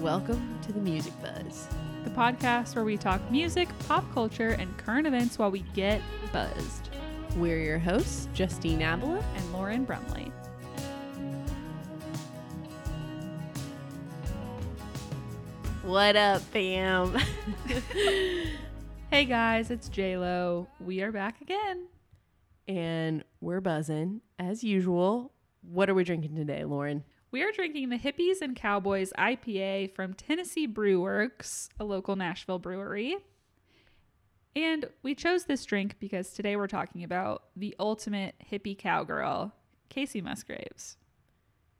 [0.00, 1.68] Welcome to the Music Buzz.
[2.04, 6.00] the podcast where we talk music, pop culture, and current events while we get
[6.32, 6.88] buzzed.
[7.36, 10.32] We're your hosts, Justine Abela And Lauren Brumley.
[15.82, 17.16] What up, fam?
[19.10, 20.68] Hey guys, it's J Lo.
[20.78, 21.88] We are back again.
[22.68, 25.32] and we're buzzing as usual.
[25.62, 27.02] What are we drinking today, Lauren?
[27.32, 32.58] We are drinking the Hippies and Cowboys IPA from Tennessee Brew Works, a local Nashville
[32.58, 33.18] brewery.
[34.56, 39.54] And we chose this drink because today we're talking about the ultimate hippie cowgirl,
[39.90, 40.96] Kacey Musgraves.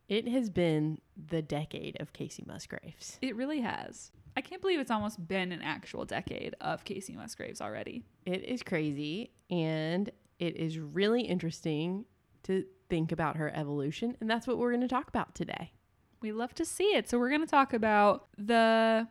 [0.08, 3.18] It has been the decade of Kacey Musgraves.
[3.20, 4.12] It really has.
[4.36, 8.04] I can't believe it's almost been an actual decade of Kacey Musgraves already.
[8.24, 12.04] It is crazy and it is really interesting
[12.44, 14.16] to think about her evolution.
[14.20, 15.72] And that's what we're going to talk about today.
[16.20, 17.08] We love to see it.
[17.08, 19.08] So we're going to talk about the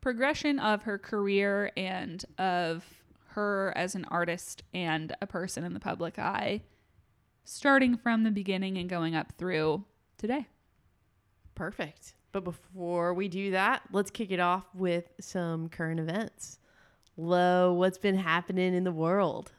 [0.00, 2.84] progression of her career and of
[3.28, 6.62] her as an artist and a person in the public eye,
[7.44, 9.84] starting from the beginning and going up through
[10.16, 10.46] today.
[11.54, 12.14] Perfect.
[12.32, 16.58] But before we do that, let's kick it off with some current events.
[17.16, 19.52] Lo, what's been happening in the world?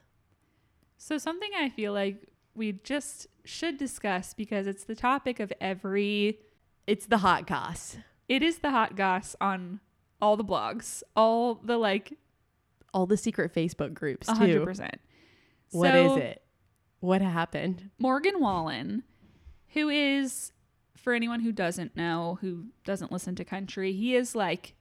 [0.98, 2.16] So, something I feel like
[2.56, 6.40] we just should discuss because it's the topic of every,
[6.86, 7.96] It's the hot goss.
[8.28, 9.80] it is the hot goss on
[10.20, 12.12] all the blogs, all the like
[12.94, 14.38] All the secret Facebook groups, A too.
[14.38, 15.00] hundred percent.
[15.72, 16.42] What is So, it?
[17.00, 17.90] What happened?
[17.98, 19.02] Morgan Wallen,
[19.74, 20.52] who is,
[20.96, 24.74] for anyone who doesn't know, who doesn't listen to country, he is like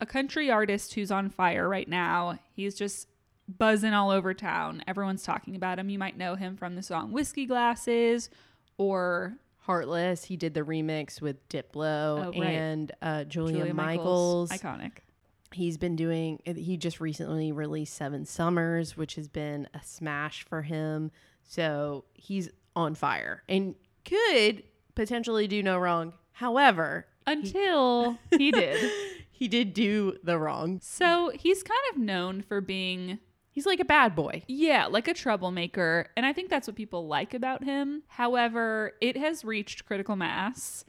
[0.00, 2.38] a country artist who's on fire right now.
[2.52, 3.08] He's just
[3.58, 4.82] buzzing all over town.
[4.86, 5.88] Everyone's talking about him.
[5.88, 8.30] You might know him from the song Whiskey Glasses
[8.78, 10.24] or Heartless.
[10.24, 12.42] He did the remix with Diplo Oh, right.
[12.48, 14.50] and uh, Julia, Julia Michaels.
[14.50, 14.98] Iconic.
[15.52, 20.62] He's been doing, he just recently released Seven Summers, which has been a smash for
[20.62, 21.10] him.
[21.44, 23.74] So he's on fire and
[24.04, 24.62] could
[24.94, 26.14] potentially do no wrong.
[26.32, 28.90] However, Until he did.
[29.30, 30.80] he did do the wrong.
[30.82, 33.18] So he's kind of known for being
[33.52, 34.42] He's like a bad boy.
[34.48, 36.08] Yeah, like a troublemaker.
[36.16, 38.02] And I think that's what people like about him.
[38.08, 40.86] However, it has reached critical mass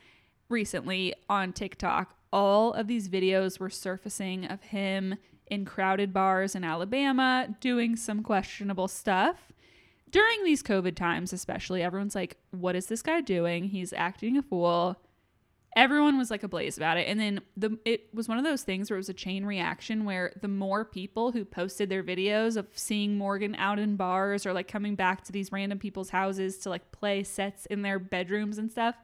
[0.48, 2.16] recently on TikTok.
[2.32, 5.16] All of these videos were surfacing of him
[5.48, 9.52] in crowded bars in Alabama doing some questionable stuff.
[10.10, 13.66] During these COVID times, especially, everyone's like, what is this guy doing?
[13.66, 15.02] He's acting a fool
[15.76, 17.08] everyone was like ablaze about it.
[17.08, 20.06] And then the it was one of those things where it was a chain reaction
[20.06, 24.54] where the more people who posted their videos of seeing Morgan out in bars or
[24.54, 28.58] like coming back to these random people's houses to like play sets in their bedrooms
[28.58, 28.96] and stuff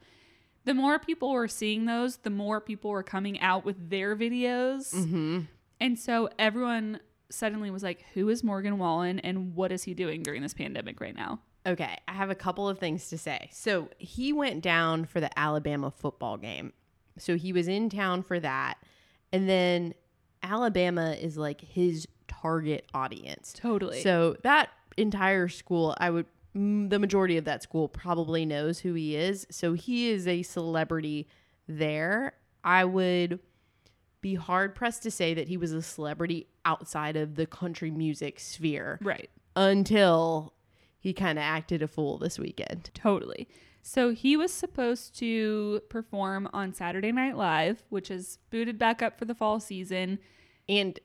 [0.66, 4.94] the more people were seeing those the more people were coming out with their videos.
[4.94, 5.42] Mm-hmm.
[5.80, 7.00] and so everyone
[7.30, 11.00] suddenly was like who is Morgan Wallen and what is he doing during this pandemic
[11.00, 13.50] right now Okay, I have a couple of things to say.
[13.52, 16.74] So he went down for the Alabama football game.
[17.18, 18.78] So he was in town for that.
[19.32, 19.94] And then
[20.42, 23.54] Alabama is like his target audience.
[23.54, 26.26] totally So that entire school, I would,
[26.56, 29.46] mm, the majority of that school probably knows who he is.
[29.52, 31.28] So he is a celebrity
[31.68, 32.34] there.
[32.64, 33.40] I would
[34.22, 38.40] be hard pressed to say that he was a celebrity outside of the country music
[38.40, 40.54] sphere right until
[41.00, 42.92] he kind of acted a fool this weekend.
[42.94, 43.48] Totally.
[43.82, 49.18] So he was supposed to perform on Saturday Night Live, which is booted back up
[49.18, 50.20] for the fall season.
[50.68, 51.00] And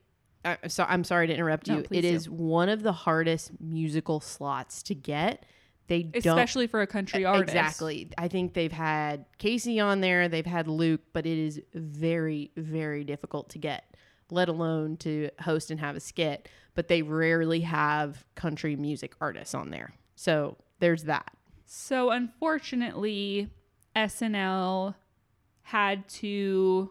[0.44, 1.82] uh, so I'm sorry to interrupt you.
[1.82, 2.08] please It do.
[2.08, 5.46] is one of the hardest musical slots to get.
[5.86, 7.54] They don't Especially for a country artist.
[7.54, 8.10] exactly.
[8.18, 13.04] I think they've had Kacey on there, they've had Luke, but it is very very
[13.04, 13.93] difficult to get,
[14.30, 19.54] let alone to host and have a skit, but they rarely have country music artists
[19.54, 19.94] on there.
[20.14, 21.32] So there's that.
[21.64, 23.50] So unfortunately,
[23.96, 24.94] SNL
[25.62, 26.90] had to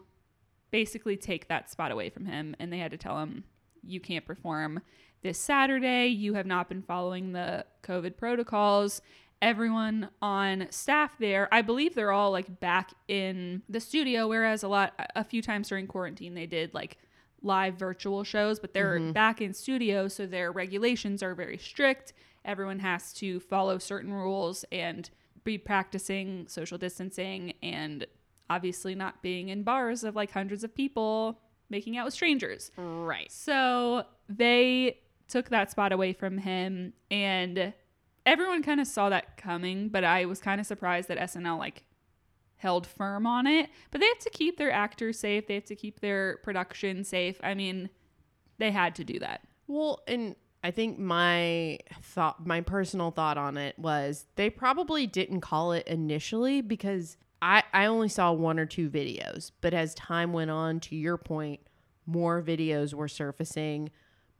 [0.70, 3.44] basically take that spot away from him and they had to tell him
[3.86, 4.80] you can't perform
[5.22, 6.06] this Saturday.
[6.06, 9.00] You have not been following the COVID protocols.
[9.40, 14.68] Everyone on staff there, I believe they're all like back in the studio whereas a
[14.68, 16.98] lot a few times during quarantine they did like
[17.44, 19.12] live virtual shows, but they're mm-hmm.
[19.12, 22.12] back in studio so their regulations are very strict.
[22.44, 25.08] Everyone has to follow certain rules and
[25.44, 28.06] be practicing social distancing and
[28.50, 31.38] obviously not being in bars of like hundreds of people
[31.70, 32.70] making out with strangers.
[32.76, 33.30] Right.
[33.30, 34.98] So they
[35.28, 37.72] took that spot away from him and
[38.26, 41.84] everyone kind of saw that coming, but I was kind of surprised that SNL like
[42.64, 43.68] held firm on it.
[43.90, 45.46] But they have to keep their actors safe.
[45.46, 47.38] They have to keep their production safe.
[47.44, 47.90] I mean,
[48.58, 49.42] they had to do that.
[49.66, 50.34] Well, and
[50.64, 55.86] I think my thought, my personal thought on it was they probably didn't call it
[55.86, 59.50] initially because I, I only saw one or two videos.
[59.60, 61.60] But as time went on, to your point,
[62.06, 63.90] more videos were surfacing,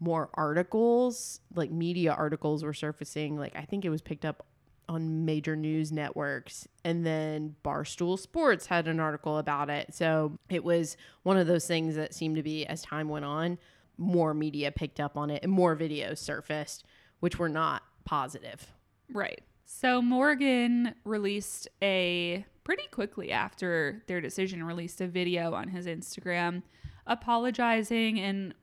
[0.01, 3.37] more articles, like media articles were surfacing.
[3.37, 4.47] Like I think it was picked up
[4.89, 6.69] on major news networks.
[6.85, 9.95] And then Barstool Sports had an article about it.
[9.95, 13.59] So it was one of those things that seemed to be, as time went on,
[13.97, 16.85] more media picked up on it and more videos surfaced,
[17.21, 18.73] which were not positive.
[19.13, 19.43] Right.
[19.65, 26.63] So Morgan released a pretty quickly after their decision released a video on his Instagram
[27.07, 28.55] apologizing and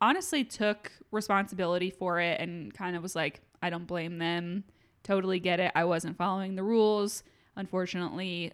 [0.00, 4.64] honestly took responsibility for it and kind of was like I don't blame them.
[5.08, 5.72] Totally get it.
[5.74, 7.22] I wasn't following the rules.
[7.56, 8.52] Unfortunately,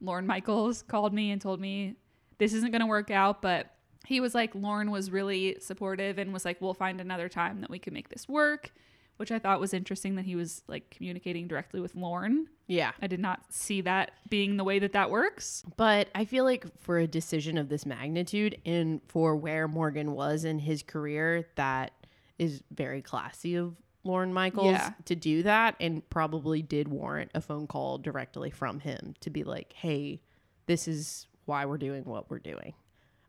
[0.00, 1.94] Lorne Michaels called me and told me
[2.38, 3.70] this isn't going to work out, but
[4.04, 7.70] he was like Lauren was really supportive and was like we'll find another time that
[7.70, 8.72] we can make this work
[9.16, 12.48] which I thought was interesting that he was like communicating directly with Lauren.
[12.66, 12.92] Yeah.
[13.00, 15.62] I did not see that being the way that that works.
[15.76, 20.44] But I feel like for a decision of this magnitude and for where Morgan was
[20.44, 21.92] in his career, that
[22.38, 24.92] is very classy of Lorne Michaels Yeah.
[25.06, 29.42] to do that and probably did warrant a phone call directly from him to be
[29.44, 30.20] like, hey,
[30.66, 32.74] this is why we're doing what we're doing.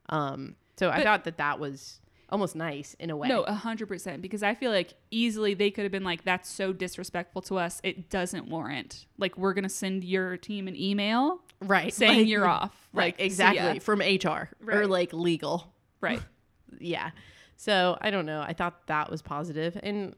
[0.09, 1.99] Um, so I thought that that was
[2.29, 3.27] almost nice in a way.
[3.27, 4.21] No, a hundred percent.
[4.21, 7.79] Because I feel like easily they could have been like, "That's so disrespectful to us.
[7.83, 9.05] It doesn't warrant.
[9.17, 11.93] Like, we're gonna send your team an email right.
[11.93, 12.89] saying like- you're off.
[12.93, 13.17] Right.
[13.17, 13.79] Like, exactly.
[13.79, 15.73] From HR or like legal.
[16.01, 16.21] Right.
[16.79, 17.11] yeah.
[17.57, 18.41] So I don't know.
[18.41, 20.15] I thought that was positive, and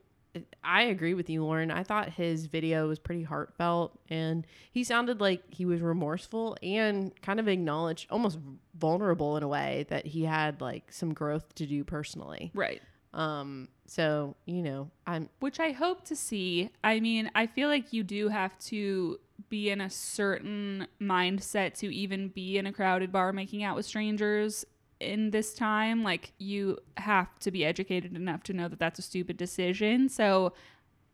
[0.63, 1.71] I agree with you, Lauren.
[1.71, 7.19] I thought his video was pretty heartfelt, and he sounded like he was remorseful and
[7.21, 8.37] kind of acknowledged, almost
[8.77, 12.51] vulnerable in a way, that he had like some growth to do personally.
[12.53, 12.81] Right.
[13.13, 13.69] Um.
[13.87, 16.69] So you know, I'm Which I hope to see.
[16.83, 19.19] I mean, I feel like you do have to
[19.49, 23.85] be in a certain mindset to even be in a crowded bar making out with
[23.85, 24.65] strangers
[24.99, 26.03] in this time.
[26.03, 30.09] Like, you have to be educated enough to know that that's a stupid decision.
[30.09, 30.53] So,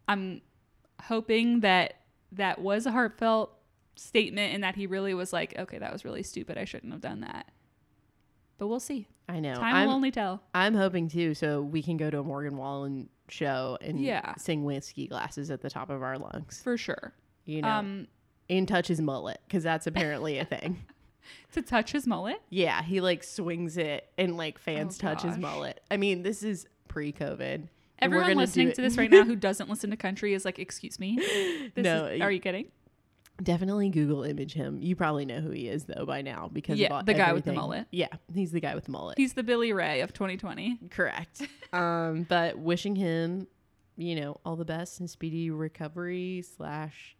[0.07, 0.41] I'm
[1.03, 1.95] hoping that
[2.31, 3.51] that was a heartfelt
[3.95, 6.57] statement and that he really was like, okay, that was really stupid.
[6.57, 7.51] I shouldn't have done that.
[8.57, 9.07] But we'll see.
[9.29, 10.41] I know Time I'm will only tell.
[10.53, 14.33] I'm hoping too, so we can go to a Morgan Wallen show and Yeah.
[14.35, 16.61] sing whiskey glasses at the top of our lungs.
[16.61, 17.13] For sure.
[17.45, 18.07] You know, Um,
[18.49, 20.83] and touch his mullet because that's apparently a thing.
[21.53, 22.41] to touch his mullet.
[22.49, 25.81] Yeah, he like swings it and like fans Oh, touch his mullet.
[25.89, 27.67] I mean, this is pre-COVID.
[27.99, 31.17] Everyone listening to this right now who doesn't listen to country is like, "Excuse me."
[31.75, 32.67] This No, is, are you kidding?
[33.41, 34.79] Definitely Google image him.
[34.81, 37.53] You probably know who he is though by now because Yeah, the guy with the
[37.53, 37.87] mullet.
[37.91, 39.17] Yeah, he's the guy with the mullet.
[39.17, 40.79] He's the Billy Ray of 2020.
[40.91, 41.47] Correct.
[41.73, 43.47] um, but wishing him,
[43.97, 47.15] you know, all the best and speedy recovery slash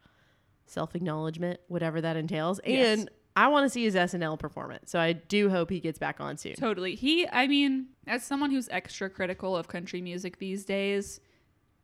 [0.68, 2.60] self acknowledgement, whatever that entails.
[2.66, 3.06] Yes.
[3.36, 6.38] I want to see his SNL performance, so I do hope he gets back on
[6.38, 6.54] soon.
[6.54, 6.94] Totally.
[6.96, 11.20] He, I mean, as someone who's extra critical of country music these days,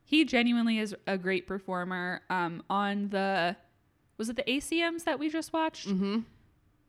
[0.04, 2.22] he genuinely is a great performer.
[2.30, 3.56] Um, on the,
[4.16, 5.88] was it the ACMs that we just watched?
[5.88, 6.20] Mm-hmm.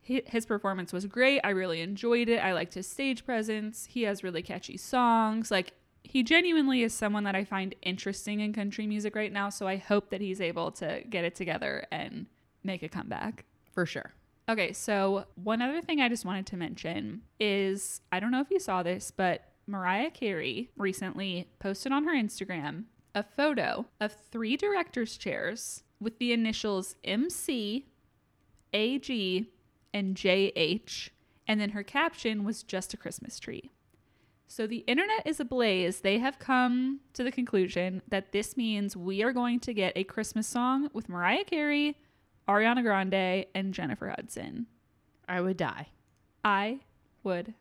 [0.08, 1.39] Hi- His performance was great.
[1.44, 2.38] I really enjoyed it.
[2.38, 3.88] I liked his stage presence.
[3.89, 5.50] He has really catchy songs.
[5.50, 9.50] Like, he genuinely is someone that I find interesting in country music right now.
[9.50, 12.25] So I hope that he's able to get it together and
[12.63, 13.46] make a comeback.
[13.72, 14.12] For sure.
[14.50, 18.51] Okay, so one other thing I just wanted to mention is I don't know if
[18.51, 24.57] you saw this, but Mariah Carey recently posted on her Instagram a photo of three
[24.57, 27.88] director's chairs with the initials MC,
[28.74, 29.51] AG,
[29.93, 31.10] and JH,
[31.48, 33.71] and then her caption was just a Christmas tree.
[34.48, 36.01] So the internet is ablaze.
[36.01, 40.03] They have come to the conclusion that this means we are going to get a
[40.03, 41.95] Christmas song with Mariah Carey,
[42.48, 44.67] Ariana Grande, and Jennifer Hudson.
[45.27, 45.88] I would die.
[46.43, 46.79] I
[47.24, 47.53] would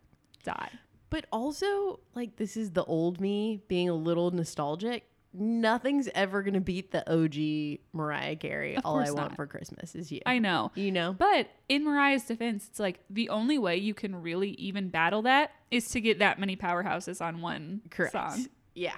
[0.44, 0.70] die.
[1.10, 5.04] But also, like, this is the old me being a little nostalgic.
[5.32, 8.76] Nothing's ever going to beat the OG Mariah Carey.
[8.76, 9.36] Of All I course want not.
[9.36, 10.20] for Christmas is you.
[10.26, 10.72] I know.
[10.74, 11.12] you know?
[11.12, 15.52] But in Mariah's defense, it's like the only way you can really even battle that
[15.70, 18.12] is to get that many powerhouses on one Correct.
[18.12, 18.46] song.
[18.74, 18.96] Yeah.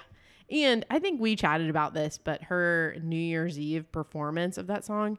[0.50, 4.84] And I think we chatted about this, but her New Year's Eve performance of that
[4.84, 5.18] song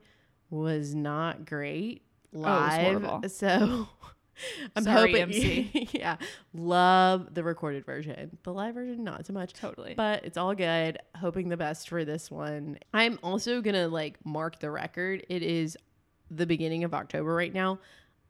[0.54, 2.04] was not great
[2.36, 2.82] Oh, live.
[3.04, 3.30] horrible.
[3.30, 3.88] so
[4.76, 5.90] I'm Sorry, hoping MC.
[5.94, 6.18] yeah.
[6.54, 8.38] Love the recorded version.
[8.44, 9.54] The live version not so much.
[9.54, 9.94] Totally.
[9.96, 10.98] But it's all good.
[11.16, 12.80] Hoping the best for this one.
[12.94, 15.26] I'm also going to like mark the record.
[15.30, 15.78] It is
[16.32, 17.80] the beginning of October right now.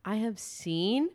[0.03, 1.09] I have seen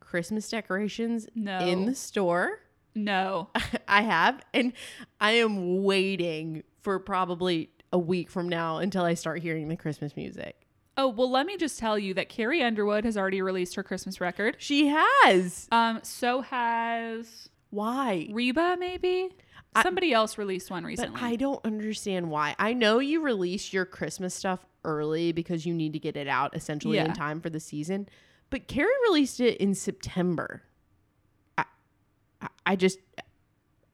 [0.00, 1.58] Christmas decorations No.
[1.60, 2.58] in the store.
[2.94, 3.48] No.
[3.88, 4.74] I have, and
[5.20, 10.16] I am waiting for probably a week from now until I start hearing the Christmas
[10.16, 10.66] music.
[10.98, 14.20] Oh, well, let me just tell you that Carrie Underwood has already released her Christmas
[14.20, 14.56] record.
[14.58, 15.66] She has.
[15.72, 18.28] Um, so has Why?
[18.32, 19.30] Reba, maybe?
[19.76, 21.20] I- Somebody else released one But recently.
[21.22, 22.54] I don't understand why.
[22.58, 26.54] I know you release your Christmas stuff early because you need to get it out
[26.54, 28.08] essentially in time for the season.
[28.50, 30.62] But Carrie released it in September.
[31.58, 31.64] I,
[32.66, 32.98] I just,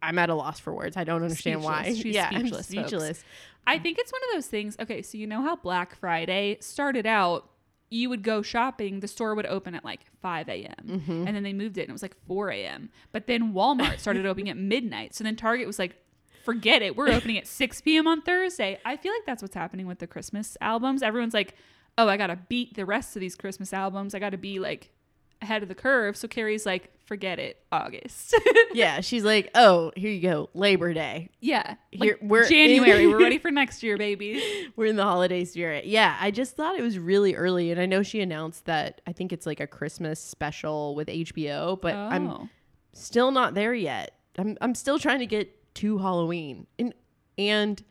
[0.02, 0.96] I'm at a loss for words.
[0.96, 1.92] I don't understand why.
[1.92, 2.88] She's yeah, speechless, I'm folks.
[2.88, 3.24] speechless.
[3.66, 4.76] I think it's one of those things.
[4.80, 7.50] Okay, so you know how Black Friday started out,
[7.90, 10.74] you would go shopping, the store would open at like 5 a.m.
[10.86, 11.26] Mm-hmm.
[11.26, 12.88] And then they moved it and it was like 4 a.m.
[13.12, 15.14] But then Walmart started opening at midnight.
[15.14, 15.96] So then Target was like,
[16.44, 16.96] forget it.
[16.96, 18.06] We're opening at 6 p.m.
[18.06, 18.78] on Thursday.
[18.84, 21.02] I feel like that's what's happening with the Christmas albums.
[21.02, 21.54] Everyone's like,
[21.98, 24.14] oh, I got to beat the rest of these Christmas albums.
[24.14, 24.90] I got to be like
[25.42, 26.16] ahead of the curve.
[26.16, 28.36] So Carrie's like, forget it, August.
[28.72, 31.30] Yeah, she's like, oh, here you go, Labor Day.
[31.40, 31.74] yeah.
[31.90, 33.04] Here- Like we're- January.
[33.08, 34.40] we're ready for next year, baby.
[34.76, 35.86] We're in the holiday spirit.
[35.86, 37.72] Yeah, I just thought it was really early.
[37.72, 41.80] And I know she announced that I think it's like a Christmas special with HBO,
[41.80, 42.48] but I'm Oh.
[42.92, 44.12] still not there yet.
[44.38, 46.68] I'm I'm still trying to get to Halloween.
[46.78, 46.94] And
[47.36, 47.82] and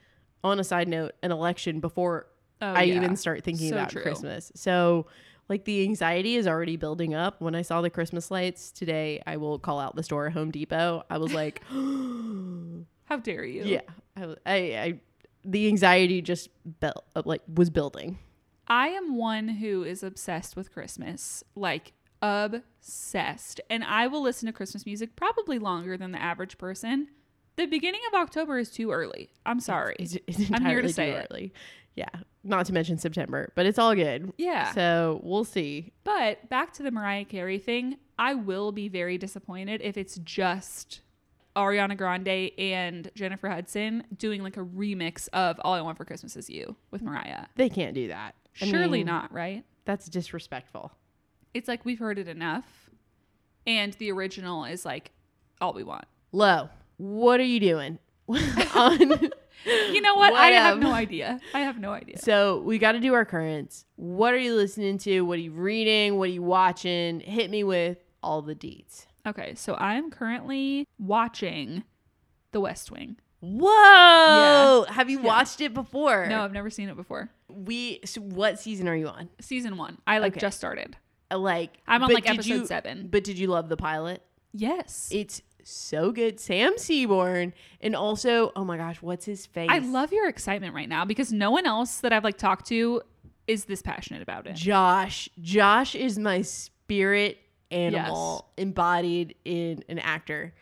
[0.46, 2.28] on a side note, an election before
[2.62, 2.96] Oh, I yeah.
[2.96, 4.02] even start thinking So about true.
[4.02, 4.52] Christmas.
[4.56, 5.08] So
[5.50, 7.41] like the anxiety is already building up.
[7.41, 11.03] When I saw the Christmas lights today, I will call out the store Home Depot.
[11.10, 13.63] I was like, How dare you?
[13.63, 13.82] yeah,
[14.15, 15.00] I, I, I
[15.44, 18.20] the anxiety just built uh, like was building.
[18.68, 23.60] I am one who is obsessed with Christmas, like obsessed.
[23.70, 27.08] And I will listen to Christmas music probably longer than the average person.
[27.56, 29.32] The beginning of October is too early.
[29.46, 29.96] I'm sorry.
[30.00, 31.51] It's, it's I'm here to say it.
[32.00, 34.32] Yeah, not to mention September, but it's all good.
[34.38, 34.72] yeah.
[34.72, 35.91] So we'll see.
[36.06, 41.01] But back to the Mariah Carey thing, I will be very disappointed if it's just
[41.58, 46.38] Ariana Grande and Jennifer Hudson doing like a remix of All I Want for Christmas
[46.38, 47.48] Is You with Mariah.
[47.56, 48.34] They can't do that.
[48.62, 49.65] I Surely mean, not, right?
[49.84, 50.91] That's disrespectful.
[51.53, 52.89] It's like we've heard it enough.
[53.68, 55.12] And the original is like
[55.60, 56.06] all we want.
[56.32, 58.00] Lo, what are you doing?
[58.75, 59.32] On,
[59.94, 60.34] You know what?
[60.34, 61.39] I have no idea.
[61.54, 62.18] I have no idea.
[62.20, 63.86] so we got to do our currents.
[63.98, 65.22] What are you listening to?
[65.22, 66.18] What are you reading?
[66.18, 67.20] What are you watching?
[67.20, 69.06] Hit me with all the deets.
[69.28, 71.84] Okay, so I'm currently watching
[72.51, 73.18] The West Wing.
[73.42, 74.86] Whoa!
[74.89, 75.25] Have you Yeah.
[75.25, 76.25] watched it before?
[76.28, 77.30] No, I've never seen it before.
[77.50, 78.00] We.
[78.06, 79.30] So what season are you on?
[79.42, 79.98] Season one.
[80.08, 80.39] I like Okay.
[80.42, 80.98] just started.
[81.32, 83.08] Uh, Like I'm on like episode you- seven.
[83.10, 84.24] But did you love the pilot?
[84.54, 85.10] Yes.
[85.12, 86.39] It's so good.
[86.39, 89.70] Sam Seaborn, and also, oh my gosh, what's his face?
[89.72, 93.01] I love your excitement right now because no one else that I've like talked to
[93.48, 94.56] is this passionate about it.
[94.56, 95.30] Josh.
[95.42, 97.39] Josh is my spirit
[97.72, 100.54] animal embodied in an actor.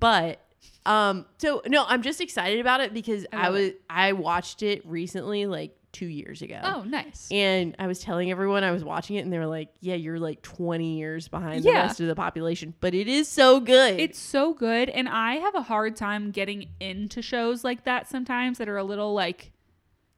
[0.00, 0.40] But
[0.86, 4.84] um so no, I'm just excited about it because I I, was I watched it
[4.86, 6.60] recently like 2 years ago.
[6.62, 7.28] Oh, nice.
[7.30, 10.18] And I was telling everyone I was watching it and they were like, "Yeah, you're
[10.18, 14.18] like 20 years behind the rest of the population, but it is so good." It's
[14.18, 14.88] so good.
[14.88, 18.84] And I have a hard time getting into shows like that sometimes that are a
[18.84, 19.52] little like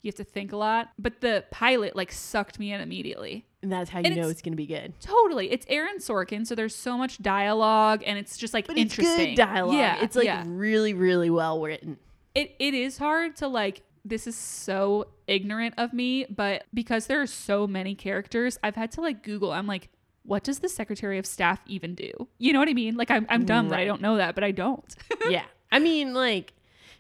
[0.03, 0.89] you have to think a lot.
[0.99, 3.47] But the pilot like sucked me in immediately.
[3.63, 4.95] and that's how you and know it's- it's going to be good.
[5.01, 5.51] Totally.
[5.53, 9.35] It's Aaron Sorkin, so there's so much dialogue and it's just like But it's interesting.
[9.35, 9.75] good dialogue.
[9.77, 10.03] Yeah.
[10.03, 10.43] it's like yeah.
[10.47, 11.99] really really well written.
[12.35, 17.21] it it is hard to like this is so ignorant of me, but because there
[17.21, 19.53] are so many characters, I've had to like Google.
[19.53, 19.89] I'm like,
[20.23, 22.11] what does the Secretary of Staff even do?
[22.39, 22.97] You know what I mean?
[22.97, 24.95] Like I'm I'm dumb that I don't know that, but I don't.
[25.29, 25.45] yeah.
[25.73, 26.53] I mean, like,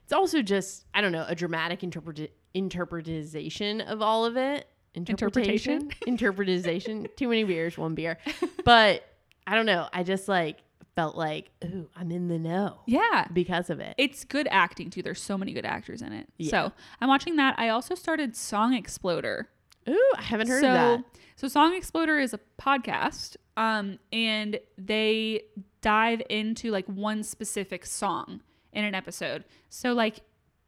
[0.04, 4.66] it's also just, I don't know, a dramatic interpret- interpretization of all of it.
[4.95, 5.90] Interpretation?
[6.07, 7.07] Interpretization.
[7.16, 8.19] Too many beers, one beer.
[8.64, 9.04] But
[9.47, 9.88] I don't know.
[9.92, 10.59] I just like
[10.95, 13.27] felt like, ooh, I'm in the know yeah.
[13.33, 13.95] because of it.
[13.99, 15.03] It's good acting too.
[15.03, 16.29] There's so many good actors in it.
[16.37, 16.51] Yeah.
[16.51, 17.59] So I'm watching that.
[17.59, 19.49] I also started Song Exploder.
[19.89, 21.05] Ooh, I haven't heard so, of that.
[21.37, 25.43] So Song Exploder is a podcast, um, and they
[25.81, 28.43] dive into like one specific song
[28.73, 29.45] in an episode.
[29.69, 30.21] So like,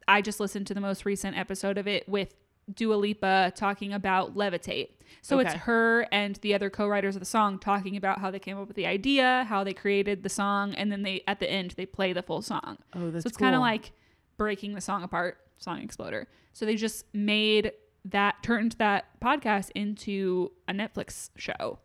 [0.09, 2.35] I just listened to the most recent episode of it with
[2.73, 4.91] Dua Lipa talking about Levitate.
[5.21, 8.59] So it's her and the other co-writers of the song talking about how they came
[8.59, 11.75] up with the idea, how they created the song, and then they at the end
[11.77, 12.79] they play the full song.
[12.95, 13.93] Oh, that's so it's kind of like
[14.37, 16.29] breaking the song apart, Song Exploder.
[16.53, 17.73] So they just made
[18.07, 21.79] that turned that podcast into a Netflix show.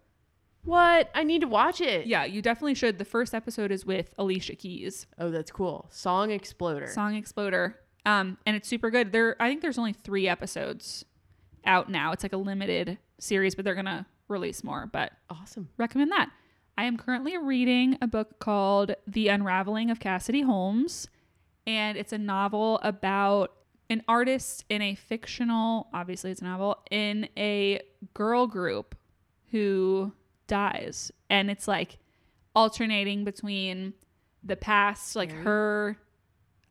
[0.63, 1.10] What?
[1.15, 2.07] I need to watch it.
[2.07, 2.98] Yeah, you definitely should.
[2.98, 5.88] The first episode is with Alicia Keys, Oh, that's cool.
[5.91, 6.88] Song Exploder.
[6.88, 7.77] Song Exploder.
[8.07, 9.11] Um, and it's super good.
[9.11, 11.05] There I think there's only 3 episodes.
[11.65, 12.13] out now.
[12.13, 14.85] It's like a limited series, but they're gonna release more.
[14.91, 15.67] But Awesome.
[15.75, 16.29] recommend that.
[16.77, 21.09] I am currently reading a book called The Unraveling of Cassidy Holmes,
[21.65, 23.51] and it's a novel about
[23.89, 27.81] an artist in a fictional, obviously it's a novel, in a
[28.13, 28.95] girl group
[29.51, 30.13] who
[30.47, 31.11] dies.
[31.29, 31.97] And it's like
[32.55, 33.93] alternating between
[34.43, 35.97] the past, like her.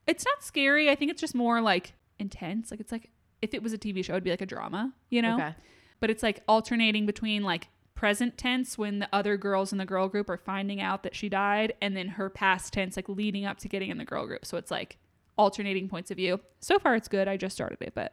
[0.07, 0.89] It's not scary.
[0.91, 2.71] I think it's just more like intense.
[2.71, 3.11] Like it's like
[3.43, 5.35] if it was a TV show, it'd be like a drama, you know?
[5.35, 5.55] Okay.
[6.01, 10.07] but it's like alternating between like present tense when the other girls in the girl
[10.09, 13.57] group are finding out that she died and then her past tense like leading up
[13.57, 14.99] to getting in the girl group so it's like
[15.39, 18.13] alternating points of view so far it's good i just started it but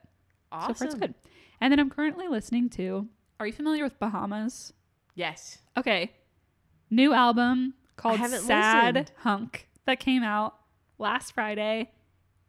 [0.53, 0.73] Awesome.
[0.73, 1.13] so far it's good
[1.59, 3.09] and then i'm currently listening to
[3.41, 4.71] are you familiar with bahamas
[5.15, 5.57] Yes.
[5.75, 6.13] okay
[6.89, 9.11] new album called sad listened.
[9.17, 10.55] hunk that came out
[10.97, 11.91] last friday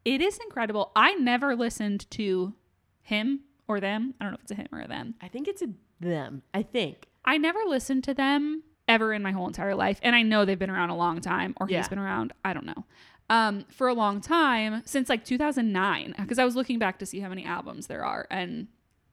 [0.04, 2.54] it is incredible i never listened to
[3.02, 5.48] him or them i don't know if it's a him or a them I think
[5.48, 5.68] it's a
[6.00, 6.42] them.
[6.52, 7.06] I think.
[7.24, 9.98] I never listened to them ever in my whole entire life.
[10.02, 11.78] And I know they've been around a long time, or Yeah.
[11.78, 12.84] he's been around, I don't know,
[13.30, 17.20] um, for a long time, since like 2009, because I was looking back to see
[17.20, 18.66] how many albums there are and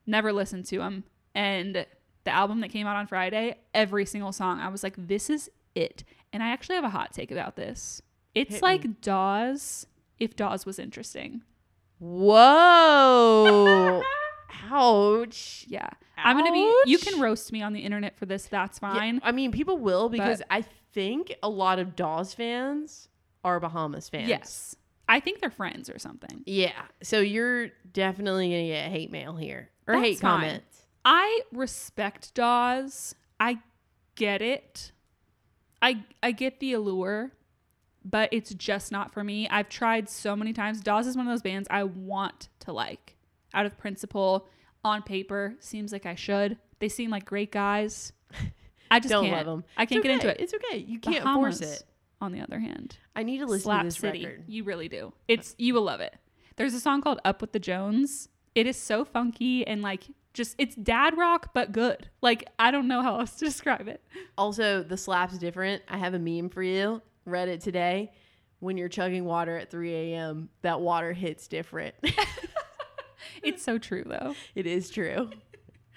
[0.06, 1.06] never listened to them.
[1.34, 1.86] And
[2.26, 5.50] the album that came out on Friday, every single song, I was like, this is
[5.76, 6.04] it.
[6.34, 8.02] And I actually have a hot take about this.
[8.34, 8.68] It's Hit me.
[8.68, 9.86] like Dawes
[10.20, 11.42] if Dawes was interesting.
[12.00, 14.02] Whoa.
[14.72, 15.66] Ouch.
[15.68, 15.88] Yeah.
[16.18, 18.46] I'm going to be, you can roast me on the internet for this.
[18.46, 19.22] That's Yeah, fine.
[19.24, 23.08] I mean, people will because I think a lot of Dawes fans
[23.44, 24.30] are Bahamas fans.
[24.30, 24.76] Yes.
[25.10, 26.44] I think they're friends or something.
[26.46, 26.80] Yeah.
[27.02, 30.40] So you're definitely gonna get hate mail here or That's hate fine.
[30.42, 30.82] comments.
[31.04, 33.16] I respect Dawes.
[33.40, 33.60] I
[34.16, 34.92] get it.
[35.82, 37.32] I I get the allure,
[38.04, 39.48] but it's just not for me.
[39.50, 40.82] I've tried so many times.
[40.82, 43.16] Dawes is one of those bands I want to like.
[43.54, 44.48] Out of principle,
[44.84, 46.58] on paper, seems like I should.
[46.80, 48.14] They seem like great guys.
[48.90, 49.38] I just Don't can't.
[49.38, 49.64] love them.
[49.78, 50.38] I can't get into it.
[50.40, 50.78] It's okay.
[50.78, 51.84] You can't Bahamas, force it.
[52.20, 54.26] On the other hand, I need to listen Slap to this City.
[54.26, 54.44] record.
[54.48, 55.12] You really do.
[55.28, 56.16] It's you will love it.
[56.56, 58.30] There's a song called Up with the Jones.
[58.54, 62.10] It is so funky and like just it's dad rock but good.
[62.22, 64.04] Like I don't know how else to describe it.
[64.38, 65.82] Also, the slap's different.
[65.88, 67.02] I have a meme for you.
[67.26, 68.12] Read it today.
[68.60, 71.96] When you're chugging water at 3 a.m., that water hits different.
[73.44, 74.36] It's so true though.
[74.56, 75.30] it is true.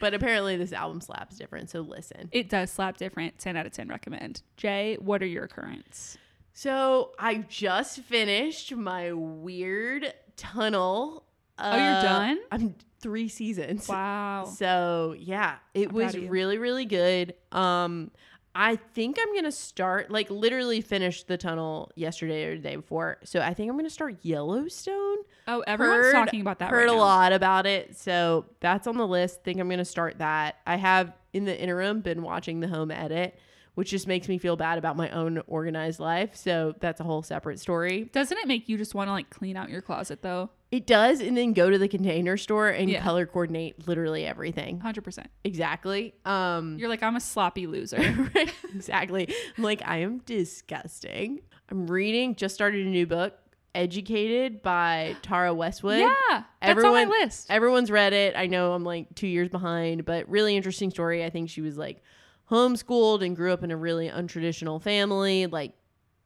[0.00, 1.70] But apparently, this album slaps different.
[1.70, 2.28] So listen.
[2.32, 3.38] It does slap different.
[3.38, 4.42] 10 out of 10 recommend.
[4.56, 6.18] Jay, what are your currents?
[6.52, 11.24] So I just finished my weird tunnel.
[11.58, 12.38] Oh, you're Uh, done?
[12.50, 13.88] I'm three seasons.
[13.88, 14.46] Wow.
[14.56, 16.28] So yeah, it I'm was proud of you.
[16.28, 17.34] really really good.
[17.52, 18.10] Um,
[18.56, 23.18] I think I'm gonna start like literally finished the tunnel yesterday or the day before.
[23.24, 25.16] So I think I'm gonna start Yellowstone.
[25.48, 28.96] Oh, everyone's Heard- talking about that Heard right a lot about it, so that's on
[28.96, 29.42] the list.
[29.42, 30.56] Think I'm gonna start that.
[30.66, 33.36] I have in the interim been watching the home edit,
[33.74, 36.34] which just makes me feel bad about my own organized life.
[36.36, 38.04] So that's a whole separate story.
[38.12, 40.50] Doesn't it make you just want to like clean out your closet though?
[40.70, 43.00] It does, and then go to the container store and Yeah.
[43.02, 44.80] color coordinate literally everything.
[44.80, 45.26] 100%.
[45.44, 46.14] Exactly.
[46.24, 47.98] Um, You're like I'm a sloppy loser.
[48.34, 49.32] right, exactly.
[49.56, 51.40] I'm like, I am disgusting.
[51.70, 53.34] I'm reading, just started a new book,
[53.74, 55.98] Educated by Tara Westwood.
[55.98, 56.10] yeah.
[56.30, 57.50] That's Everyone- on my list.
[57.50, 58.34] Everyone's read it.
[58.36, 61.24] I know I'm like two years behind, but really interesting story.
[61.24, 62.02] I think she was like
[62.50, 65.72] homeschooled and grew up in a really untraditional family, like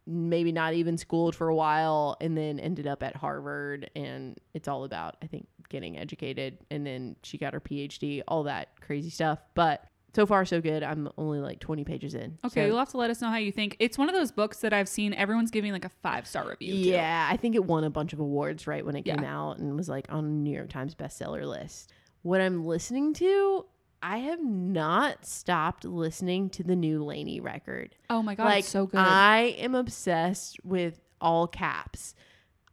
[0.07, 3.90] maybe not even schooled for a while, and then ended up at Harvard.
[3.94, 6.59] And it's all about, I think, getting educated.
[6.70, 9.38] And then she got her PhD, all that crazy stuff.
[9.54, 10.83] But so far, so good.
[10.83, 12.38] I'm only like 20 pages in.
[12.44, 13.76] Okay, So- you'll have to let us know how you think.
[13.78, 16.72] It's one of those books that I've seen everyone's giving like a five star review.
[16.72, 16.78] to.
[16.90, 19.76] Yeah, I think it won a bunch of awards right when it came out and
[19.76, 21.92] was like on New York Times bestseller list.
[22.22, 23.66] What I'm listening to,
[24.02, 27.96] I have not stopped listening to the new LANY record.
[28.08, 28.98] Oh my god, like it's so good.
[29.00, 32.14] I am obsessed with all caps.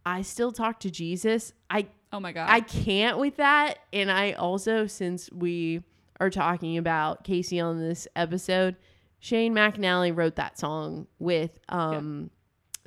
[0.06, 1.54] I still talk to Jesus.
[1.70, 2.50] I oh my god.
[2.50, 3.80] I can't with that.
[3.92, 5.84] And I also, since we
[6.20, 8.76] are talking about Kacey on this episode,
[9.20, 12.30] Shane McAnally wrote that song with um,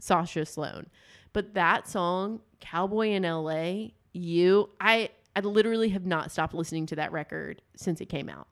[0.00, 0.86] Sasha Sloan.
[1.32, 6.96] But that song, Cowboy in LA, you, I, I literally have not stopped listening to
[6.96, 8.48] that record since it came out.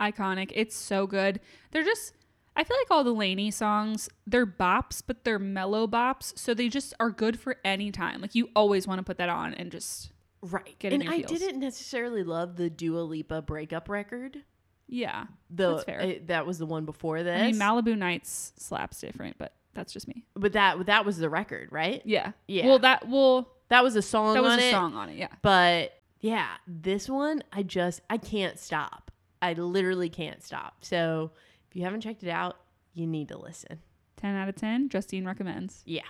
[0.00, 0.52] Iconic.
[0.54, 1.40] It's so good.
[1.70, 2.12] They're just
[2.58, 6.68] I feel like all the LANY songs, they're bops, but they're mellow bops, so they
[6.70, 8.20] just are good for any time.
[8.20, 10.10] Like you always want to put that on and just
[10.42, 10.78] Right.
[10.78, 11.38] Get in and I feels.
[11.40, 14.44] didn't necessarily love the Dua Lipa breakup record.
[14.86, 15.26] yeah.
[15.50, 16.00] The, That's fair.
[16.00, 17.40] it- that was the one before this.
[17.40, 20.24] I mean, Malibu Nights slaps different, but that's just me.
[20.34, 22.00] but that that was the record, right?
[22.04, 22.32] Yeah.
[22.48, 22.66] Yeah.
[22.66, 24.70] Well, that well That was a song that was a it.
[24.70, 25.16] song on it.
[25.18, 25.28] Yeah.
[25.42, 25.92] But
[26.26, 29.12] yeah, this one I just I can't stop.
[29.40, 30.78] I literally can't stop.
[30.80, 31.30] So
[31.70, 32.56] if you haven't checked it out,
[32.94, 33.78] you need to listen.
[34.16, 34.88] 10 out of 10.
[34.88, 35.82] Justine recommends.
[35.86, 36.00] Yeah.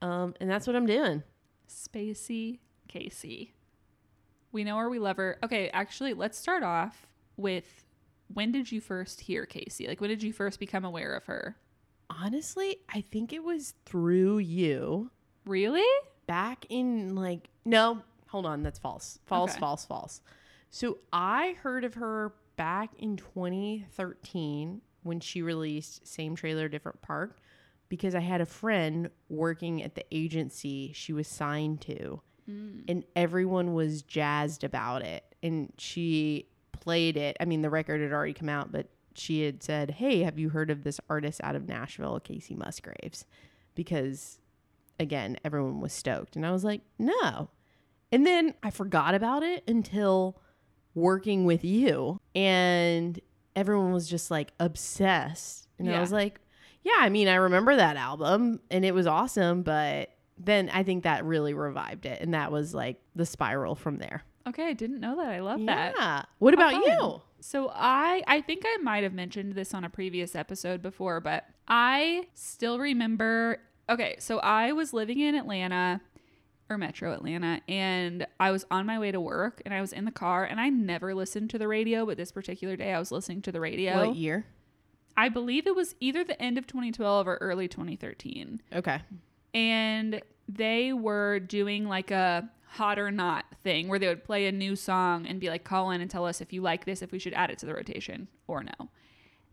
[0.00, 1.24] Um, and that's what I'm doing.
[1.68, 3.50] Spacey Kacey.
[4.52, 5.38] We know her, we love her.
[5.42, 7.84] Okay, actually, let's start off with
[8.32, 9.88] when did you first hear Kacey?
[9.88, 11.56] Like, when did you first become aware of her?
[12.10, 15.10] Honestly, I think it was through you
[15.44, 15.82] Really?
[16.26, 18.02] back in like no,
[18.34, 19.20] hold on, that's false.
[19.26, 19.60] False, Okay.
[19.60, 20.20] false, false.
[20.68, 27.38] So I heard of her back in 2013 when she released Same Trailer Different Park
[27.88, 32.80] because I had a friend working at the agency she was signed to hmm.
[32.88, 37.36] and everyone was jazzed about it and she played it.
[37.38, 40.48] I mean, the record had already come out, but she had said, "Hey, have you
[40.48, 43.26] heard of this artist out of Nashville, Kacey Musgraves?"
[43.76, 44.40] Because
[44.98, 46.34] again, everyone was stoked.
[46.34, 47.50] And I was like, no.
[48.14, 50.40] And then I forgot about it until
[50.94, 52.20] working with you.
[52.32, 53.20] And
[53.56, 55.66] everyone was just like obsessed.
[55.80, 56.40] And I was like,
[56.84, 59.62] yeah, I mean, I remember that album and it was awesome.
[59.62, 62.20] But then I think that really revived it.
[62.20, 64.22] And that was like the spiral from there.
[64.46, 65.26] Okay, I didn't know that.
[65.26, 65.94] I love that.
[65.98, 66.22] Yeah.
[66.38, 67.20] What about you?
[67.40, 71.46] So I I think I might have mentioned this on a previous episode before, but
[71.66, 76.00] I still remember okay, so I was living in Atlanta
[76.70, 80.04] or Metro Atlanta and I was on my way to work and I was in
[80.06, 83.12] the car and I never listened to the radio, but this particular day I was
[83.12, 84.06] listening to the radio.
[84.06, 84.46] What year?
[85.16, 89.00] I believe it was either the end of 2012 or early 2013 Okay.
[89.54, 94.52] and they were doing like a hot or not thing where they would play a
[94.52, 97.12] new song and be like call in and tell us if you like this if
[97.12, 98.88] we should add it to the rotation or no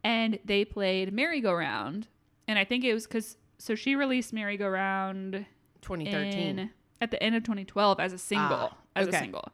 [0.04, 2.08] and they played merry-go-round
[2.48, 5.46] and i think it was because so she released merry-go-round
[5.84, 6.72] 2013.
[7.02, 9.18] At the end of 2012 as a single Ah, as okay.
[9.18, 9.50] a single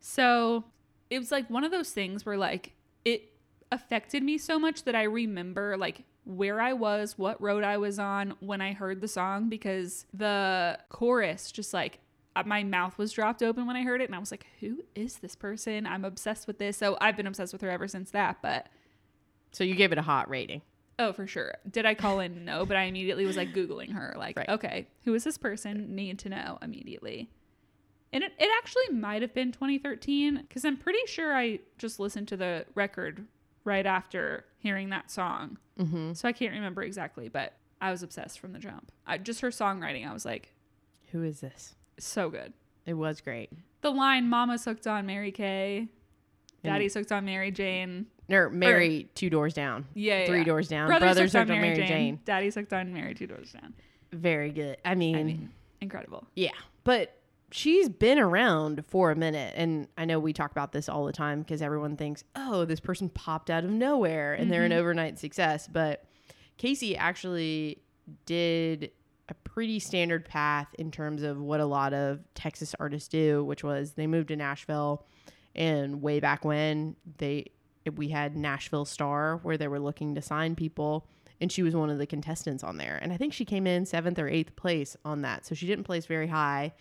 [0.00, 0.64] so
[1.08, 2.72] it was like one of those things where like
[3.04, 3.32] it
[3.72, 7.98] affected me so much that i remember like where i was what road i was
[7.98, 11.98] on when i heard the song because the chorus just like
[12.36, 14.82] uh, my mouth was dropped open when i heard it and i was like who
[14.94, 18.10] is this person i'm obsessed with this so i've been obsessed with her ever since
[18.10, 18.66] that but
[19.52, 20.62] so you gave it a hot rating.
[21.00, 21.54] Oh, for sure.
[21.70, 22.44] Did I call in?
[22.44, 24.14] No, but I immediately was like Googling her.
[24.18, 24.48] Like, Right.
[24.50, 25.94] okay, who is this person?
[25.96, 27.30] Need to know immediately.
[28.12, 32.28] And it, it actually might have been 2013 because I'm pretty sure I just listened
[32.28, 33.24] to the record
[33.64, 35.56] right after hearing that song.
[35.78, 36.12] Mm-hmm.
[36.12, 38.92] So I can't remember exactly, but I was obsessed from the jump.
[39.06, 40.52] I, just her songwriting, I was like,
[41.12, 41.74] Who is this?
[41.98, 42.52] so good.
[42.84, 43.50] It was great.
[43.80, 45.88] The line, Mama's hooked on Mary Kay,
[46.62, 48.06] Daddy's hooked on Mary Jane.
[48.30, 49.86] Or Mary two doors down.
[49.94, 50.44] Yeah, yeah, Three yeah.
[50.44, 50.86] doors down.
[50.88, 51.88] Brothers, Brothers, hooked hooked on Mary, Jane.
[51.88, 52.20] Jane.
[52.24, 53.74] Daddy's hooked on Mary two doors down.
[54.12, 54.76] Very good.
[54.84, 56.26] I mean, I mean, incredible.
[56.34, 56.50] yeah.
[56.84, 57.20] But
[57.52, 59.54] she's been around for a minute.
[59.56, 62.80] And I know we talk about this all the time because everyone thinks, oh, this
[62.80, 64.80] person popped out of nowhere and they're an mm-hmm.
[64.80, 65.68] overnight success.
[65.68, 66.04] But
[66.58, 67.82] Kacey actually
[68.26, 68.90] did
[69.28, 73.62] a pretty standard path in terms of what a lot of Texas artists do, which
[73.62, 75.04] was they moved to Nashville.
[75.54, 77.46] And way back when they
[77.94, 81.06] we had Nashville Star where they were looking to sign people
[81.40, 82.98] and she was one of the contestants on there.
[83.00, 85.46] And I think she came in 7th or 8th place on that.
[85.46, 86.74] So she didn't place very high.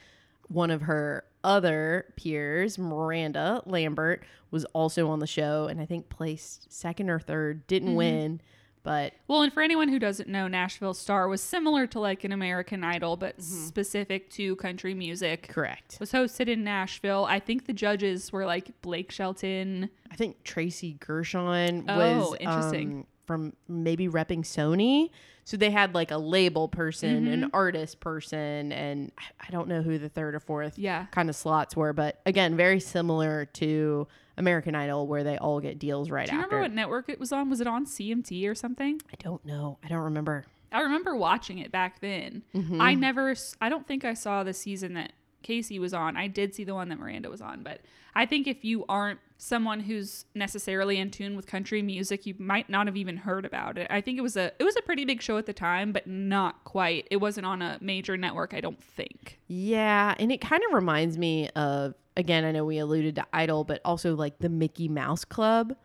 [0.50, 6.10] One of her other peers, Miranda Lambert, was also on the show and I think
[6.10, 7.98] placed second or third, didn't mm-hmm.
[7.98, 8.42] win,
[8.84, 12.32] but Well, and for anyone who doesn't know, Nashville Star was similar to like an
[12.32, 13.68] American Idol, but Mm-hmm.
[13.68, 15.48] specific to country music.
[15.50, 15.98] correct.
[16.00, 17.26] Was hosted in Nashville.
[17.26, 19.90] I think the judges were like Blake Shelton.
[20.12, 22.92] I think Tracy Gershon Oh, was interesting.
[23.00, 25.10] um, from maybe repping Sony.
[25.46, 27.34] So they had like a label person, Mm-hmm.
[27.46, 31.06] an artist person, and I- I don't know who the third or fourth Yeah.
[31.12, 34.08] kind of slots were, but again, very similar to
[34.40, 36.32] American Idol where they all get deals right after.
[36.32, 36.56] Do you after.
[36.56, 37.50] remember what network it was on?
[37.50, 39.02] Was it on CMT or something?
[39.12, 39.78] I don't know.
[39.84, 40.46] I don't remember.
[40.72, 42.44] I remember watching it back then.
[42.56, 42.82] Mm-hmm.
[42.82, 46.18] I never, I don't think I saw the season that Kacey was on.
[46.18, 47.82] I did see the one that Miranda was on, but
[48.16, 52.70] I think if you aren't someone who's necessarily in tune with country music, you might
[52.70, 53.88] not have even heard about it.
[53.90, 56.06] I think it was a, it was a pretty big show at the time, but
[56.08, 57.08] not quite.
[57.10, 59.40] It wasn't on a major network, I don't think.
[59.48, 62.44] Yeah, and it kind of reminds me of again.
[62.44, 65.76] I know we alluded to Idol, but also like the Mickey Mouse Club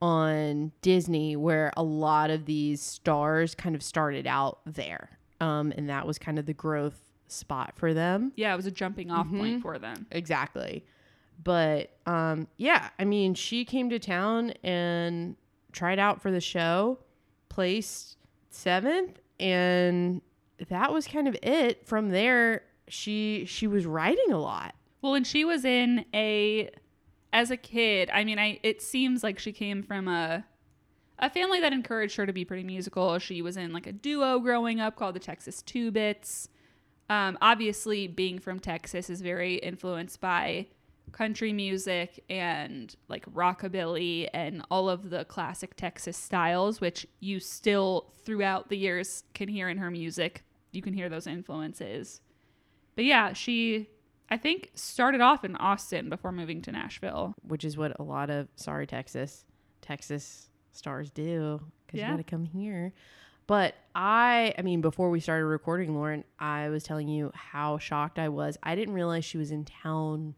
[0.00, 5.88] on Disney, where a lot of these stars kind of started out there, um, and
[5.88, 8.32] that was kind of the growth spot for them.
[8.36, 10.06] Yeah, it was a jumping off point for them.
[10.10, 10.84] Exactly.
[11.42, 15.36] But um, yeah, I mean, she came to town and
[15.72, 16.98] tried out for the show,
[17.48, 18.16] placed
[18.50, 20.20] seventh, and
[20.68, 21.86] that was kind of it.
[21.86, 24.74] From there, she she was writing a lot.
[25.00, 26.70] Well, and she was in a
[27.32, 28.10] as a kid.
[28.12, 30.44] I mean, I it seems like she came from a
[31.18, 33.18] a family that encouraged her to be pretty musical.
[33.18, 36.48] She was in like a duo growing up called the Texas Two Bits.
[37.12, 40.66] Um, obviously, being from Texas is very influenced by
[41.12, 48.12] country music and like rockabilly and all of the classic Texas styles, which you still
[48.24, 50.42] throughout the years can hear in her music.
[50.70, 52.22] You can hear those influences.
[52.96, 53.88] But yeah, she
[54.30, 57.34] I think started off in Austin before moving to Nashville.
[57.46, 59.44] which is what a lot of sorry Texas
[59.82, 62.06] Texas stars do because Yeah.
[62.12, 62.94] you got to come here.
[63.52, 68.18] But I, I mean, before we started recording, Lauren, I was telling you how shocked
[68.18, 68.56] I was.
[68.62, 70.36] I didn't realize she was in town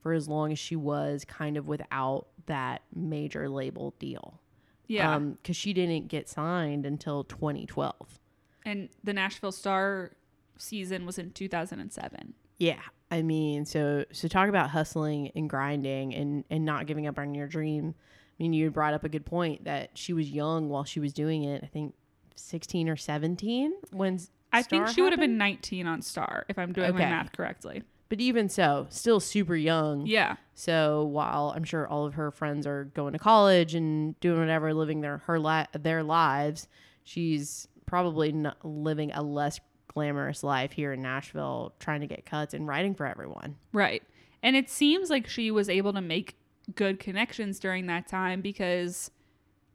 [0.00, 4.38] for as long as she was, kind of without that major label deal.
[4.86, 5.12] Yeah.
[5.12, 8.20] Um, because she didn't get signed until 2012.
[8.64, 10.12] and the Nashville Star
[10.56, 12.32] season was in 2007.
[12.58, 12.76] Yeah.
[13.10, 17.34] I mean, so so talk about hustling and grinding and and not giving up on
[17.34, 17.96] your dream.
[17.98, 21.12] I mean, you brought up a good point that she was young while she was
[21.12, 21.64] doing it.
[21.64, 21.94] I think
[22.36, 24.20] 16 or 17 when
[24.52, 27.82] I think she would have been 19 on Star if I'm doing my math correctly.
[28.08, 30.06] But even so, still super young.
[30.06, 30.36] Yeah.
[30.54, 34.74] So while I'm sure all of her friends are going to college and doing whatever,
[34.74, 36.68] living their her li- their lives,
[37.04, 42.52] she's probably not living a less glamorous life here in Nashville, trying to get cuts
[42.52, 43.56] and writing for everyone.
[43.72, 44.02] Right.
[44.42, 46.36] And it seems like she was able to make
[46.74, 49.10] good connections during that time because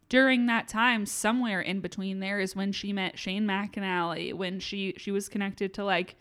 [0.10, 4.93] during that time, somewhere in between there is when she met Shane McAnally, when she
[4.98, 6.15] she was connected to like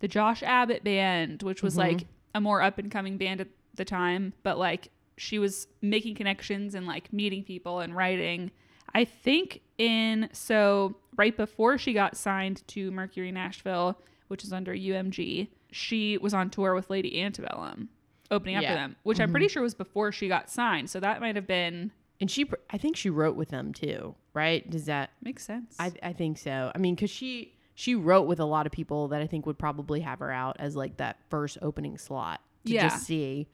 [0.00, 1.96] the Josh Abbott band, which was mm-hmm.
[1.96, 6.14] like a more up and coming band at the time, but like she was making
[6.14, 8.50] connections and like meeting people and writing.
[8.94, 14.72] I think in so right before she got signed to Mercury Nashville, which is under
[14.72, 17.88] UMG, she was on tour with Lady Antebellum,
[18.30, 18.72] opening up Yeah.
[18.72, 19.32] for them, which I'm mm-hmm.
[19.32, 20.90] pretty sure was before she got signed.
[20.90, 24.68] So that might have been And she, I think she wrote with them too, right?
[24.68, 25.10] Does that?
[25.22, 25.76] make sense.
[25.78, 26.72] I, I think so.
[26.74, 29.58] I mean, because she she wrote with a lot of people that I think would
[29.58, 32.88] probably have her out as like that first opening slot to Yeah.
[32.88, 33.48] just see.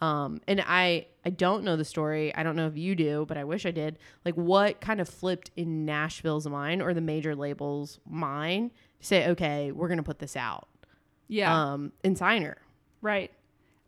[0.00, 2.34] Um, and I I don't know the story.
[2.34, 3.98] I don't know if you do, but I wish I did.
[4.24, 9.28] Like, what kind of flipped in Nashville's mind or the major labels' mind to say,
[9.28, 10.68] okay, we're gonna put this out,
[11.28, 11.72] yeah.
[11.72, 12.58] um, and sign her.
[13.00, 13.30] Right.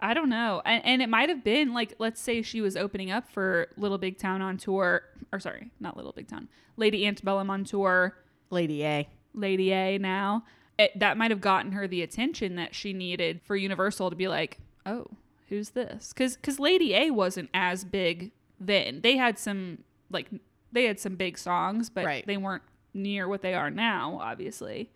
[0.02, 0.62] I don't know.
[0.64, 3.98] And, and it might have been like, let's say she was opening up for Little
[3.98, 8.16] Big Town on tour, or sorry, not Little Big Town, Lady Antebellum on tour,
[8.50, 9.08] Lady A.
[9.34, 10.44] Lady A now.
[10.78, 14.28] It, that might have gotten her the attention that she needed for Universal to be
[14.28, 15.06] like, oh,
[15.48, 16.12] who's this?
[16.12, 19.00] Because because Lady A wasn't as big then.
[19.02, 20.28] They had some like
[20.72, 22.26] they had some big songs, but Right.
[22.26, 22.62] they weren't
[22.94, 24.18] near what they are now.
[24.22, 24.90] Obviously,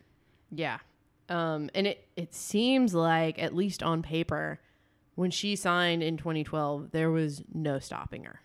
[0.51, 0.79] Yeah.
[1.29, 4.61] Um, and it, it seems like, at least on paper,
[5.15, 8.41] when she signed in 2012, there was no stopping her.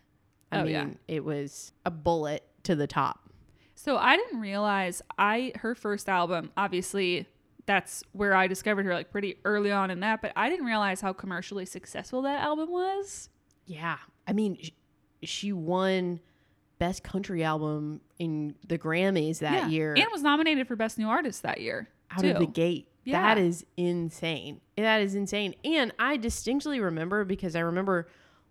[0.51, 0.87] I Oh, mean, yeah.
[1.07, 3.29] it was a bullet to the top.
[3.75, 7.27] So I didn't realize I her first album, obviously
[7.65, 11.01] that's where I discovered her like pretty early on in that, but I didn't realize
[11.01, 13.29] how commercially successful that album was.
[13.67, 13.97] Yeah.
[14.27, 14.71] I mean, sh-
[15.23, 16.19] she won
[16.79, 19.67] Best Country Album in the Grammys that Yeah.
[19.67, 21.89] year And was nominated for Best New Artist that year.
[22.11, 22.31] out too.
[22.31, 22.87] of the gate.
[23.03, 23.21] Yeah.
[23.21, 24.61] That is insane.
[24.77, 25.55] That is insane.
[25.63, 28.07] And I distinctly remember because I remember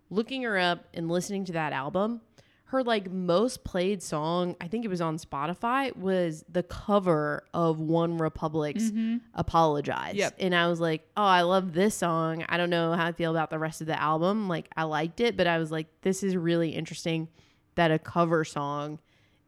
[0.09, 2.21] looking her up and listening to that album.
[2.65, 7.79] Her like most played song, I think it was on Spotify, was the cover of
[7.79, 8.91] One Republic's
[9.33, 10.11] Apologize.
[10.11, 10.17] Mm-hmm.
[10.19, 10.35] Yep.
[10.39, 12.45] And I was like, oh, I love this song.
[12.47, 14.47] I don't know how I feel about the rest of the album.
[14.47, 17.27] Like, I liked it, but I was like, this is really interesting
[17.73, 18.99] that a cover song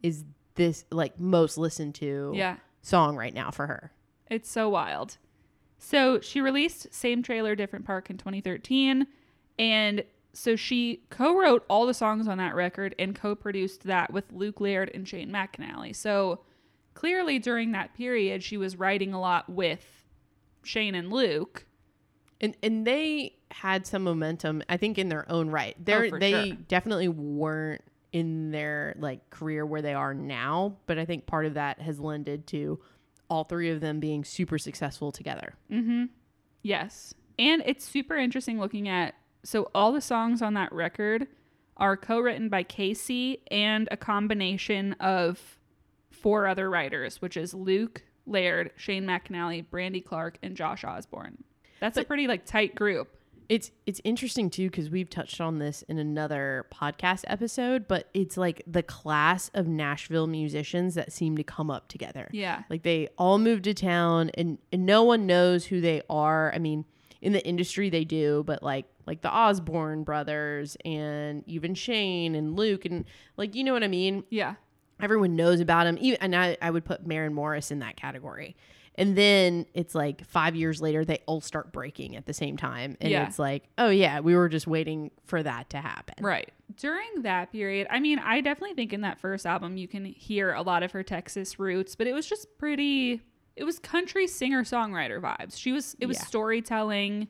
[0.02, 0.24] is
[0.56, 2.56] this like most listened to Yeah.
[2.82, 3.92] song right now for her.
[4.32, 5.18] It's so wild.
[5.78, 9.06] So she released Same Trailer, Different Park in 2013.
[9.60, 14.12] And so she co wrote all the songs on that record and co produced that
[14.14, 15.96] with Luke Laird and Shane McAnally.
[15.96, 16.40] So
[16.94, 20.06] clearly during that period, she was writing a lot with
[20.64, 21.66] Shane and Luke.
[22.40, 26.10] and and they had some momentum i think in their own right oh, they're Oh,
[26.12, 26.58] for they sure.
[26.70, 27.82] definitely weren't
[28.14, 32.00] in their like career where they are now but i think part of that has
[32.00, 32.80] lended to
[33.32, 36.06] all three of them being super successful together Mm-hmm.
[36.64, 37.16] Yes.
[37.40, 41.26] And it's super interesting looking at so all the songs on that record
[41.78, 45.58] are co-written by Kacey and a combination of
[46.12, 51.44] four other writers, which is Luke Laird, Shane McAnally, Brandy Clark, and Josh Osborne.
[51.80, 53.18] That's a pretty like tight group.
[53.52, 58.38] It's it's interesting too because we've touched on this in another podcast episode but it's
[58.38, 62.64] like the class of nashville musicians that seem to come up together Yeah.
[62.70, 66.54] Like they all moved to town and, and no one knows who they are.
[66.56, 66.86] I mean,
[67.22, 72.56] in the industry they do, but like like the Osborne brothers and even Shane and
[72.56, 73.04] Luke and
[73.36, 74.24] like you know what I mean?
[74.30, 74.56] Yeah.
[75.02, 75.98] Everyone knows about them.
[76.00, 78.56] Even and I, I would put Maren Morris in that category.
[78.96, 82.98] And then it's like five years later, they all start breaking at the same time.
[83.00, 83.26] And Yeah.
[83.26, 86.16] it's like, oh, yeah, we were just waiting for that to happen.
[86.24, 86.52] Right.
[86.78, 90.54] During that period, I mean, I definitely think in that first album you can hear
[90.54, 93.22] a lot of her Texas roots, but it was just pretty
[93.58, 95.58] it was country singer-songwriter vibes.
[95.58, 96.24] She was it was Yeah.
[96.26, 97.28] storytelling.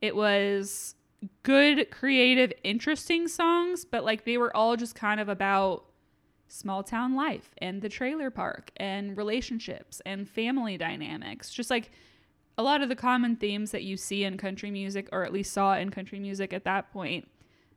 [0.00, 0.94] It was
[1.42, 5.84] good, creative, interesting songs, but like they were all just kind of about
[6.50, 11.50] small town life and the trailer park and relationships and family dynamics.
[11.50, 11.90] Just like
[12.58, 15.52] a lot of the common themes that you see in country music, or at least
[15.52, 17.28] saw in country music at that point.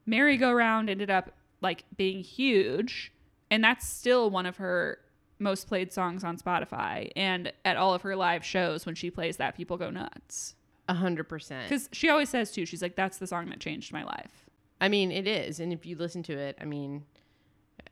[0.06, 1.32] Merry Go Round ended up
[1.62, 3.14] like being huge,
[3.50, 4.98] and that's still one of her
[5.40, 7.12] most played songs on Spotify.
[7.16, 10.56] And at all of her live shows, when she plays that, people go nuts.
[10.90, 11.70] A hundred percent.
[11.70, 14.50] Because she always says too, she's like, "That's the song that changed my life."
[14.82, 15.62] I mean, it is.
[15.62, 17.06] And if you listen to it, I mean,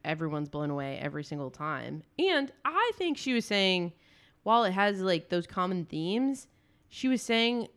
[0.04, 2.04] everyone's blown away every single time.
[2.20, 3.94] And I think she was saying,
[4.44, 6.48] while it has like those common themes,
[6.90, 7.68] she was saying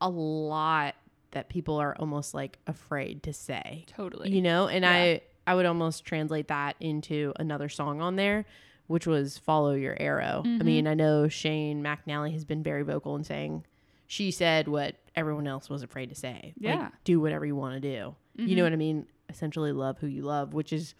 [0.00, 0.94] a lot
[1.32, 3.84] that people are almost like afraid to say.
[3.88, 4.30] Totally.
[4.30, 4.68] You know?
[4.68, 4.90] And Yeah.
[4.92, 8.46] I I would almost translate that into another song on there,
[8.86, 10.40] which was Follow Your Arrow.
[10.42, 10.64] I Mhm.
[10.64, 13.66] mean, I know Shane McAnally has been very vocal in saying
[14.06, 16.54] she said what everyone else was afraid to say.
[16.56, 16.76] Yeah.
[16.84, 18.14] Like, do whatever you want to do.
[18.36, 18.56] You Mhm.
[18.56, 19.06] know what I mean?
[19.28, 20.94] Essentially, love who you love, which is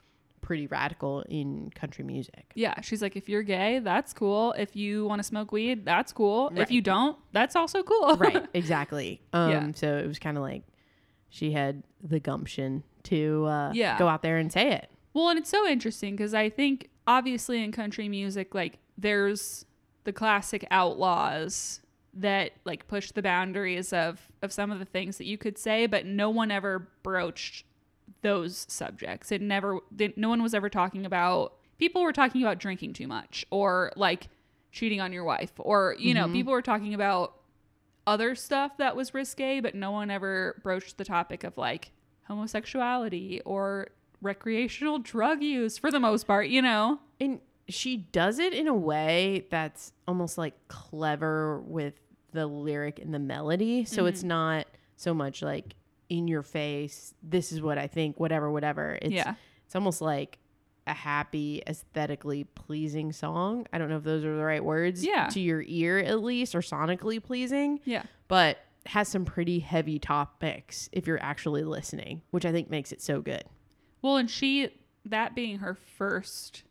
[0.44, 2.52] pretty radical in country music.
[2.54, 4.52] Yeah, she's like, if you're gay, that's cool.
[4.59, 6.52] If you want to smoke weed, that's cool.
[6.54, 8.16] If you don't, that's also cool.
[8.18, 9.22] right, exactly.
[9.33, 9.72] Um, Yeah.
[9.74, 10.64] So it was kind of like
[11.30, 13.98] she had the gumption to uh, Yeah.
[13.98, 14.90] go out there and say it.
[15.14, 19.64] Well, and it's so interesting because I think obviously in country music, like there's
[20.04, 21.80] the classic outlaws
[22.12, 25.87] that like push the boundaries of of some of the things that you could say,
[25.87, 27.64] but no one ever broached
[28.24, 29.30] those subjects.
[29.30, 29.78] It never,
[30.16, 31.54] no one was ever talking about.
[31.78, 34.26] People were talking about drinking too much or like
[34.72, 36.32] cheating on your wife, or you know, mm-hmm.
[36.32, 37.37] people were talking about
[38.06, 41.92] other stuff that was risque, but no one ever broached the topic of like
[42.24, 43.88] homosexuality or
[44.20, 46.98] recreational drug use for the most part, you know?
[47.20, 51.94] And she does it in a way that's almost like clever with
[52.32, 53.84] the lyric and the melody.
[53.84, 54.28] So it's mm-hmm.
[54.28, 55.74] not so much like
[56.08, 58.98] in your face, this is what I think, whatever, whatever.
[59.00, 59.34] It's yeah.
[59.66, 60.38] it's almost like
[60.86, 63.66] a happy, aesthetically pleasing song.
[63.72, 65.04] I don't know if those are the right words.
[65.04, 65.28] Yeah.
[65.28, 67.80] To your ear at least, or sonically pleasing.
[67.84, 68.02] Yeah.
[68.28, 73.00] But has some pretty heavy topics if you're actually listening, which I think makes it
[73.00, 73.44] so good.
[74.02, 74.68] Well, and she,
[75.06, 76.64] that being her first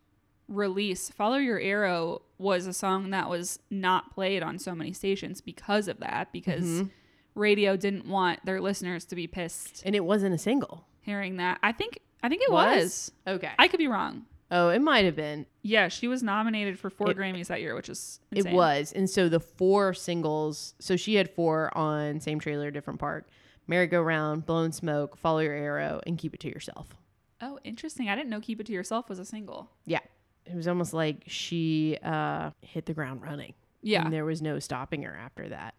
[0.48, 5.42] release, Follow Your Arrow was a song that was not played on so many stations
[5.42, 6.88] because of that, because Mm-hmm.
[7.36, 10.86] Radio didn't want their listeners to be pissed And it wasn't a single.
[11.02, 11.60] hearing that.
[11.64, 13.12] I think, I think it was.
[13.28, 13.52] Okay.
[13.60, 14.26] I could be wrong.
[14.52, 15.46] oh, it might have been.
[15.64, 18.92] Yeah, she was nominated for four It- Grammys that year, which is It was.
[18.94, 23.28] And so the four singles, so she had four on Same Trailer, Different Park,
[23.68, 26.96] Merry Go Round, Blown Smoke, Follow Your Arrow, and Keep It to Yourself.
[27.42, 28.10] Oh, interesting.
[28.10, 29.70] I didn't know Keep It to Yourself was a single.
[29.86, 30.00] Yeah.
[30.46, 33.54] It was almost like she uh, hit the ground running.
[33.82, 34.04] Yeah.
[34.04, 35.74] And there was no stopping her after that.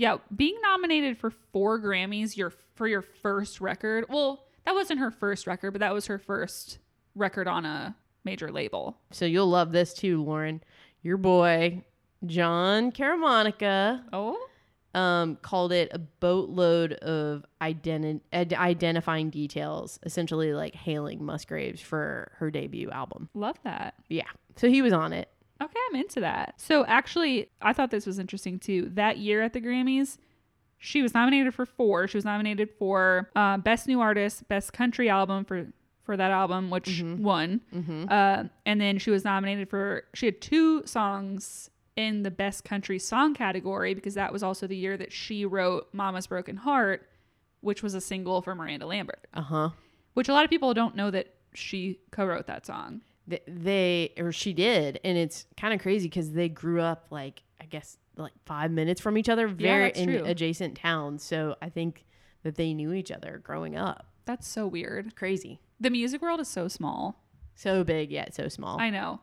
[0.00, 4.06] Yeah, being nominated for four Grammys your for your first record.
[4.08, 6.78] Well, that wasn't her first record, but that was her first
[7.14, 8.96] record on a major label.
[9.10, 10.62] So you'll love this too, Lauren.
[11.02, 11.84] Your boy,
[12.24, 14.38] Jon Caramanica, Oh,
[14.94, 22.32] um, called it a boatload of identi- ad- identifying details, essentially like hailing Musgraves for
[22.36, 23.28] her debut album.
[23.34, 23.94] love that.
[24.08, 24.28] Yeah.
[24.56, 25.28] So he was on it.
[25.60, 26.54] Okay, I'm into that.
[26.56, 28.90] So actually, I thought this was interesting too.
[28.94, 30.16] That year at the Grammys,
[30.78, 32.08] she was nominated for four.
[32.08, 35.66] She was nominated for uh, Best New Artist, Best Country Album for
[36.02, 37.60] for that album, which won.
[38.10, 40.04] Uh, and then she was nominated for.
[40.14, 44.76] She had two songs in the Best Country Song category because that was also the
[44.76, 47.06] year that she wrote "Mama's Broken Heart,"
[47.60, 49.26] which was a single for Miranda Lambert.
[49.34, 49.70] Uh huh.
[50.14, 53.02] Which a lot of people don't know that she co-wrote that song.
[53.30, 57.42] They, they or she did, and it's kind of crazy because they grew up like
[57.60, 60.24] I guess like five minutes from each other, very that's in true.
[60.24, 61.22] adjacent towns.
[61.22, 62.04] So I think
[62.42, 64.06] that they knew each other growing up.
[64.24, 65.16] That's so weird.
[65.16, 65.60] Crazy.
[65.78, 67.22] The music world is so small.
[67.54, 68.80] So big yet so small.
[68.80, 69.20] I know.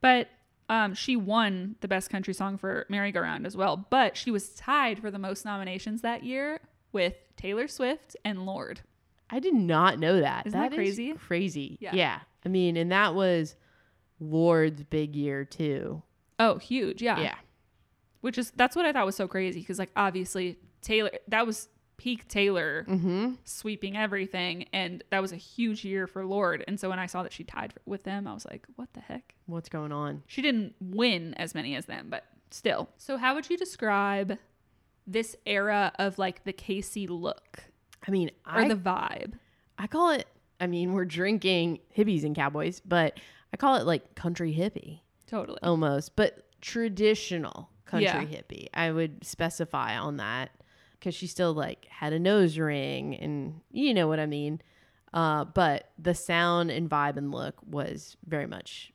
[0.00, 0.28] But
[0.68, 3.86] um, she won the best country song for Merry Go Round as well.
[3.90, 6.60] But she was tied for the most nominations that year
[6.92, 8.80] with Taylor Swift and Lorde.
[9.30, 10.46] I did not know that.
[10.46, 11.12] Isn't that is crazy?
[11.14, 11.78] crazy.
[11.80, 11.94] Yeah.
[11.94, 12.20] Yeah.
[12.44, 13.56] I mean, and that was
[14.20, 16.02] Lorde's big year too.
[16.38, 17.02] Oh, huge.
[17.02, 17.20] Yeah.
[17.20, 17.34] Yeah.
[18.20, 21.10] Which is, that's what I thought was so crazy because, like, obviously Taylor.
[21.28, 23.34] That was peak Taylor Mm-hmm.
[23.44, 26.64] sweeping everything, and that was a huge year for Lorde.
[26.66, 29.00] And so when I saw that she tied with them, I was like, what the
[29.00, 29.34] heck?
[29.46, 30.22] What's going on?
[30.26, 32.88] She didn't win as many as them, but still.
[32.96, 34.38] So how would you describe
[35.06, 37.64] this era of like the Kacey look
[38.06, 39.34] I mean, or I the vibe?
[39.78, 40.26] I call it.
[40.60, 43.18] I mean, we're drinking hippies and cowboys, but
[43.52, 45.58] I call it like country hippie Totally.
[45.62, 48.24] almost, but traditional country Yeah.
[48.24, 48.68] hippie.
[48.74, 50.50] I would specify on that
[50.92, 54.60] because she still like had a nose ring and you know what I mean.
[55.12, 58.92] Uh, but the sound and vibe and look was very much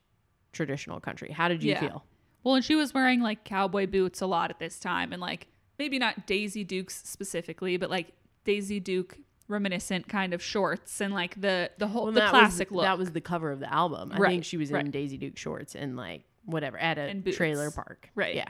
[0.52, 1.30] traditional country.
[1.30, 1.80] How did you Yeah.
[1.80, 2.04] feel?
[2.42, 5.46] Well, and she was wearing like cowboy boots a lot at this time, and like
[5.78, 8.12] maybe not Daisy Dukes specifically, but like
[8.44, 9.18] Daisy Duke
[9.50, 12.84] reminiscent kind of shorts and like the the whole Well, the classic was, look.
[12.84, 14.12] That was the cover of the album.
[14.12, 14.90] I Right, think she was in right.
[14.90, 18.08] Daisy Duke shorts and like whatever at a trailer park.
[18.14, 18.34] Right.
[18.36, 18.48] Yeah.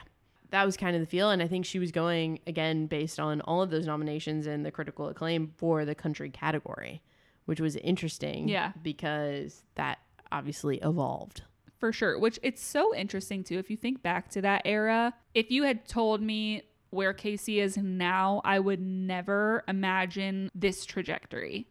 [0.50, 1.30] That was kind of the feel.
[1.30, 4.70] And I think she was going again based on all of those nominations and the
[4.70, 7.02] critical acclaim for the country category,
[7.46, 8.48] which was interesting.
[8.48, 8.72] Yeah.
[8.82, 9.98] Because that
[10.32, 11.42] obviously evolved.
[11.78, 12.18] for sure.
[12.18, 13.58] Which it's so interesting too.
[13.58, 17.76] If you think back to that era, if you had told me where Kacey is
[17.76, 21.66] now, I would never imagine this trajectory.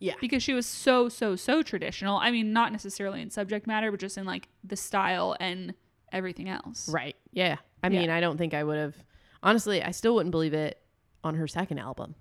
[0.00, 0.14] Yeah.
[0.20, 2.16] Because she was so, so, so traditional.
[2.18, 5.74] I mean, not necessarily in subject matter, but just in like the style and
[6.12, 6.88] everything else.
[6.88, 7.16] Right.
[7.32, 7.56] Yeah.
[7.82, 8.00] I Yeah.
[8.00, 8.94] mean, I don't think I would have,
[9.42, 10.80] honestly, I still wouldn't believe it
[11.22, 12.14] on her second album.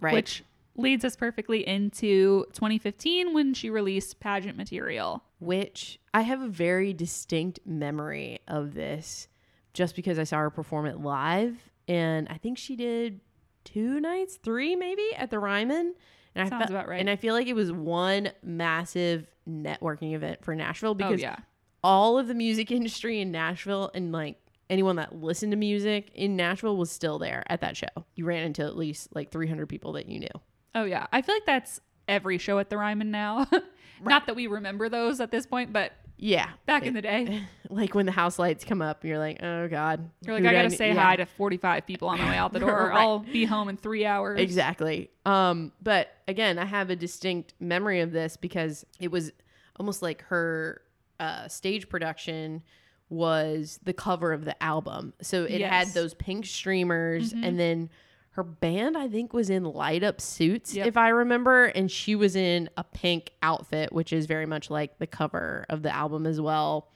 [0.00, 0.14] Right.
[0.14, 0.42] Which
[0.76, 5.22] leads us perfectly into 2015 when she released pageant material.
[5.40, 9.28] which I have a very distinct memory of this
[9.74, 11.70] just because I saw her perform it live.
[11.88, 13.20] And I think she did
[13.64, 15.94] two nights, three maybe at the Ryman.
[16.34, 17.00] And I Sounds fe- about right.
[17.00, 21.36] And I feel like it was one massive networking event for Nashville Oh, because yeah.
[21.82, 24.36] all of the music industry in Nashville and like
[24.70, 27.86] anyone that listened to music in Nashville was still there at that show.
[28.14, 30.28] You ran into at least like 300 people that you knew.
[30.74, 33.46] Oh yeah, I feel like that's every show at the Ryman now.
[34.04, 36.48] Not that we remember those at this point, but Yeah.
[36.66, 40.10] back in the day, like when the house lights come up, you're like, oh God.
[40.22, 41.02] you're like, I gotta ne-" say Yeah.
[41.02, 42.88] hi to 45 people on my way out the door.
[42.88, 42.98] Right.
[43.00, 44.40] I'll be home in three hours.
[44.40, 45.10] Exactly.
[45.24, 49.30] Um, but again, I have a distinct memory of this because it was
[49.78, 50.82] almost like her
[51.20, 52.62] uh, stage production
[53.10, 55.14] was the cover of the album.
[55.22, 57.46] So it had those pink streamers, Mhm.
[57.46, 57.90] and then
[58.38, 60.86] her band, I think, was in light up suits, Yep.
[60.86, 64.96] if I remember, and she was in a pink outfit, which is very much like
[64.98, 66.88] the cover of the album as well.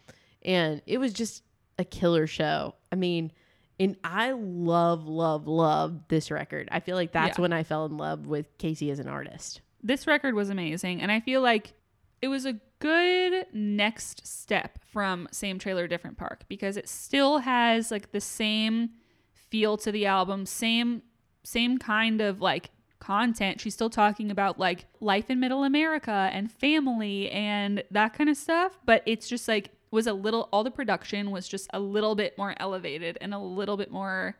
[0.42, 1.42] And it was just
[1.80, 2.76] a killer show.
[2.92, 3.32] I mean,
[3.80, 6.68] and I love, love, love this record.
[6.70, 7.42] I feel like that's Yeah.
[7.42, 9.62] when I fell in love with Kacey as an artist.
[9.82, 11.72] This record was amazing, and I feel like
[12.20, 17.90] it was a good next step from Same Trailer Different Park because it still has
[17.90, 18.90] like the same
[19.32, 21.02] feel to the album, same
[21.44, 22.70] same kind of like
[23.00, 23.60] content.
[23.60, 28.36] She's still talking about like life in middle America and family and that kind of
[28.36, 32.14] stuff, but it's just like was a little all the production was just a little
[32.14, 34.36] bit more elevated and a little bit more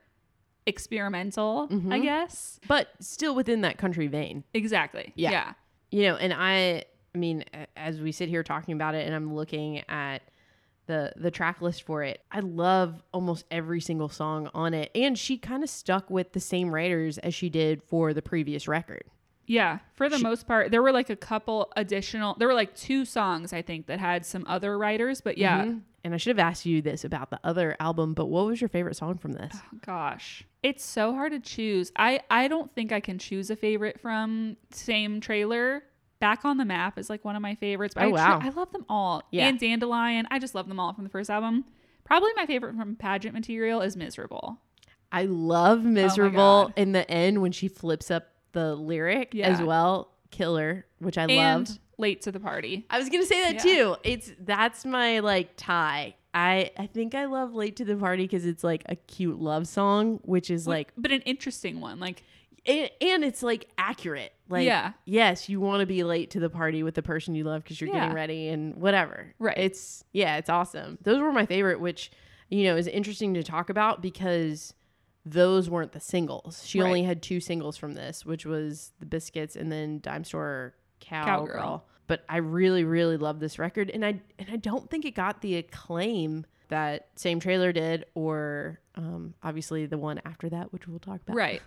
[0.67, 2.03] experimental, I Mhm.
[2.03, 2.61] guess.
[2.69, 4.45] But still within that country vein.
[4.55, 5.13] Exactly.
[5.17, 5.31] Yeah.
[5.31, 5.53] yeah.
[5.91, 6.85] you know and i
[7.15, 7.45] i mean
[7.77, 10.23] as we sit here talking about it and i'm looking at
[10.87, 15.17] the the track list for it i love almost every single song on it and
[15.19, 19.05] she kind of stuck with the same writers as she did for the previous record
[19.47, 22.37] Yeah, for the She- most part, there were like a couple additional.
[22.39, 25.81] There were like two songs I think that had some other writers, but yeah, Mhm.
[26.05, 28.69] and i should have asked you this about the other album but what was your
[28.69, 29.55] favorite song from this
[29.85, 31.91] gosh, it's so hard to choose.
[31.97, 35.83] I I don't think I can choose a favorite from same trailer.
[36.23, 37.95] Back on the map is like one of my favorites.
[37.95, 38.41] But Oh, I, tr- wow.
[38.43, 39.23] I love them all.
[39.31, 39.47] Yeah.
[39.49, 41.65] And Dandelion, I just love them all from the first album.
[42.05, 44.59] Probably my favorite from pageant material is Miserable.
[45.13, 49.61] i love oh miserable Oh in the end when she flips up the lyric as
[49.61, 52.87] well killer which i and love Late to the Party.
[52.91, 53.75] I was gonna say that Yeah.
[53.75, 53.97] too.
[54.03, 56.15] It's that's my like tie.
[56.35, 59.69] I I think I love "Late to the Party" because it's like a cute love
[59.69, 62.01] song, which is like, but an interesting one.
[62.01, 62.25] Like
[62.67, 64.33] and, and it's like accurate.
[64.49, 64.93] Like, Yeah.
[65.05, 67.81] yes, you want to be late to the party with the person you love because
[67.81, 69.35] you're getting ready and whatever.
[69.39, 69.57] Right.
[69.59, 70.99] It's yeah, it's awesome.
[71.03, 72.11] Those were my favorite, which
[72.49, 74.75] you know is interesting to talk about because
[75.25, 76.63] those weren't the singles.
[76.67, 76.87] She Right.
[76.87, 81.47] only had two singles from this, which was the Biscuits and then Dime Store Cowgirl.
[81.47, 81.85] Cowgirl.
[82.09, 85.41] But I really, really love this record, and I and I don't think it got
[85.41, 90.99] the acclaim that same trailer did, or um, obviously the one after that, which we'll
[90.99, 91.37] talk about.
[91.37, 91.63] Right.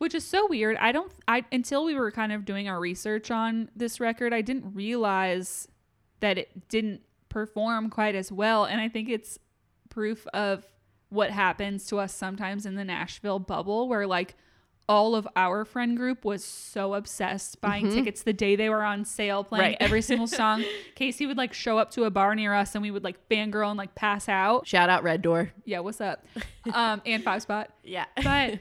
[0.00, 0.76] Which is so weird.
[0.78, 4.40] I don't I until we were kind of doing our research on this record, I
[4.40, 5.68] didn't realize
[6.20, 9.38] that it didn't perform quite as well and I think it's
[9.88, 10.64] proof of
[11.10, 14.36] what happens to us sometimes in the Nashville bubble where like
[14.88, 19.04] all of our friend group was so obsessed buying tickets the day they were on
[19.04, 19.70] sale, playing Mm-hmm.
[19.72, 19.76] Right.
[19.80, 20.64] every single song.
[20.96, 23.68] Kacey would like show up to a bar near us and we would like fangirl
[23.68, 24.66] and like pass out.
[24.66, 25.52] Shout out Red Door.
[25.64, 26.24] Yeah, what's up?
[26.74, 27.70] Um, and Five Spot.
[27.84, 28.06] Yeah.
[28.22, 28.58] But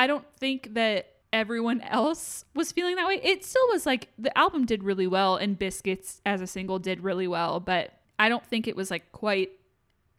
[0.00, 3.20] I don't think that everyone else was feeling that way.
[3.22, 7.04] It still was like the album did really well and Biscuits as a single did
[7.04, 9.50] really well, but I don't think it was like quite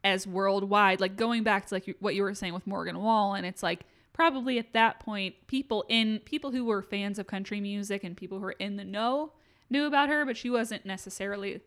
[0.04, 1.00] as worldwide.
[1.00, 3.80] Like going back to like what you were saying with Morgan Wallen it's like
[4.12, 8.38] probably at that point people in people who were fans of country music and people
[8.38, 9.32] who were in the know
[9.68, 11.60] knew about her, but she wasn't necessarily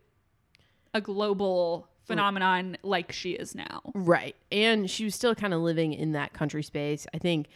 [0.93, 2.07] a global mm.
[2.07, 3.81] phenomenon like she is now.
[3.93, 4.37] Right.
[4.53, 7.05] And she was still kind of living in that country space.
[7.13, 7.47] I think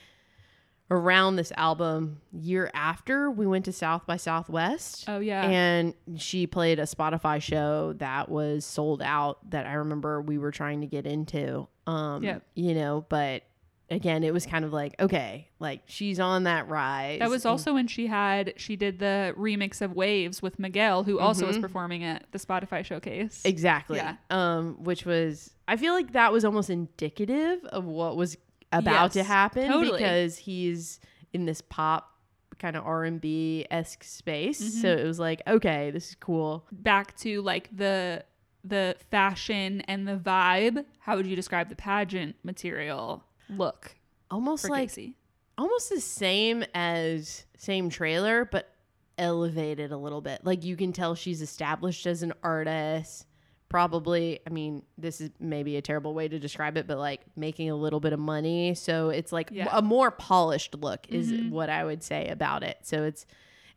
[0.91, 5.05] around this album, year after, we went to South by Southwest.
[5.07, 5.43] Oh yeah.
[5.47, 10.51] And she played a Spotify show that was sold out that I remember we were
[10.51, 11.67] trying to get into.
[11.87, 12.43] Um, Yep.
[12.55, 13.43] you know, but
[13.91, 17.19] again, it was kind of like, okay, like she's on that rise.
[17.19, 21.19] That was also when she had she did the remix of Waves with Miguel, who
[21.19, 23.41] also was performing at the Spotify showcase.
[23.45, 23.97] Exactly.
[23.97, 24.15] Yeah.
[24.29, 28.37] Um, which was I feel like that was almost indicative of what was
[28.71, 29.97] about to happen totally.
[29.97, 30.99] because he's
[31.33, 32.15] in this pop
[32.59, 34.61] kind of R and B esque space.
[34.61, 34.81] Mm-hmm.
[34.81, 36.65] So it was like, okay, this is cool.
[36.71, 38.23] Back to like the
[38.63, 40.85] the fashion and the vibe.
[40.99, 43.95] How would you describe the pageant material look
[44.29, 45.13] Almost like Kacey?
[45.57, 48.73] almost the same as same trailer, but
[49.17, 50.41] elevated a little bit.
[50.43, 53.25] Like you can tell she's established as an artist.
[53.69, 57.69] Probably, I mean, this is maybe a terrible way to describe it, but like making
[57.69, 58.73] a little bit of money.
[58.75, 59.69] So it's like Yeah.
[59.71, 61.51] a more polished look, is Mhm.
[61.51, 62.79] what I would say about it.
[62.81, 63.27] So it's,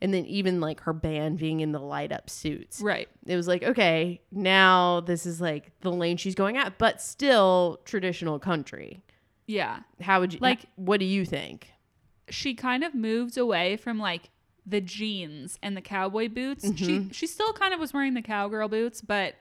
[0.00, 2.80] and then even like her band being in the light up suits.
[2.80, 3.08] Right.
[3.26, 7.80] It was like, okay, now this is like the lane she's going at, but still
[7.84, 9.02] traditional country.
[9.46, 9.80] Yeah.
[10.00, 10.64] How would you Like-?
[10.76, 11.70] What do you think?
[12.30, 14.30] She kind of moved away from like
[14.64, 16.64] the jeans and the cowboy boots.
[16.76, 19.34] She she still kind of was wearing the cowgirl boots, but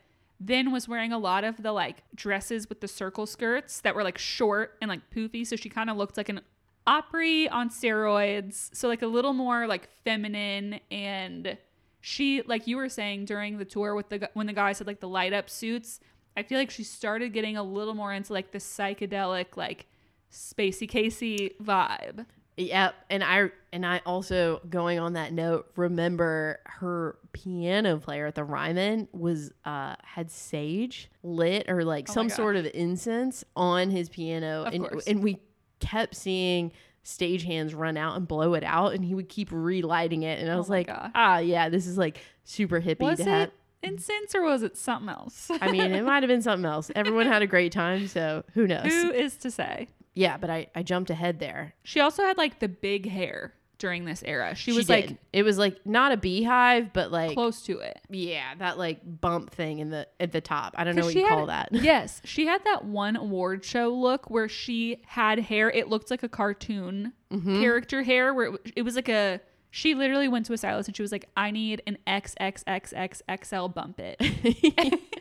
[0.44, 4.04] then was wearing a lot of the like dresses with the circle skirts that were
[4.04, 5.46] like short and like poofy.
[5.46, 6.42] So she kind of looked like an
[6.88, 8.76] Opry on steroids.
[8.76, 11.58] So like a little more like feminine and
[12.02, 15.00] she like you were saying during the tour with the when the guys had like
[15.00, 16.00] the light up suits.
[16.36, 19.86] I feel like she started getting a little more into like the psychedelic like
[20.34, 22.26] Spacey Kacey vibe.
[22.58, 28.36] Yep, and I and I also going on that note, remember her piano player at
[28.36, 33.89] the Ryman was uh had sage lit or like Oh some sort of incense on
[33.89, 35.08] his piano, Of and course.
[35.08, 35.39] and we
[35.80, 36.72] kept seeing
[37.06, 40.54] stagehands run out and blow it out, and he would keep relighting it, and I
[40.54, 41.12] Oh was my like, gosh.
[41.16, 43.52] ah, yeah, this is like super hippie Was to it have.
[43.82, 45.49] incense or was it something else?
[45.62, 46.91] I mean, it might have been something else.
[46.95, 48.86] Everyone had a great time, so who knows?
[48.91, 49.88] Who is to say?
[50.14, 51.74] Yeah, but I I jumped ahead there.
[51.84, 54.53] She also had like the big hair during this era.
[54.53, 54.93] She She was did.
[55.09, 57.99] like it was like not a beehive, but like close to it.
[58.09, 60.76] Yeah, that like bump thing in the at the top.
[60.78, 61.70] I don't know 'Cause what you had- call that.
[61.72, 65.70] yes, she had that one award show look where she had hair.
[65.72, 67.62] It looked like a cartoon Mm-hmm.
[67.62, 69.39] character hair, where it, w- it was like a.
[69.74, 73.99] She literally went to a stylist and she was like, "I need an XXXXXL bump
[74.01, 74.18] it."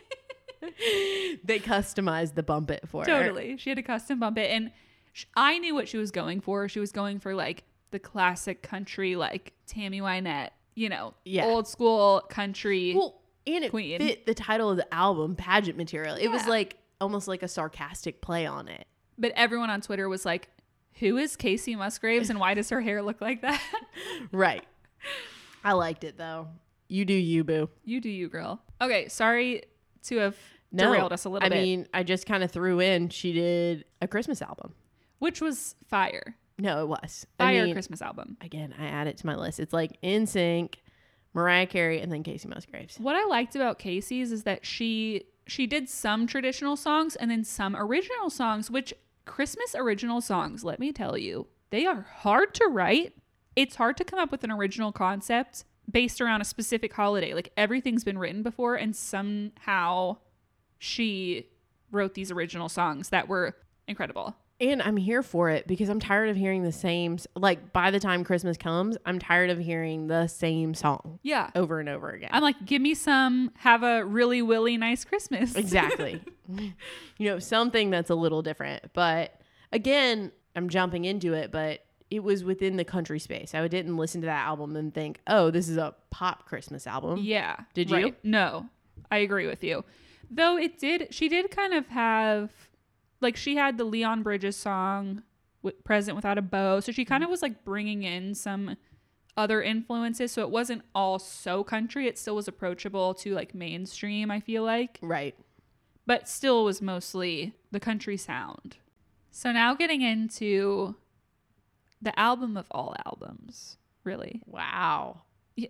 [1.43, 3.05] they customized the bump it for her.
[3.05, 3.57] totally.
[3.57, 4.71] She had a custom bump it, and
[5.13, 6.67] sh- I knew what she was going for.
[6.69, 11.45] She was going for like the classic country, like Tammy Wynette, you know, Yeah.
[11.45, 12.93] old school country.
[12.95, 13.99] Well, and it Queen.
[13.99, 16.15] fit the title of the album, pageant material.
[16.15, 16.49] It was Yeah.
[16.49, 18.85] like almost like a sarcastic play on it.
[19.17, 20.49] But everyone on Twitter was like,
[20.99, 23.61] "Who is Kacey Musgraves, and why does her hair look like that?"
[24.31, 24.63] Right.
[25.63, 26.47] I liked it though.
[26.87, 27.69] You do you, boo.
[27.85, 28.61] you do you, girl.
[28.81, 29.63] Okay, sorry
[30.03, 30.35] to have
[30.71, 33.09] No, derailed us a little I bit, mean, I just kind of threw in.
[33.09, 34.73] She did a Christmas album.
[35.19, 37.25] which was fire, No, it was.
[37.37, 38.37] fire I mean, Christmas album.
[38.41, 39.59] again, I add it to my list.
[39.59, 40.75] It's like NSYNC,
[41.33, 42.99] Mariah Carey, and then Kacey Musgraves.
[42.99, 47.43] What I liked about Kacey's is that she she did some traditional songs and then
[47.43, 48.93] some original songs, which
[49.25, 53.13] Christmas original songs, let me tell you, they are hard to write.
[53.55, 57.33] It's hard to come up with an original concept based around a specific holiday.
[57.33, 60.17] Like everything's been written before and somehow
[60.77, 61.47] she
[61.91, 63.55] wrote these original songs that were
[63.87, 64.35] incredible.
[64.59, 67.17] And I'm here for it because I'm tired of hearing the same.
[67.35, 71.49] Like by the time Christmas comes, I'm tired of hearing the same song Yeah.
[71.55, 72.29] over and over again.
[72.31, 75.55] I'm like, give me some, have a really willy nice Christmas.
[75.55, 76.21] exactly.
[76.47, 76.73] you
[77.27, 78.93] know, something that's a little different.
[78.93, 79.33] But
[79.71, 83.55] again, I'm jumping into it, but it was within the country space.
[83.55, 87.19] I didn't listen to that album and think, oh, this is a pop Christmas album.
[87.21, 87.55] Yeah.
[87.73, 88.15] Did you?
[88.23, 88.67] No,
[89.09, 89.83] I agree with you.
[90.29, 92.51] Though it did, she did kind of have,
[93.21, 95.23] like, she had the Leon Bridges song,
[95.63, 96.79] w- present without a bow.
[96.81, 98.77] So she kind of was like bringing in some
[99.37, 100.31] other influences.
[100.33, 102.07] So it wasn't all so country.
[102.07, 105.35] It still was approachable to like mainstream, I feel like, Right.
[106.05, 108.77] but still was mostly the country sound.
[109.31, 110.95] So now getting into
[112.01, 114.41] the album of all albums, really.
[114.45, 115.21] Wow.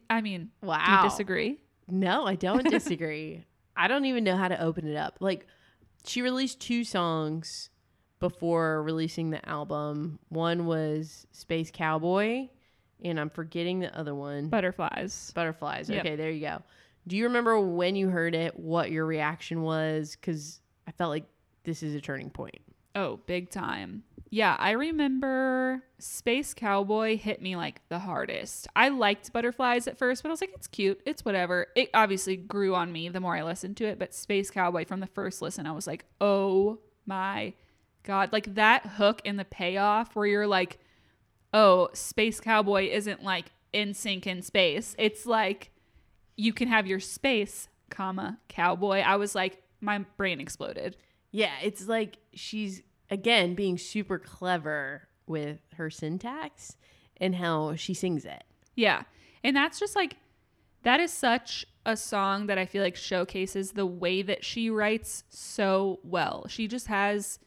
[0.10, 0.86] I mean, Wow.
[0.86, 1.60] do you disagree?
[1.88, 3.46] No, I don't disagree.
[3.76, 5.18] I don't even know how to open it up.
[5.20, 5.48] Like,
[6.06, 7.70] she released two songs
[8.20, 10.20] before releasing the album.
[10.30, 12.48] One was Space Cowboy,
[13.04, 14.50] and I'm forgetting the other one.
[14.50, 15.32] Butterflies.
[15.34, 15.90] Butterflies.
[15.90, 16.06] Yep.
[16.06, 16.62] Okay, there you go.
[17.08, 20.16] Do you remember when you heard it, what your reaction was?
[20.16, 21.26] Because I felt like
[21.64, 22.62] this is a turning point.
[22.96, 24.04] Oh, big time.
[24.34, 28.68] Yeah, I remember Space Cowboy hit me like the hardest.
[28.76, 31.02] I liked Butterflies at first, but I was like, it's cute.
[31.06, 31.68] It's whatever.
[31.76, 35.02] It obviously grew on me the more I listened to it, but Space Cowboy from
[35.02, 37.54] the first listen, I was like, oh my
[38.04, 38.32] God.
[38.32, 40.80] Like that hook and the payoff where you're like,
[41.54, 44.96] oh, Space Cowboy isn't like NSYNC in space.
[44.98, 45.72] It's like
[46.38, 49.00] you can have your space, comma, cowboy.
[49.00, 50.96] I was like, my brain exploded.
[51.32, 56.76] Yeah, it's like she's again being super clever with her syntax
[57.18, 58.44] and how she sings it.
[58.76, 59.04] Yeah.
[59.44, 60.18] And that's just like
[60.84, 65.24] that is such a song that I feel like showcases the way that she writes
[65.30, 66.46] so well.
[66.48, 67.40] She just has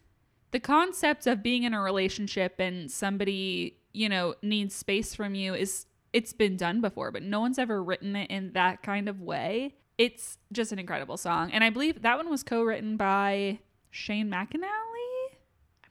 [0.51, 5.55] the concept of being in a relationship and somebody, you know, needs space from you
[5.55, 9.21] is it's been done before, but no one's ever written it in that kind of
[9.21, 9.75] way.
[9.99, 11.51] It's just an incredible song.
[11.51, 13.59] And I believe that one was co-written by
[13.95, 15.37] Shane McAnally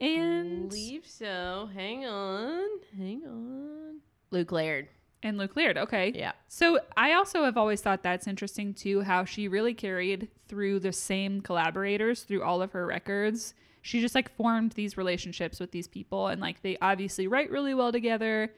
[0.02, 1.70] and believe so.
[1.74, 4.00] Hang on, hang on.
[4.32, 4.90] Luke Laird.
[5.22, 5.78] and Luke Laird.
[5.78, 6.12] Okay.
[6.14, 6.34] Yeah.
[6.50, 10.92] So I also have always thought that's interesting too, how she really carried through the
[10.92, 13.54] same collaborators through all of her records.
[13.82, 17.74] She just like formed these relationships with these people and like they obviously write really
[17.74, 18.52] well together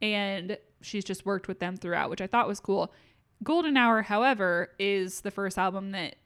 [0.00, 2.92] and she's just worked with them throughout, which I thought was cool.
[3.42, 6.16] Golden Hour, however, is the first album that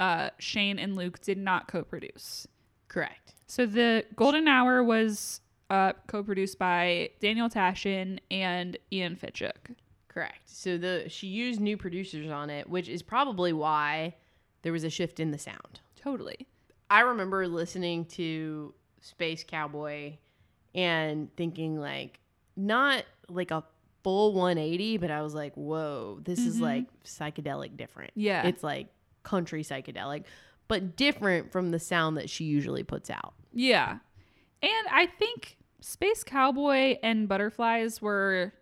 [0.00, 2.48] uh, Shane and Luke did not co-produce.
[2.88, 3.34] Correct.
[3.46, 9.76] So the Golden Hour was uh, co-produced by Daniel Tashian and Ian Fitchuk.
[10.08, 10.40] Correct.
[10.48, 14.16] So the she used new producers on it, which is probably why
[14.62, 15.78] there was a shift in the sound.
[15.96, 16.48] Totally.
[16.90, 20.14] I remember listening to Space Cowboy
[20.74, 22.18] and thinking like
[22.56, 23.62] not like a
[24.02, 26.62] full 180, but I was like, "Whoa, this is Mhm.
[26.62, 28.46] like psychedelic different." Yeah.
[28.48, 28.88] It's like
[29.22, 30.24] country psychedelic,
[30.68, 33.34] but different from the sound that she usually puts out.
[33.52, 33.98] Yeah.
[34.62, 38.52] And I think Space Cowboy and Butterflies were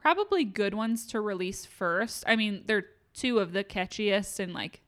[0.00, 2.24] probably good ones to release first.
[2.26, 4.80] I mean, they're two of the catchiest and like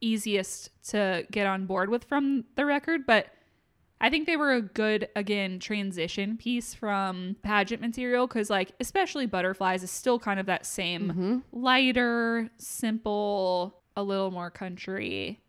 [0.00, 3.26] easiest to get on board with from the record, but
[4.00, 9.26] I think they were a good again transition piece from pageant material cuz like especially
[9.26, 11.38] Butterflies is still kind of that same Mm-hmm.
[11.52, 15.40] lighter, simple, a little more country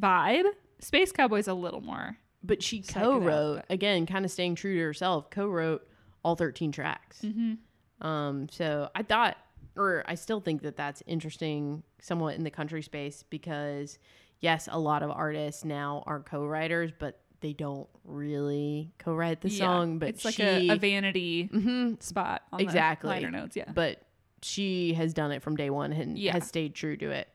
[0.00, 0.44] vibe.
[0.80, 5.28] Space Cowboy's a little more But she co-wrote again, kind of staying true to herself.
[5.30, 5.86] Co-wrote
[6.24, 7.20] all 13 tracks.
[7.22, 8.06] mm-hmm.
[8.06, 9.36] Um, so I thought,
[9.76, 13.98] or I still think that that's interesting, somewhat in the country space, because
[14.40, 19.58] yes, a lot of artists now are co-writers, but they don't really co-write the Yeah,
[19.66, 19.98] song.
[19.98, 23.08] But it's like she, a, a vanity Mhm, spot on Exactly.
[23.08, 23.54] the liner notes.
[23.56, 23.70] Yeah.
[23.74, 24.00] but
[24.42, 26.32] she has done it from day one and Yeah.
[26.32, 27.28] has stayed true to it.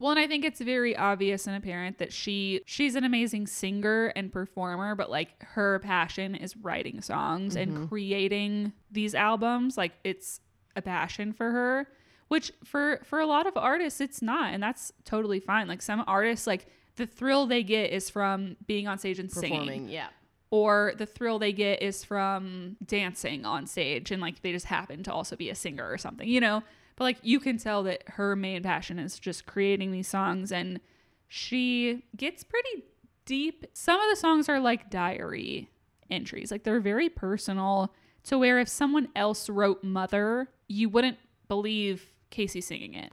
[0.00, 4.12] Well, and I think it's very obvious and apparent that she she's an amazing singer
[4.14, 7.76] and performer, but like her passion is writing songs Mm-hmm.
[7.76, 9.76] and creating these albums.
[9.76, 10.40] Like it's
[10.76, 11.88] a passion for her,
[12.28, 15.66] which for for a lot of artists it's not, and that's totally fine.
[15.68, 19.88] Like some artists, like the thrill they get is from being on stage and singing.
[19.88, 20.08] Yeah.
[20.50, 25.02] or the thrill they get is from dancing on stage and like they just happen
[25.02, 26.62] to also be a singer or something, you know?
[26.98, 30.80] But like you can tell that her main passion is just creating these songs and
[31.28, 32.82] she gets pretty
[33.24, 33.64] deep.
[33.72, 35.70] Some of the songs are like diary
[36.10, 37.94] entries, like they're very personal
[38.24, 43.12] to where if someone else wrote Mother, you wouldn't believe Kacey singing it.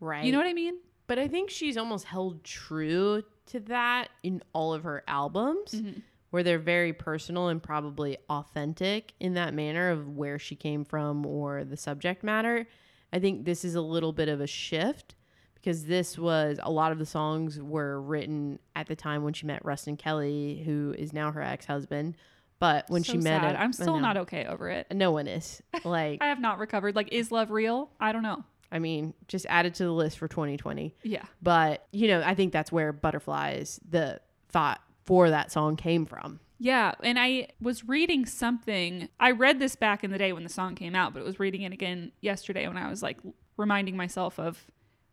[0.00, 0.24] Right.
[0.24, 0.74] You know what I mean?
[1.06, 6.00] But I think she's almost held true to that in all of her albums, Mm-hmm.
[6.30, 11.24] where they're very personal and probably authentic in that manner of where she came from
[11.26, 12.66] or the subject matter.
[13.12, 15.14] I think this is a little bit of a shift
[15.54, 19.46] because this was a lot of the songs were written at the time when she
[19.46, 22.14] met Ruston Kelly, who is now her ex husband.
[22.58, 23.54] But when So she met sad.
[23.54, 24.86] him, I'm still not okay over it.
[24.92, 25.62] No one is.
[25.84, 26.96] Like, I have not recovered.
[26.96, 27.90] Like, is love real?
[28.00, 28.44] I don't know.
[28.72, 30.94] I mean, just add it to the list for 2020.
[31.04, 31.22] Yeah.
[31.42, 36.40] But, you know, I think that's where Butterflies, the thought for that song came from.
[36.58, 39.08] Yeah, and I was reading something.
[39.20, 41.38] I read this back in the day when the song came out, but it was
[41.38, 43.18] reading it again yesterday when I was like
[43.56, 44.64] reminding myself of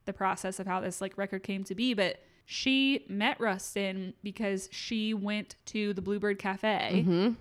[0.05, 4.69] the process of how this like record came to be, but she met Ruston because
[4.71, 7.05] she went to the Bluebird Cafe.
[7.05, 7.33] Mm-hmm.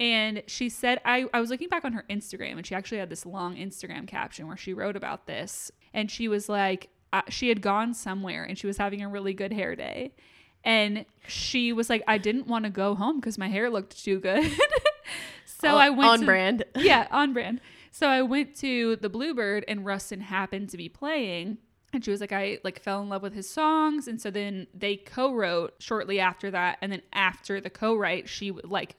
[0.00, 3.10] And she said, I, I was looking back on her Instagram, and she actually had
[3.10, 5.72] this long Instagram caption where she wrote about this.
[5.92, 9.32] And she was like, uh, she had gone somewhere and she was having a really
[9.32, 10.12] good hair day.
[10.64, 14.18] And she was like, I didn't want to go home because my hair looked too
[14.20, 14.44] good.
[15.46, 16.64] so oh, I went on to, brand.
[16.76, 17.60] yeah, on brand.
[17.90, 21.58] So I went to the Bluebird and Ruston happened to be playing.
[21.92, 24.08] And she was like, I like fell in love with his songs.
[24.08, 26.78] And so then they co-wrote shortly after that.
[26.82, 28.96] And then after the co-write, she like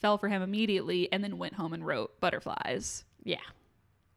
[0.00, 3.40] fell for him immediately and then went home and wrote Butterflies, Yeah.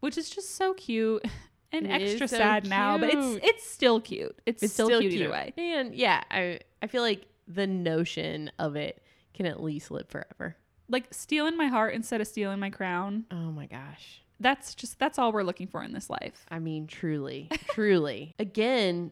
[0.02, 1.26] which is just so cute
[1.72, 4.38] and It extra so sad now, but it's it's still cute.
[4.46, 5.54] It's, still, cute, either way.
[5.58, 9.02] And yeah, I I feel like the notion of it
[9.34, 10.56] can at least live forever.
[10.90, 13.26] Like stealing my heart instead of stealing my crown.
[13.32, 14.22] Oh my gosh.
[14.40, 16.46] That's just that's all we're looking for in this life.
[16.50, 18.34] I mean, truly, truly.
[18.40, 19.12] Again,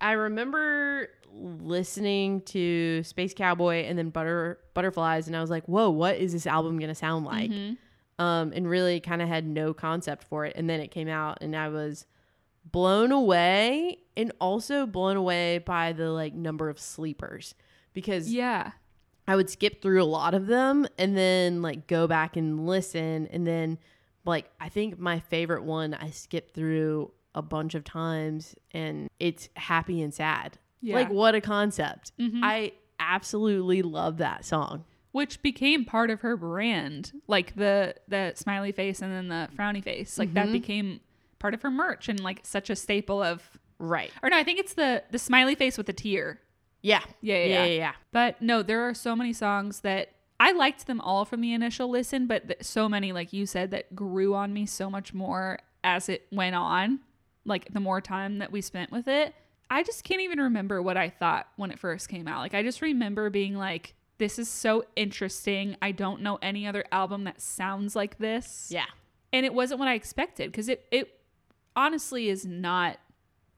[0.00, 5.90] I remember listening to Space Cowboy and then Butter Butterflies, and I was like, "Whoa,
[5.90, 7.76] what is this album gonna sound like?" Mhm.
[8.18, 10.52] Um, and really kind of had no concept for it.
[10.54, 12.06] And then it came out, and I was
[12.70, 17.54] blown away, and also blown away by the like number of sleepers
[17.94, 18.72] because Yeah.
[19.26, 23.26] I would skip through a lot of them and then like go back and listen
[23.28, 23.78] and then
[24.24, 29.48] like I think my favorite one I skipped through a bunch of times and it's
[29.56, 30.58] happy and sad.
[30.80, 30.96] Yeah.
[30.96, 32.12] Like what a concept.
[32.18, 32.40] Mhm.
[32.42, 34.84] I absolutely love that song.
[35.12, 39.82] Which became part of her brand like the the smiley face and then the frowny
[39.82, 40.52] face like that Mhm.
[40.52, 41.00] became
[41.38, 44.10] part of her merch and like such a staple of Right.
[44.22, 46.40] or no i think it's the the smiley face with the tear
[46.82, 47.00] Yeah.
[47.20, 47.64] yeah yeah, Yeah, yeah.
[47.64, 47.92] yeah, yeah.
[48.12, 50.10] but no there are so many songs that
[50.40, 53.70] i liked them all from the initial listen but th- so many like you said
[53.72, 57.00] that grew on me so much more as it went on
[57.44, 59.34] like the more time that we spent with it
[59.68, 62.62] i just can't even remember what i thought when it first came out like i
[62.62, 67.40] just remember being like this is so interesting i don't know any other album that
[67.40, 68.84] sounds like this Yeah.
[69.32, 71.18] and it wasn't what i expected because it it
[71.74, 72.98] honestly is not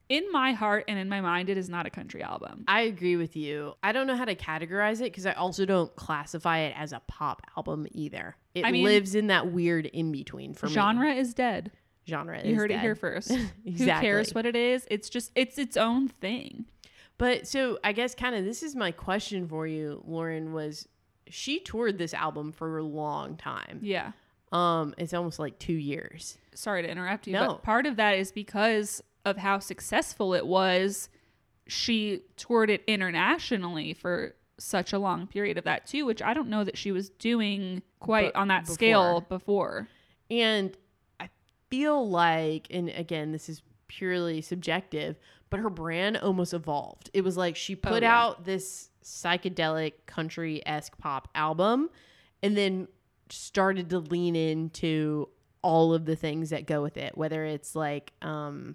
[0.08, 3.16] in my heart and in my mind it is not a country album I agree
[3.16, 3.72] with you.
[3.82, 7.00] I don't know how to categorize it because I also don't classify it as a
[7.08, 8.36] pop album either.
[8.54, 10.72] It I mean- lives in that weird in between for me.
[10.72, 11.70] genre is dead
[12.06, 12.38] Genre.
[12.46, 13.72] you heard it here first exactly.
[13.78, 16.66] who cares what it is it's just it's its own thing
[17.18, 20.88] But so I guess kind of this is my question for you, Lauren, was
[21.28, 23.78] she toured this album for a long time.
[23.82, 24.12] yeah
[24.52, 26.36] Um, it's almost like two years.
[26.54, 27.46] sorry to interrupt you No.
[27.48, 31.08] but part of that is because of how successful it was
[31.66, 36.48] she toured it internationally for such a long period of that too which i don't
[36.48, 38.74] know that she was doing quite Bu- on that before.
[38.74, 39.88] scale before
[40.30, 40.76] And
[41.18, 41.28] I
[41.70, 45.16] feel like, and again, this is purely subjective,
[45.54, 47.10] but her brand almost evolved.
[47.14, 48.20] It was like she put yeah.
[48.20, 51.90] out this psychedelic country esque pop album
[52.42, 52.88] and then
[53.30, 55.28] started to lean into
[55.62, 58.74] all of the things that go with it, whether it's like, um,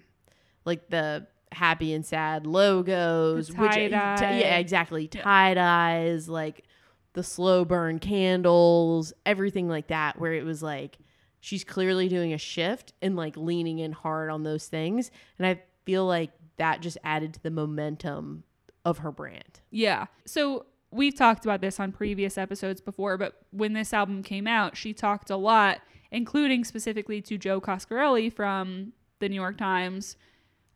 [0.64, 5.22] like the happy and sad logos, The which t- yeah, exactly, Yeah.
[5.22, 6.64] tie dyes, like
[7.12, 10.96] the slow burn candles, everything like that, where it was like
[11.40, 15.60] she's clearly doing a shift and like leaning in hard on those things, and I
[15.84, 18.44] feel like that just added to the momentum
[18.84, 19.60] of her brand.
[19.70, 20.06] Yeah.
[20.26, 24.76] So we've talked about this on previous episodes before, but when this album came out,
[24.76, 25.80] she talked a lot,
[26.10, 30.16] including specifically to Joe Coscarelli from the New York Times,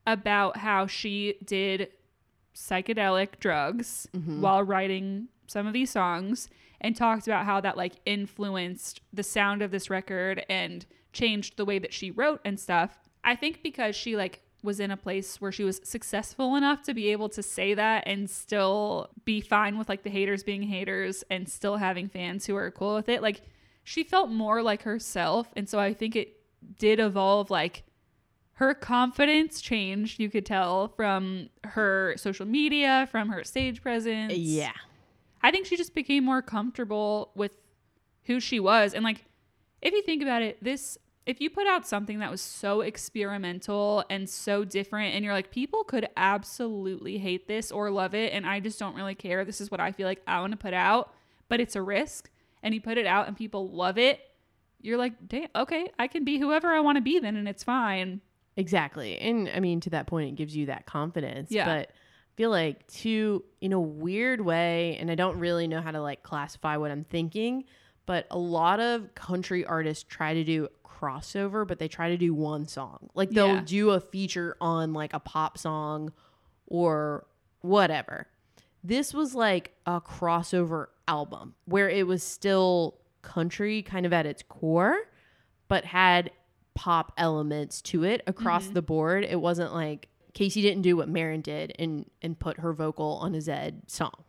[0.07, 1.89] about how she did
[2.55, 4.41] psychedelic drugs mm-hmm.
[4.41, 6.49] while writing some of these songs
[6.80, 11.64] and talked about how that like influenced the sound of this record and changed the
[11.64, 12.99] way that she wrote and stuff.
[13.22, 16.95] I think because she like was in a place where she was successful enough to
[16.95, 21.23] be able to say that and still be fine with like the haters being haters
[21.31, 23.23] and still having fans who are cool with it.
[23.23, 23.43] Like
[23.85, 26.41] she felt more like herself and so I think it
[26.79, 27.85] did evolve like
[28.55, 34.33] her confidence changed, you could tell from her social media, from her stage presence.
[34.33, 34.73] Yeah.
[35.43, 37.57] I think she just became more comfortable with
[38.25, 38.95] who she was.
[38.95, 39.25] And like,
[39.83, 40.97] if you think about it, this,
[41.27, 45.51] if you put out something that was so experimental and so different, and you're like,
[45.51, 49.45] people could absolutely hate this or love it, and I just don't really care.
[49.45, 51.12] This is what I feel like I want to put out,
[51.49, 52.31] but it's a risk.
[52.62, 54.20] And you put it out and people love it.
[54.81, 57.62] You're like, damn, okay, I can be whoever I want to be then, and it's
[57.62, 58.20] fine.
[58.57, 59.18] Exactly.
[59.18, 61.51] And I mean, to that point, it gives you that confidence.
[61.51, 61.64] Yeah.
[61.64, 61.91] But
[62.37, 66.22] feel like too in a weird way and I don't really know how to like
[66.22, 67.64] classify what I'm thinking,
[68.07, 72.35] but a lot of country artists try to do crossover, but they try to do
[72.35, 73.11] one song.
[73.15, 73.63] Like they'll Yeah.
[73.65, 76.13] do a feature on like a pop song
[76.67, 77.27] or
[77.61, 78.29] whatever.
[78.83, 84.43] This was like a crossover album where it was still country kind of at its
[84.43, 84.97] core,
[85.69, 86.31] but had
[86.75, 88.75] pop elements to it across mm-hmm.
[88.75, 89.25] the board.
[89.25, 93.35] It wasn't like Kacey didn't do what Maren did and and put her vocal on
[93.35, 94.25] a Zedd song.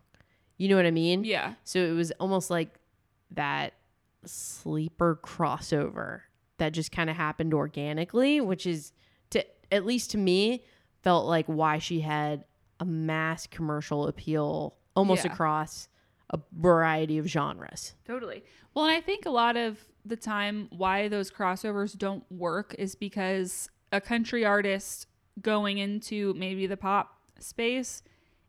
[0.57, 1.23] You know what I mean?
[1.23, 1.55] Yeah.
[1.63, 2.79] So it was almost like
[3.35, 3.73] that
[4.25, 6.21] sleeper crossover
[6.57, 8.91] that just kind of happened organically, which is
[9.31, 10.63] to at least to me
[11.03, 12.45] felt like why she had
[12.79, 15.31] a mass commercial appeal almost Yeah.
[15.33, 15.87] across
[16.31, 17.93] a variety of genres.
[18.05, 18.43] Totally.
[18.73, 22.95] Well, and I think a lot of the time why those crossovers don't work is
[22.95, 25.07] because a country artist
[25.41, 28.01] going into maybe the pop space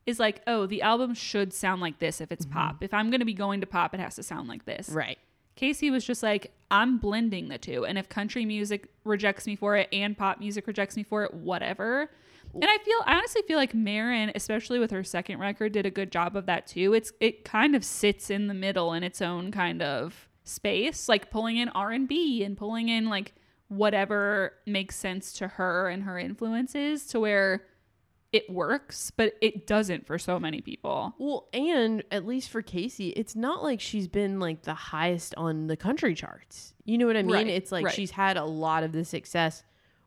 [0.06, 2.54] is like, oh, the album should sound like this if it's mm-hmm.
[2.54, 2.76] pop.
[2.82, 4.88] If I'm going to be going to pop, it has to sound like this.
[4.88, 5.18] Right.
[5.56, 7.86] Kacey was just like, I'm blending the two.
[7.86, 11.34] And if country music rejects me for it and pop music rejects me for it,
[11.34, 12.10] whatever.
[12.54, 15.90] And I feel I honestly feel like Maren, especially with her second record, did a
[15.90, 16.94] good job of that too.
[16.94, 21.30] It's it kind of sits in the middle in its own kind of space, like
[21.30, 23.34] pulling in R and B and pulling in like
[23.68, 27.64] whatever makes sense to her and her influences to where
[28.36, 31.14] it works, but it doesn't for so many people.
[31.18, 35.68] Well, and at least for Kacey, it's not like she's been like the highest on
[35.68, 36.74] the country charts.
[36.84, 37.32] You know what I mean?
[37.32, 37.94] Right, it's like right.
[37.94, 39.64] she's had a lot of the success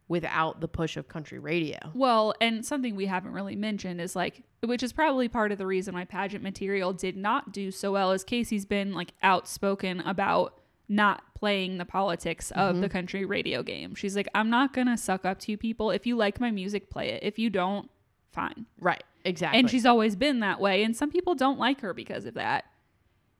[0.07, 1.77] without the push of country radio.
[1.95, 5.65] Well, and something we haven't really mentioned is like, which is probably part of the
[5.65, 10.61] reason why pageant material did not do so well, is Kacey's been like outspoken about
[10.87, 12.81] not playing the politics of mm-hmm.
[12.81, 13.95] the country radio game.
[13.95, 15.89] She's like, I'm not gonna suck up to you people.
[15.89, 17.23] If you like my music, play it.
[17.23, 17.89] If you don't,
[18.31, 18.65] fine.
[18.79, 19.03] Right.
[19.25, 19.59] Exactly.
[19.59, 20.83] And she's always been that way.
[20.83, 22.65] And some people don't like her because of that.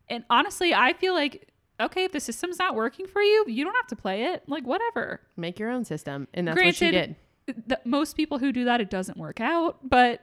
[0.09, 1.47] And honestly, I feel like,
[1.79, 4.43] okay, if the system's not working for you, you don't have to play it.
[4.47, 5.21] Like, whatever.
[5.37, 7.15] make your own system, and that's what she did.
[7.45, 9.77] The, most people who do that, it doesn't work out.
[9.87, 10.21] But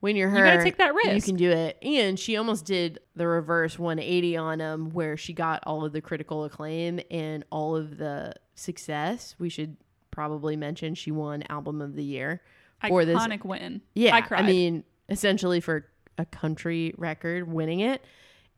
[0.00, 1.14] When you're her, You gotta take that risk.
[1.14, 5.32] You can do it, and she almost did the reverse 180 on him, where she
[5.32, 9.34] got all of the critical acclaim and all of the success.
[9.38, 9.76] We should
[10.10, 12.42] probably mention she won album of the year
[12.88, 13.80] for this iconic win.
[13.94, 15.86] Yeah, I I, mean, essentially for
[16.18, 18.04] a country record winning it.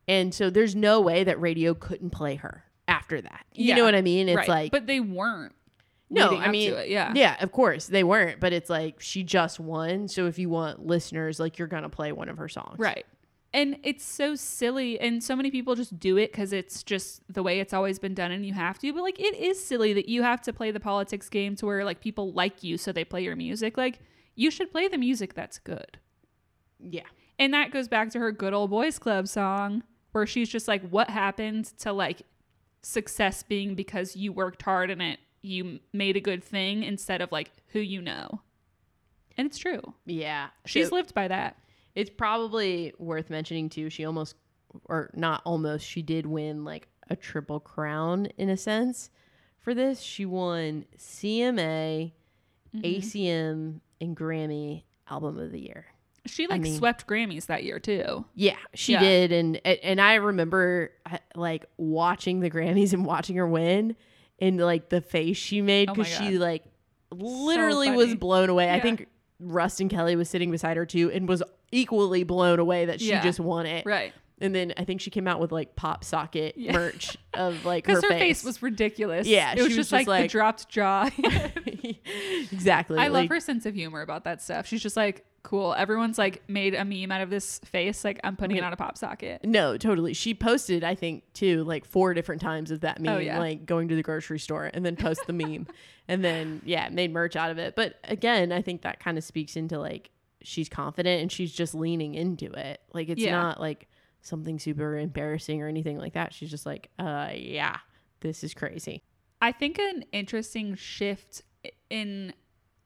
[0.06, 3.46] And so there's no way that radio couldn't play her after that.
[3.52, 4.28] You Yeah, know what I mean?
[4.28, 4.48] It's right.
[4.48, 5.54] like but they weren't.
[6.10, 7.12] no, I mean, yeah.
[7.14, 10.08] yeah, of course they weren't, but it's like she just won.
[10.08, 13.06] So if you want listeners, like you're gonna play one of her songs, Right.
[13.54, 17.40] And it's so silly, and so many people just do it because it's just the
[17.40, 18.92] way it's always been done, and you have to.
[18.92, 21.84] But like, it is silly that you have to play the politics game to where
[21.84, 23.76] like people like you, so they play your music.
[23.76, 24.00] Like,
[24.34, 25.98] you should play the music that's good.
[26.80, 27.06] Yeah,
[27.38, 29.82] And that goes back to her good old boys club song,
[30.12, 32.22] where she's just like, what happened to like
[32.82, 37.32] success being because you worked hard and it, you made a good thing instead of
[37.32, 38.40] like who you know.
[39.38, 39.80] And it's true.
[40.06, 40.48] yeah.
[40.66, 41.56] She's So lived by that.
[41.94, 43.88] it's probably worth mentioning too.
[43.90, 44.36] She almost,
[44.84, 49.10] or not almost, she did win like a triple crown in a sense
[49.60, 50.00] for this.
[50.00, 52.12] She won CMA,
[52.76, 52.84] Mm-hmm.
[52.84, 55.86] ACM, and Grammy Album of the Year.
[56.26, 58.24] She like mean- swept Grammys that year too.
[58.34, 59.00] Yeah, she Yeah.
[59.00, 63.94] did, and and I remember uh, like watching the Grammys and watching her win,
[64.38, 66.64] and like the face she made Oh because she like
[67.12, 67.96] literally funny.
[67.98, 68.70] was blown away.
[68.72, 69.06] I think
[69.40, 71.42] Ruston Kelly was sitting beside her too, and was
[71.72, 73.22] equally blown away that she Yeah.
[73.22, 73.84] just won it.
[73.84, 74.12] Right.
[74.40, 76.72] And then I think she came out with like pop socket Yeah.
[76.72, 78.20] merch of like her, Because her, face.
[78.40, 78.44] face.
[78.44, 79.26] was ridiculous.
[79.26, 81.08] Yeah, It was she was just, just like, the dropped jaw.
[82.52, 82.98] exactly.
[82.98, 84.66] I love her sense of humor about that stuff.
[84.66, 85.74] She's just like, cool.
[85.74, 88.04] Everyone's like made a meme out of this face.
[88.04, 89.44] Like, I'm putting it on a pop socket.
[89.44, 90.14] No, totally.
[90.14, 93.38] She posted, I think, too, like four different times of that oh, meme, Oh, yeah.
[93.38, 95.66] like going to the grocery store and then post the meme
[96.08, 97.76] and then, yeah, made merch out of it.
[97.76, 100.10] But again, I think that kind of speaks into like
[100.42, 102.80] she's confident and she's just leaning into it.
[102.92, 103.32] Like it's Yeah.
[103.32, 103.88] not like
[104.24, 106.32] something super embarrassing or anything like that.
[106.32, 107.76] She's just like, uh, yeah,
[108.20, 109.02] this is crazy.
[109.40, 111.42] I think an interesting shift
[111.90, 112.32] in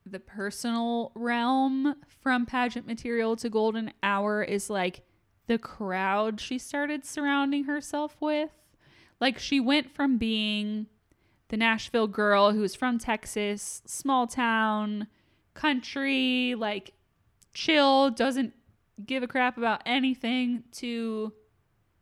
[0.04, 5.02] the personal realm from pageant material to golden hour is like
[5.46, 8.50] the crowd she started surrounding herself with.
[9.20, 10.86] Like she went from being
[11.48, 15.06] the Nashville girl who was from Texas, small town,
[15.54, 16.92] country, like
[17.54, 18.54] chill, doesn't
[19.04, 21.32] give a crap about anything to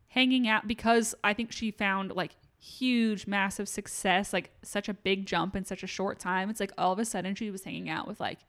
[0.08, 5.26] hanging out because I think she found like huge, massive success, like such a big
[5.26, 6.50] jump in such a short time.
[6.50, 8.40] It's like all of a sudden she was hanging out with like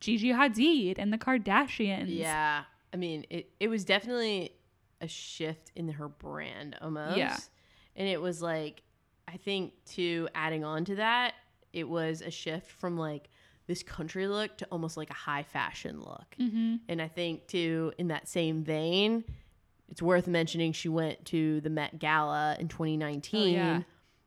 [0.00, 2.06] Gigi Hadid and the Kardashians.
[2.08, 2.64] Yeah.
[2.92, 4.52] I mean, it, it was definitely
[5.00, 7.16] a shift in her brand almost.
[7.16, 7.36] Yeah.
[7.96, 8.82] And it was like,
[9.28, 11.34] I think, to adding on to that,
[11.72, 13.28] it was a shift from like
[13.66, 16.34] this country look to almost like a high fashion look.
[16.40, 16.76] Mm-hmm.
[16.88, 19.24] And I think, too, in that same vein,
[19.88, 23.82] it's worth mentioning she went to the Met Gala in 2019, Oh, yeah.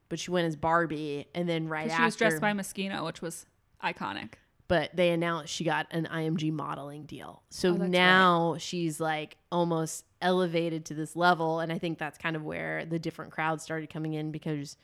[0.10, 1.28] but she went as Barbie.
[1.36, 2.02] And then right after.
[2.02, 3.46] She was dressed by Moschino, which was
[3.84, 4.34] iconic.
[4.68, 7.44] but they announced she got an IMG modeling deal.
[7.50, 11.60] So Oh, now she's like almost elevated to this level.
[11.60, 14.78] And I think that's kind of where the different crowds started coming in because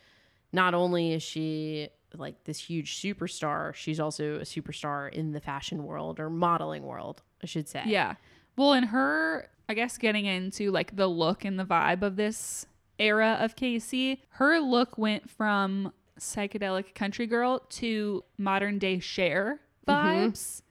[0.53, 5.83] not only is she like this huge superstar, she's also a superstar in the fashion
[5.83, 7.83] world or modeling world, I should say.
[7.85, 8.15] Yeah.
[8.57, 12.65] Well, in her, I guess, getting into like the look and the vibe of this
[12.99, 20.29] era of Kacey, her look went from psychedelic country girl to modern day Cher mm-hmm.
[20.29, 20.61] vibes.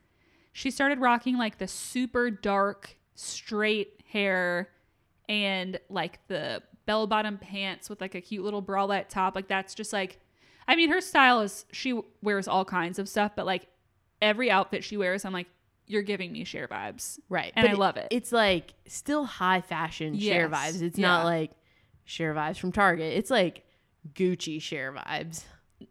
[0.53, 4.69] She started rocking like the super dark, straight hair
[5.29, 9.35] and like the bell bottom pants with like a cute little bralette top.
[9.35, 10.21] Like, that's just like,
[10.71, 13.67] I mean, her style is she wears all kinds of stuff, but like
[14.23, 15.49] every outfit she wears, I'm like,
[15.87, 17.19] you're giving me Cher vibes.
[17.29, 17.53] Right.
[17.57, 18.09] And But I love it.
[18.13, 20.53] It's like still high fashion Cher Yes.
[20.77, 20.83] vibes.
[20.83, 21.09] It's Yeah.
[21.09, 21.51] not like
[22.05, 23.15] Cher vibes from Target.
[23.19, 23.65] It's like
[24.15, 25.43] Gucci Cher vibes.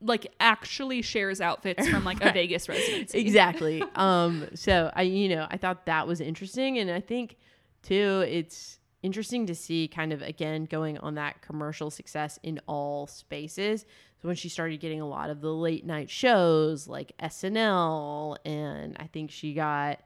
[0.01, 3.19] Like actually Cher's outfits from like a Vegas residency.
[3.19, 7.38] exactly um so i you know i thought that was interesting and i think
[7.82, 13.07] too it's interesting to see kind of again going on that commercial success in all
[13.07, 13.84] spaces
[14.22, 18.95] so when she started getting a lot of the late night shows like snl and
[18.99, 19.99] i think she got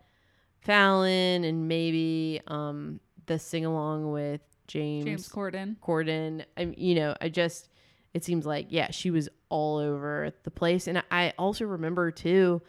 [0.61, 5.78] fallon and maybe um the sing along with james, James Corden.
[5.80, 6.45] Corden.
[6.57, 7.70] I'm, you know, I just
[8.14, 12.61] it seems like yeah, she was all over the place and I also remember too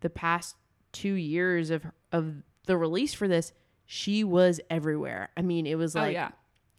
[0.00, 0.56] the past
[0.92, 2.34] 2 years of of
[2.66, 3.52] the release for this,
[3.84, 5.30] she was everywhere.
[5.36, 6.30] I mean, it was oh like yeah.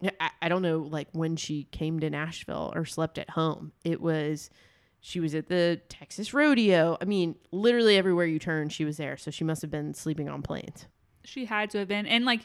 [0.02, 3.72] I, I don't know like when she came to Nashville or slept at home.
[3.84, 4.50] It was
[5.00, 6.96] she was at the Texas rodeo.
[7.00, 9.16] I mean, literally everywhere you turn, she was there.
[9.16, 10.86] So she must have been sleeping on planes.
[11.24, 12.06] She had to have been.
[12.06, 12.40] And like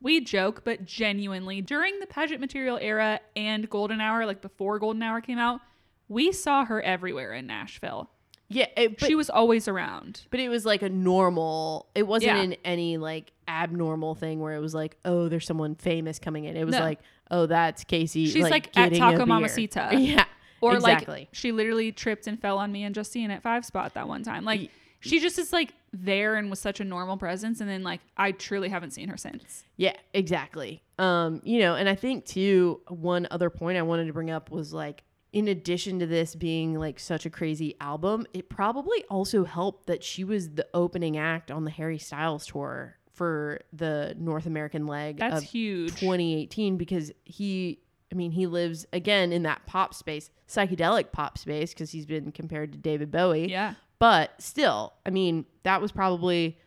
[0.00, 5.02] we joke, but genuinely, during the pageant material era and Golden Hour, like before Golden
[5.02, 5.60] Hour came out,
[6.08, 8.10] we saw her everywhere in Nashville.
[8.54, 10.22] Yeah, it, but she was always around.
[10.30, 11.88] But it was like a normal.
[11.94, 12.42] It wasn't Yeah.
[12.42, 16.56] in any like abnormal thing where it was like, oh, there's someone famous coming in.
[16.56, 16.80] It was No.
[16.80, 17.00] like,
[17.30, 18.26] oh, that's Kacey.
[18.28, 19.26] She's like, at Taco.
[19.26, 19.90] Mamacita.
[19.98, 20.24] Yeah,
[20.60, 21.14] Or exactly.
[21.14, 24.22] like she literally tripped and fell on me and Justine at Five Spot that one
[24.22, 24.44] time.
[24.44, 27.60] Like she just is like there and was such a normal presence.
[27.60, 29.64] And then like I truly haven't seen her since.
[29.76, 30.80] Yeah, exactly.
[30.98, 34.50] Um, you know, and I think too, one other point I wanted to bring up
[34.50, 35.02] was like,
[35.34, 40.04] in addition to this being like such a crazy album, it probably also helped that
[40.04, 45.18] she was the opening act on the Harry Styles tour for the North American leg
[45.18, 45.90] That's of huge.
[45.96, 47.80] 2018 because he
[48.12, 52.30] I mean he lives again in that pop space, psychedelic pop space because he's been
[52.30, 53.50] compared to David Bowie.
[53.50, 53.74] Yeah.
[53.98, 56.58] But still, I mean, that was probably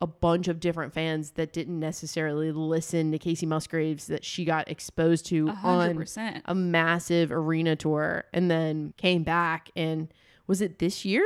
[0.00, 4.70] a bunch of different fans that didn't necessarily listen to Kacey Musgraves that she got
[4.70, 10.12] exposed to A hundred on a massive arena tour and then came back and
[10.46, 11.24] was it this year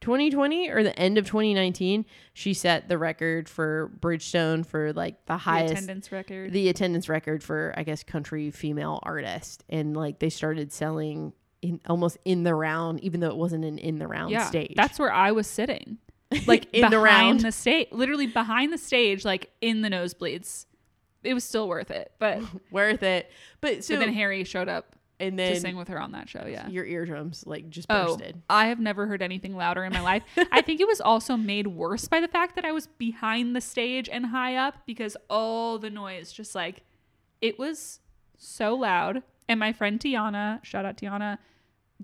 [0.00, 2.04] 2020 or the end of 2019
[2.34, 6.52] she set the record for bridgestone for like the The highest attendance record.
[6.52, 11.80] the attendance record for I guess country female artist and like they started selling in
[11.88, 14.44] almost in the round even though it wasn't an in the round yeah.
[14.46, 15.98] stage That's where I was sitting.
[16.46, 17.40] Like In the round.
[17.40, 20.66] the stage, literally behind the stage, like in the nosebleeds.
[21.22, 22.12] It was still worth it.
[22.18, 23.30] But worth it
[23.60, 26.28] but so so then Harry showed up and then to sing with her on that
[26.28, 26.44] show.
[26.46, 26.68] Yeah.
[26.68, 30.22] your eardrums like just Oh, bursted I have never heard anything louder in my life.
[30.52, 33.60] I think it was also made worse by the fact that I was behind the
[33.60, 36.82] stage and high up because all the noise just like
[37.40, 38.00] it was
[38.36, 39.22] so loud.
[39.48, 41.38] And my friend Tiana, shout out Tiana,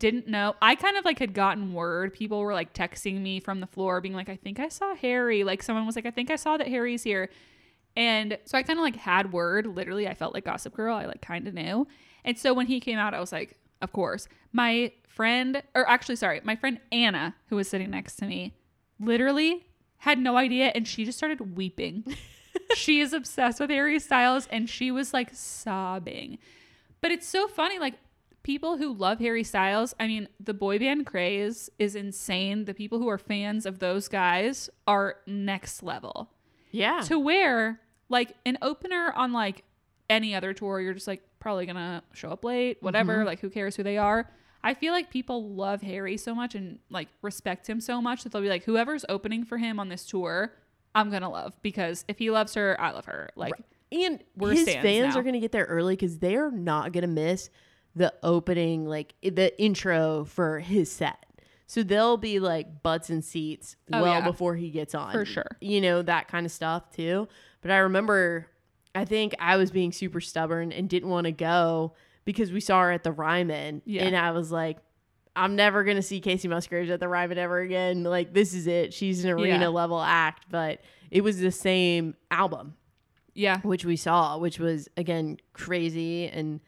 [0.00, 0.56] didn't know.
[0.60, 2.12] I kind of like had gotten word.
[2.12, 5.44] People were like texting me from the floor being like, I think I saw Harry.
[5.44, 7.28] Like someone was like, I think I saw that Harry's here.
[7.96, 9.66] And so I kind of like had word.
[9.66, 10.96] Literally, I felt like Gossip Girl.
[10.96, 11.86] I like kind of knew.
[12.24, 14.26] And so when he came out, I was like, of course.
[14.52, 18.54] My friend, or actually, sorry, my friend Anna, who was sitting next to me,
[18.98, 19.66] literally
[19.98, 22.16] had no idea and she just started weeping.
[22.74, 26.38] she is obsessed with Harry Styles and she was like sobbing.
[27.02, 27.94] But it's so funny, like
[28.42, 32.64] people who love Harry Styles, I mean, the boy band craze is insane.
[32.64, 36.30] The people who are fans of those guys are next level
[36.72, 39.64] yeah to where like an opener on like
[40.08, 43.26] any other tour you're just like probably gonna show up late whatever mm-hmm.
[43.26, 44.30] like who cares who they are
[44.62, 48.30] i feel like people love harry so much and like respect him so much that
[48.30, 50.52] they'll be like whoever's opening for him on this tour
[50.94, 53.30] I'm gonna love because if he loves her, I love her.
[53.36, 53.54] Like
[53.92, 55.20] And We're his fans now.
[55.20, 57.50] are to get there early because they are not to miss
[57.96, 61.24] the opening, like the intro for his set.
[61.66, 64.20] So they'll be like butts and seats Oh, well yeah.
[64.26, 65.12] before he gets on.
[65.12, 65.46] For sure.
[65.60, 67.28] You know, that kind of stuff too.
[67.62, 68.46] But I remember,
[68.94, 72.80] I think I was being super stubborn and didn't want to go because we saw
[72.82, 73.82] her at the Ryman.
[73.84, 74.04] Yeah.
[74.04, 74.78] And I was like,
[75.36, 78.02] I'm never going to see Kacey Musgraves at the Ryman ever again.
[78.02, 78.92] Like, this is it.
[78.92, 79.68] She's an arena Yeah.
[79.68, 80.46] level act.
[80.50, 80.80] But
[81.12, 82.74] it was the same album
[83.32, 86.26] yeah, which we saw, which was again crazy.
[86.26, 86.60] And,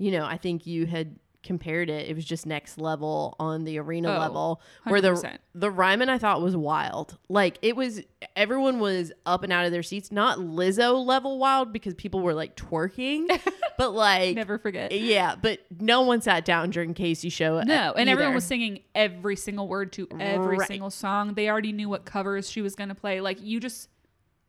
[0.00, 2.06] you know, I think you had compared it.
[2.08, 5.38] It was just next level on the arena Oh, level where the 100%.
[5.54, 7.16] the Ryman I thought was wild.
[7.30, 8.02] Like it was
[8.36, 12.34] everyone was up and out of their seats, not Lizzo level wild because people were
[12.34, 13.26] like twerking,
[13.78, 14.92] but like never forget.
[14.92, 17.62] yeah, but no one sat down during Kacey's show.
[17.62, 20.68] No, and everyone was singing every single word to every Right.
[20.68, 21.34] single song.
[21.34, 23.22] They already knew what covers she was going to play.
[23.22, 23.88] Like you just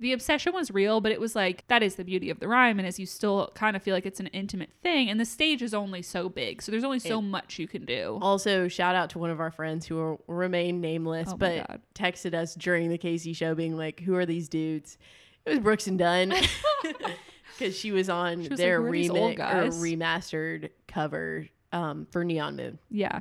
[0.02, 2.86] the obsession was real, but it was like that is the beauty of the Ryman
[2.86, 5.74] as you still kind of feel like it's an intimate thing and the stage is
[5.74, 6.62] only so big.
[6.62, 8.20] So there's only so much you can do.
[8.22, 11.82] Also, shout out to one of our friends who will remain nameless, Oh but God.
[11.96, 14.98] texted us during the Kacey show, being like, "Who are these dudes?"
[15.46, 16.34] It was Brooks and Dunn
[17.58, 20.70] because she was on She was their like, "Who are these old remix or remastered
[20.88, 22.80] cover um, for Neon Moon.
[22.90, 23.20] Yeah.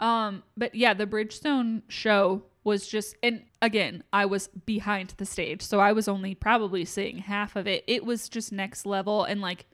[0.00, 5.62] Um, but yeah, the Bridgestone show was just and again, I was behind the stage,
[5.62, 7.82] so I was only probably seeing half of it.
[7.88, 9.66] It was just next level and like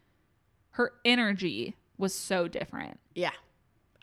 [0.70, 2.98] her energy was so different.
[3.14, 3.30] Yeah.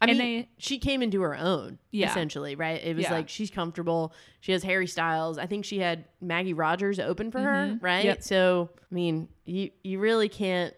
[0.03, 2.09] I And mean, they- she came into her own, Yeah.
[2.09, 2.81] essentially, right?
[2.83, 3.13] It was Yeah.
[3.13, 4.13] like she's comfortable.
[4.39, 5.37] She has Harry Styles.
[5.37, 7.83] I think she had Maggie Rogers open for her, Mhm.
[7.83, 8.05] right?
[8.05, 8.23] Yep.
[8.23, 10.73] So, I mean, you you really can't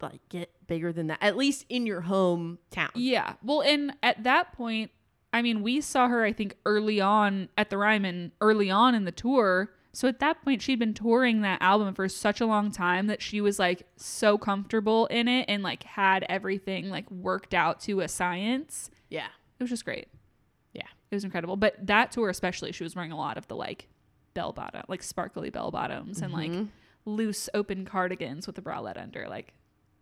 [0.00, 2.90] like get bigger than that, at least in your hometown.
[2.94, 3.34] Yeah.
[3.42, 4.90] Well, and at that point,
[5.36, 9.04] I mean, we saw her I think early on at the Ryman, early on in
[9.04, 9.70] the tour.
[9.92, 13.20] So at that point, she'd been touring that album for such a long time that
[13.20, 18.00] she was like so comfortable in it and like had everything like worked out to
[18.00, 18.90] a science.
[19.10, 19.28] Yeah.
[19.58, 20.08] It was just great.
[20.72, 20.88] Yeah.
[21.10, 21.56] It was incredible.
[21.56, 23.88] But that tour especially, she was wearing a lot of the like
[24.32, 26.52] bell bottom, like sparkly bell bottoms and like
[27.04, 29.28] loose open cardigans with a bralette under.
[29.28, 29.52] Like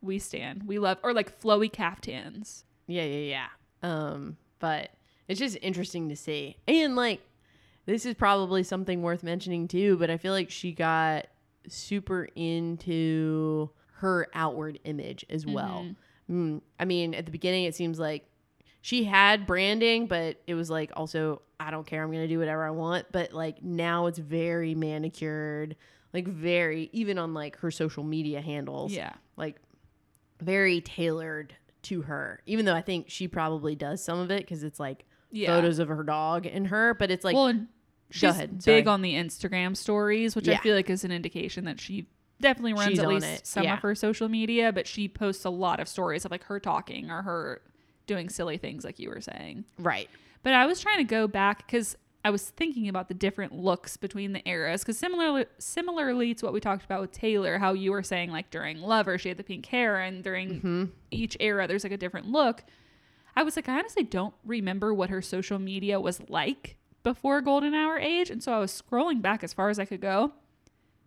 [0.01, 0.63] we stand.
[0.65, 2.65] We love or like flowy caftans.
[2.87, 3.47] Yeah, yeah, yeah.
[3.83, 4.91] Um, but
[5.29, 6.57] it's just interesting to see.
[6.69, 7.21] And like
[7.87, 11.27] this is probably something worth mentioning too, but I feel like she got
[11.69, 15.87] super into her outward image as well.
[16.31, 18.27] Mm, I mean, at the beginning it seems like
[18.81, 22.39] she had branding, but it was like also I don't care, I'm going to do
[22.39, 25.77] whatever I want, but like now it's very manicured,
[26.13, 29.13] like very even on like her social media handles Yeah.
[29.37, 29.57] like
[30.41, 34.65] very tailored to her even though i think she probably does some of it because
[34.65, 35.05] it's like
[35.35, 35.49] Yeah.
[35.49, 37.53] photos of her dog and her but it's like well,
[38.11, 41.81] she's ahead, big on the Instagram stories, which I feel like is an indication that
[41.81, 42.07] she
[42.41, 43.75] definitely runs She's at least it, some yeah.
[43.75, 47.11] of her social media, but she posts a lot of stories of like her talking
[47.11, 47.63] or her
[48.07, 49.65] doing silly things like you were saying.
[49.79, 50.09] right
[50.43, 53.97] But I was trying to go back because I was thinking about the different looks
[53.99, 54.81] between the eras.
[54.83, 58.51] Because similarly, similarly to what we talked about with Taylor, how you were saying like
[58.51, 60.85] during Lover she had the pink hair, and during Mm-hmm.
[61.11, 62.63] each era there's like a different look.
[63.37, 67.75] I was like, I honestly don't remember what her social media was like before Golden
[67.75, 70.33] Hour age, and so I was scrolling back as far as I could go.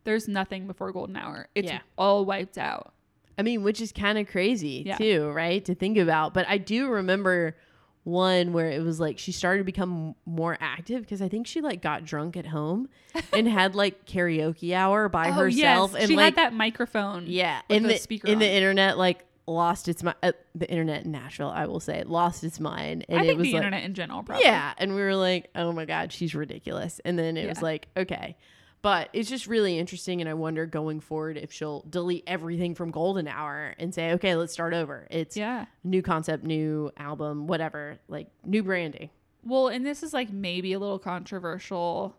[0.04, 1.48] There's nothing before Golden Hour.
[1.56, 1.80] It's Yeah.
[1.98, 2.94] all wiped out.
[3.40, 4.98] i mean which is kind of crazy Yeah.
[4.98, 7.56] too right to think about but i do remember
[8.04, 11.62] one where it was like she started to become more active because i think she
[11.62, 12.90] like got drunk at home
[13.34, 17.26] and had like karaoke hour by oh, herself and Oh, she like had that microphone.
[17.28, 20.18] Yeah, and the the, speaker and the internet like lost its mind.
[20.22, 23.38] Uh, the internet in Nashville, I will say, lost its mind, and I it think
[23.40, 24.46] was the like, internet in general, probably.
[24.46, 27.88] yeah, and we were like, oh my god, she's ridiculous, and then it was like,
[27.96, 28.36] okay,
[28.82, 32.92] but it's just really interesting, and I wonder going forward if she'll delete everything from
[32.92, 35.08] Golden Hour and say, okay, let's start over.
[35.10, 35.66] It's Yeah.
[35.84, 39.10] new concept, new album, whatever, like new branding.
[39.44, 42.18] Well, and this is like maybe a little controversial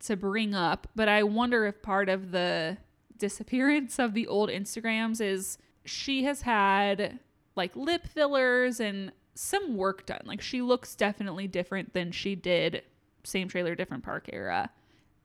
[0.00, 2.78] to bring up, but I wonder if part of the
[3.18, 7.18] disappearance of the old Instagrams is she has had
[7.56, 10.22] like lip fillers and some work done.
[10.24, 12.82] Like she looks definitely different than she did
[13.24, 14.70] same trailer different park era.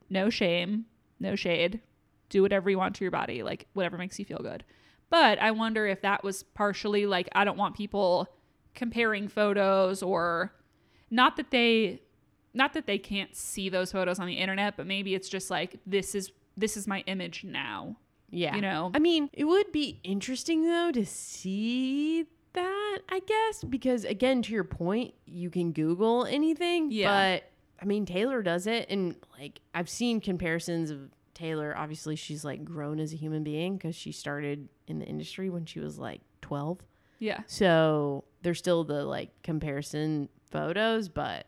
[0.08, 0.86] No shame,
[1.20, 1.80] no shade.
[2.28, 4.64] Do whatever you want to your body, like whatever makes you feel good.
[5.10, 8.28] But I wonder if that was partially like I don't want people
[8.74, 10.52] comparing photos or
[11.10, 12.02] not that they
[12.54, 15.78] not that they can't see those photos on the internet, but maybe it's just like
[15.86, 17.96] this is this is my image now.
[18.30, 18.54] Yeah.
[18.56, 18.90] You know?
[18.94, 24.52] I mean, it would be interesting though to see that, I guess, because again, to
[24.52, 26.90] your point, you can Google anything.
[26.90, 27.36] Yeah.
[27.36, 27.44] But
[27.80, 31.74] I mean, Taylor does it, and like I've seen comparisons of Taylor.
[31.76, 35.64] Obviously, she's like grown as a human being because she started in the industry when
[35.64, 36.80] she was like twelve.
[37.20, 37.40] Yeah.
[37.46, 41.46] So there's still the like comparison photos, but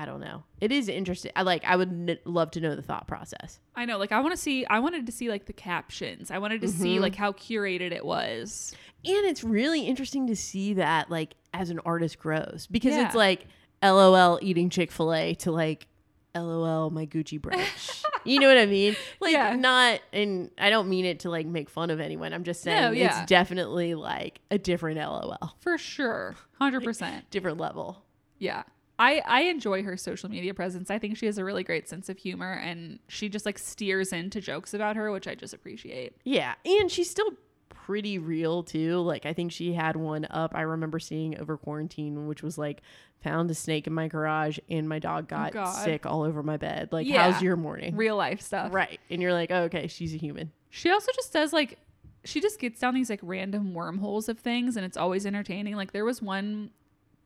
[0.00, 0.44] I don't know.
[0.60, 1.32] It is interesting.
[1.34, 1.64] I like.
[1.64, 3.58] I would n- love to know the thought process.
[3.74, 3.98] I know.
[3.98, 4.64] Like I want to see.
[4.66, 6.30] I wanted to see like the captions.
[6.30, 7.00] I wanted to see Mhm.
[7.00, 8.74] like how curated it was.
[9.04, 13.06] And it's really interesting to see that like as an artist grows because Yeah.
[13.06, 13.46] it's like
[13.82, 15.88] LOL eating Chick Fil A to like
[16.34, 18.04] LOL my Gucci brunch.
[18.24, 18.94] you know what I mean?
[19.20, 19.56] Like Yeah.
[19.56, 22.32] not, and I don't mean it to like make fun of anyone.
[22.32, 23.20] I'm just saying No, yeah.
[23.22, 26.36] it's definitely like a different LOL, For sure.
[26.60, 27.22] 100%.
[27.30, 28.04] different level.
[28.38, 28.62] Yeah.
[28.98, 30.90] I, I enjoy her social media presence.
[30.90, 34.12] I think she has a really great sense of humor and she just like steers
[34.12, 36.16] into jokes about her, which I just appreciate.
[36.24, 37.30] Yeah, and she's still
[37.68, 38.98] pretty real too.
[39.00, 42.82] Like I think she had one up I remember seeing over quarantine which was like
[43.22, 45.84] found a snake in my garage and my dog oh, got Oh, God.
[45.84, 46.90] sick all over my bed.
[46.92, 47.30] Like Yeah.
[47.30, 47.96] how's your morning?
[47.96, 48.74] Real life stuff.
[48.74, 49.00] Right.
[49.10, 50.52] And you're like, oh, okay, she's a human.
[50.70, 51.78] She also just does like
[52.24, 55.76] she just gets down these like random wormholes of things and it's always entertaining.
[55.76, 56.70] Like there was one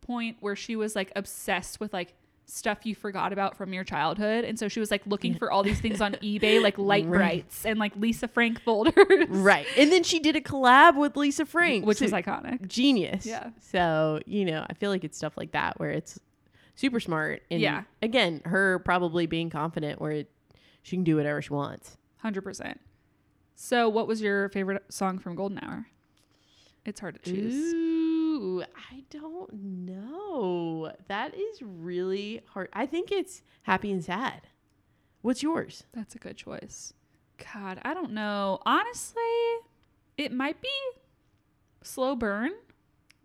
[0.02, 2.14] point where she was like obsessed with like
[2.44, 4.44] stuff you forgot about from your childhood.
[4.44, 7.18] And so she was like looking for all these things on eBay, like light Right.
[7.44, 8.94] brights and like Lisa Frank folders.
[9.28, 9.66] Right.
[9.78, 12.66] And then she did a collab with Lisa Frank, Which so- was iconic.
[12.66, 13.24] genius.
[13.24, 13.50] Yeah.
[13.60, 16.18] So, you know, I feel like it's stuff like that where it's
[16.74, 17.42] super smart.
[17.50, 17.84] And Yeah.
[18.02, 20.30] again, her probably being confident where it,
[20.82, 21.96] she can do whatever she wants.
[22.18, 22.80] Hundred percent.
[23.54, 25.86] So what was your favorite song from Golden Hour?
[26.84, 27.72] It's hard to choose.
[27.74, 30.92] Ooh, I don't know.
[31.08, 32.68] That is really hard.
[32.72, 34.42] I think it's happy and sad.
[35.20, 35.84] What's yours?
[35.92, 36.92] That's a good choice.
[37.54, 38.60] God, I don't know.
[38.66, 39.22] Honestly,
[40.16, 40.68] it might be
[41.82, 42.50] Slow Burn.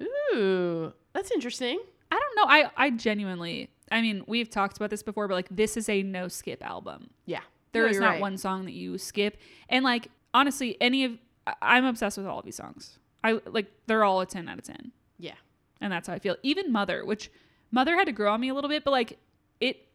[0.02, 1.80] Ooh, that's interesting.
[2.12, 2.52] I don't know.
[2.54, 3.70] I I genuinely.
[3.92, 7.10] I mean, we've talked about this before, but like this is a no skip album.
[7.26, 7.42] Yeah.
[7.72, 8.22] There No, is not right.
[8.22, 9.38] one song that you skip.
[9.70, 11.14] And like honestly, any of
[11.62, 13.00] I'm obsessed with all of these songs.
[13.28, 14.91] I like they're all a 10 out of 10.
[15.20, 15.34] Yeah.
[15.82, 16.36] And that's how I feel.
[16.44, 17.30] Even Mother, which
[17.72, 19.18] Mother had to grow on me a little bit, but like
[19.60, 19.88] it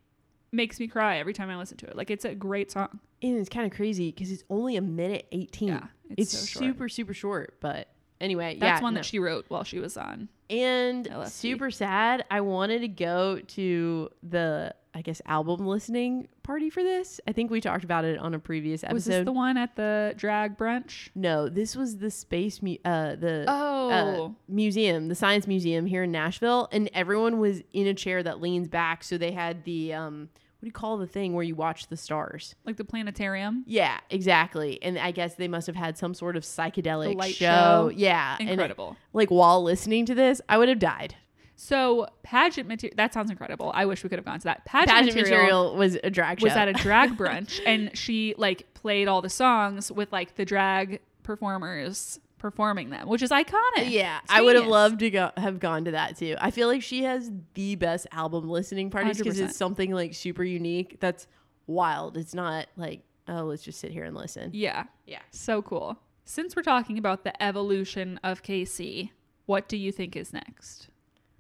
[0.53, 1.97] makes me cry every time I listen to it.
[1.97, 3.01] Like it's a great song.
[3.23, 5.69] And it's kind of crazy because it's only a minute 18.
[5.69, 7.57] Yeah, It's, it's so super, super short.
[7.61, 7.89] But
[8.21, 8.83] anyway, That's yeah.
[8.83, 8.99] one no.
[8.99, 10.29] that she wrote while she was on.
[10.51, 11.29] And LSD.
[11.31, 12.25] super sad.
[12.31, 17.19] I wanted to go to the, I guess, album listening party for this.
[17.27, 18.95] I think we talked about it on a previous episode.
[18.95, 21.09] Was this the one at the drag brunch?
[21.15, 23.91] no, this was the space, mu- uh, the Oh.
[23.91, 28.41] uh, museum, the science museum here in Nashville, and everyone was in a chair that
[28.43, 29.03] leans back.
[29.03, 30.29] So they had the um,
[30.59, 32.55] what do you call the thing where you watch the stars?
[32.67, 33.65] like the planetarium.
[33.67, 34.81] Yeah, exactly.
[34.83, 37.31] And I guess they must have had some sort of psychedelic show.
[37.31, 37.91] show.
[37.95, 38.97] Yeah, and, Incredible.
[39.15, 41.17] like while listening to this, I would have died.
[41.57, 42.95] So pageant material.
[42.97, 43.71] That sounds incredible.
[43.75, 44.65] I wish we could have gone to that.
[44.65, 46.45] Pageant, Pageant material, material was a drag show.
[46.45, 50.45] was at a drag brunch, and she like played all the songs with like the
[50.45, 53.89] drag performers performing them, which is iconic.
[53.89, 56.35] yeah, It's I would have loved to go have gone to that too.
[56.41, 60.43] I feel like she has the best album listening parties because it's something like super
[60.43, 60.97] unique.
[61.01, 61.27] That's
[61.69, 62.17] wild.
[62.17, 64.51] It's not like oh, let's just sit here and listen.
[64.53, 64.85] Yeah.
[65.07, 65.21] Yeah.
[65.31, 65.99] So cool.
[66.25, 69.11] Since we're talking about the evolution of Kacey,
[69.47, 70.89] what do you think is next?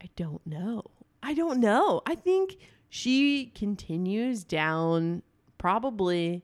[0.02, 0.82] I don't know.
[1.22, 2.02] I don't know.
[2.06, 2.56] I think
[2.88, 5.22] she continues down
[5.58, 6.42] probably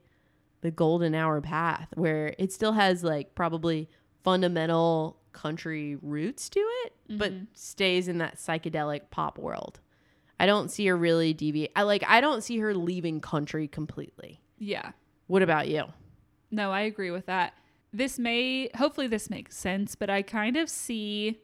[0.61, 3.89] the golden hour path where it still has like probably
[4.23, 7.45] fundamental country roots to it, but mm-hmm.
[7.55, 9.81] stays in that psychedelic pop world.
[10.41, 11.73] I don't see her really deviate.
[11.75, 14.41] I like I don't see her leaving country completely.
[14.59, 14.93] Yeah.
[15.27, 15.85] What about you?
[16.51, 17.55] No, I agree with that.
[17.93, 21.41] This may, hopefully, this makes sense, but I kind of see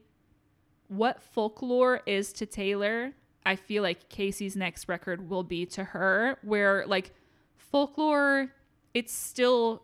[0.89, 3.13] what folklore is to Taylor.
[3.47, 7.13] I feel like Kacey's next record will be to her, where like
[7.57, 8.53] folklore,
[8.95, 9.83] it's still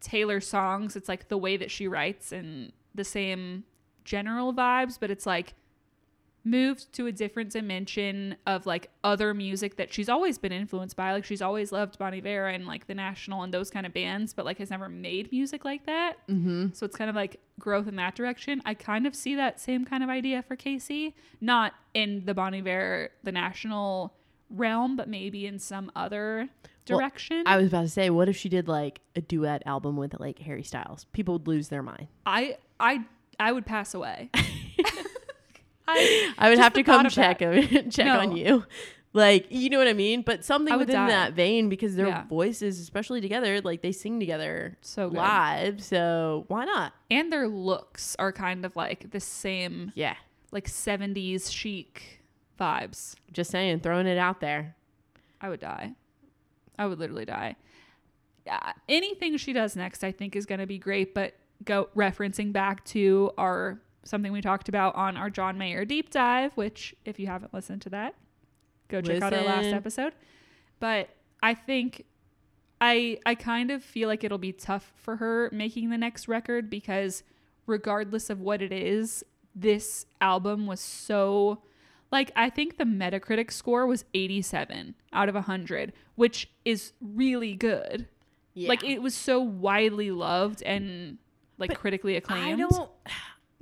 [0.00, 0.96] Taylor songs.
[0.96, 3.64] It's like the way that she writes and the same
[4.04, 5.54] general vibes, but it's like
[6.44, 11.12] moved to a different dimension of like other music that she's always been influenced by.
[11.12, 14.34] Like she's always loved Bon Iver and like the National and those kind of bands,
[14.34, 16.14] but like has never made music like that.
[16.28, 16.68] Mm-hmm.
[16.74, 18.60] So it's kind of like growth in that direction.
[18.66, 22.54] I kind of see that same kind of idea for Kacey, not in the Bon
[22.54, 24.12] Iver, the National
[24.50, 26.48] realm, but maybe in some other
[26.88, 27.42] Well, direction.
[27.46, 30.38] I was about to say, what if she did like a duet album with like
[30.40, 31.06] Harry Styles?
[31.12, 32.08] People would lose their mind.
[32.26, 33.04] I I
[33.40, 34.30] I would pass away.
[35.86, 37.90] I I would have to come check that.
[37.90, 38.20] check No.
[38.20, 38.64] on you.
[39.12, 40.22] Like, you know what I mean?
[40.22, 41.06] But something within die.
[41.08, 42.24] that vein because their Yeah.
[42.26, 45.16] voices, especially together, like they sing together So good.
[45.18, 45.82] live.
[45.84, 46.94] So why not?
[47.10, 50.16] and their looks are kind of like the same Yeah.
[50.50, 52.22] like 70s chic
[52.58, 53.14] vibes.
[53.32, 54.74] Just saying, throwing it out there.
[55.40, 55.92] I would die.
[56.76, 57.54] I would literally die.
[58.46, 61.14] Yeah, anything she does next, I think, is going to be great.
[61.14, 61.34] But
[61.64, 66.52] go referencing back to our something we talked about on our John Mayer deep dive,
[66.56, 68.14] which if you haven't listened to that,
[68.88, 70.12] go check out our last episode.
[70.80, 71.08] But
[71.42, 72.04] I think
[72.80, 76.68] I I kind of feel like it'll be tough for her making the next record
[76.70, 77.22] because
[77.66, 79.24] regardless of what it is,
[79.54, 81.62] this album was so
[82.10, 88.06] like I think the Metacritic score was 87 out of 100, which is really good.
[88.54, 88.68] Yeah.
[88.68, 91.18] Like it was so widely loved and
[91.58, 92.58] like But critically I acclaimed.
[92.58, 92.90] don't.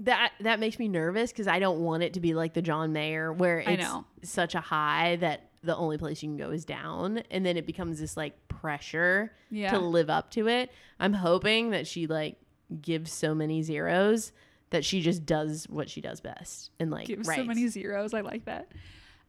[0.04, 2.92] That that makes me nervous because I don't want it to be like the John
[2.92, 4.04] Mayer where it's I know.
[4.22, 7.66] such a high that the only place you can go is down, and then it
[7.66, 9.70] becomes this like pressure Yeah.
[9.70, 10.70] to live up to it.
[10.98, 12.36] I'm hoping that she like
[12.80, 14.32] gives so many zeros
[14.70, 18.12] that she just does what she does best and like Give so many zeros.
[18.14, 18.72] I like that.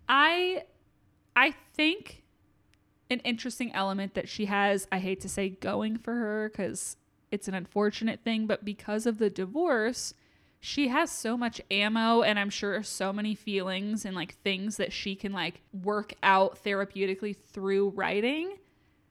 [0.09, 0.63] I
[1.35, 2.23] I think
[3.09, 6.97] an interesting element that she has, I hate to say going for her cuz
[7.31, 10.13] it's an unfortunate thing, but because of the divorce,
[10.65, 14.93] she has so much ammo and I'm sure so many feelings and like things that
[14.93, 18.55] she can like work out therapeutically through writing.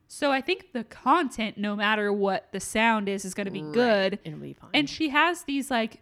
[0.07, 3.61] So I think the content no matter what the sound is is going to be
[3.61, 3.71] Right.
[3.71, 4.19] good.
[4.23, 4.71] It'll be fine.
[4.73, 6.01] And she has these like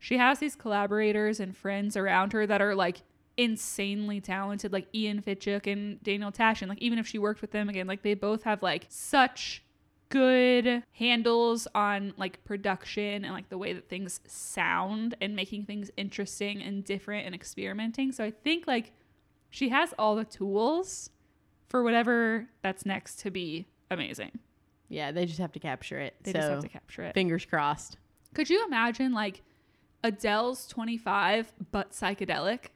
[0.00, 3.02] she has these collaborators and friends around her that are like
[3.36, 6.66] insanely talented, like Ian Fitchuk and Daniel Tashian.
[6.68, 9.62] Like even if she worked with them again, like they both have like such
[10.10, 15.90] good handles on like production and like the way that things sound and making things
[15.96, 18.12] interesting and different and experimenting.
[18.12, 18.92] So I think like
[19.48, 21.10] she has all the tools
[21.68, 24.38] for whatever that's next to be amazing.
[24.88, 26.14] yeah, they just have to capture it.
[26.22, 27.14] They so just have to capture it.
[27.14, 27.96] fingers crossed.
[28.34, 29.42] Could you imagine like
[30.04, 32.66] Adele's 25 but psychedelic?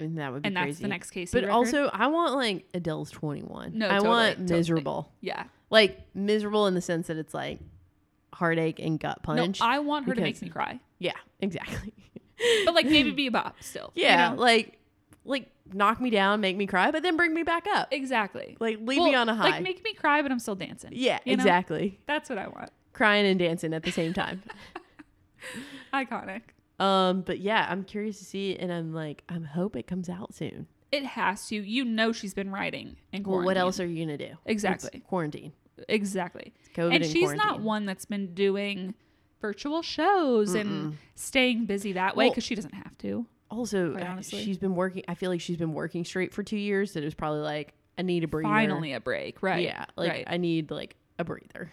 [0.00, 0.70] And that would be And crazy.
[0.70, 1.30] that's the next case.
[1.30, 1.52] But record?
[1.52, 3.72] also, I want like Adele's 21.
[3.78, 4.56] No, I totally, want totally.
[4.58, 5.12] miserable.
[5.20, 5.44] Yeah.
[5.70, 7.60] Like miserable in the sense that it's like
[8.32, 9.60] heartache and gut punch.
[9.60, 9.66] No.
[9.66, 10.80] I want her to because- make me cry.
[10.98, 11.92] yeah, exactly.
[12.64, 13.92] But like maybe be a bop still.
[13.94, 14.36] you yeah, know?
[14.40, 14.78] like
[15.24, 17.88] like knock me down, make me cry, but then bring me back up.
[17.92, 18.56] exactly.
[18.58, 19.50] Like leave me on a high.
[19.50, 20.90] Like make me cry, but I'm still dancing.
[20.94, 21.42] yeah, you know?
[21.42, 21.98] exactly.
[22.06, 22.70] That's what I want.
[22.92, 24.42] Crying and dancing at the same time.
[25.94, 26.42] Iconic.
[26.78, 30.34] um, but yeah, I'm curious to see, and I'm like, I hope it comes out
[30.34, 30.66] soon.
[30.92, 31.56] It has to.
[31.56, 34.34] You know she's been writing in Well, what else are you gonna do?
[34.46, 34.90] Exactly.
[34.94, 35.52] It's quarantine.
[35.88, 36.52] Exactly.
[36.74, 38.94] COVID and and she's not one that's been doing
[39.40, 43.26] virtual shows and staying busy that way Well, because she doesn't have to.
[43.50, 44.44] Also, honestly.
[44.44, 45.02] she's been working.
[45.08, 46.92] I feel like she's been working straight for two years.
[46.92, 48.48] That it was probably like I need a breather.
[48.48, 49.64] Finally a break, right?
[49.64, 50.24] Yeah, like right.
[50.26, 51.72] I need like a breather.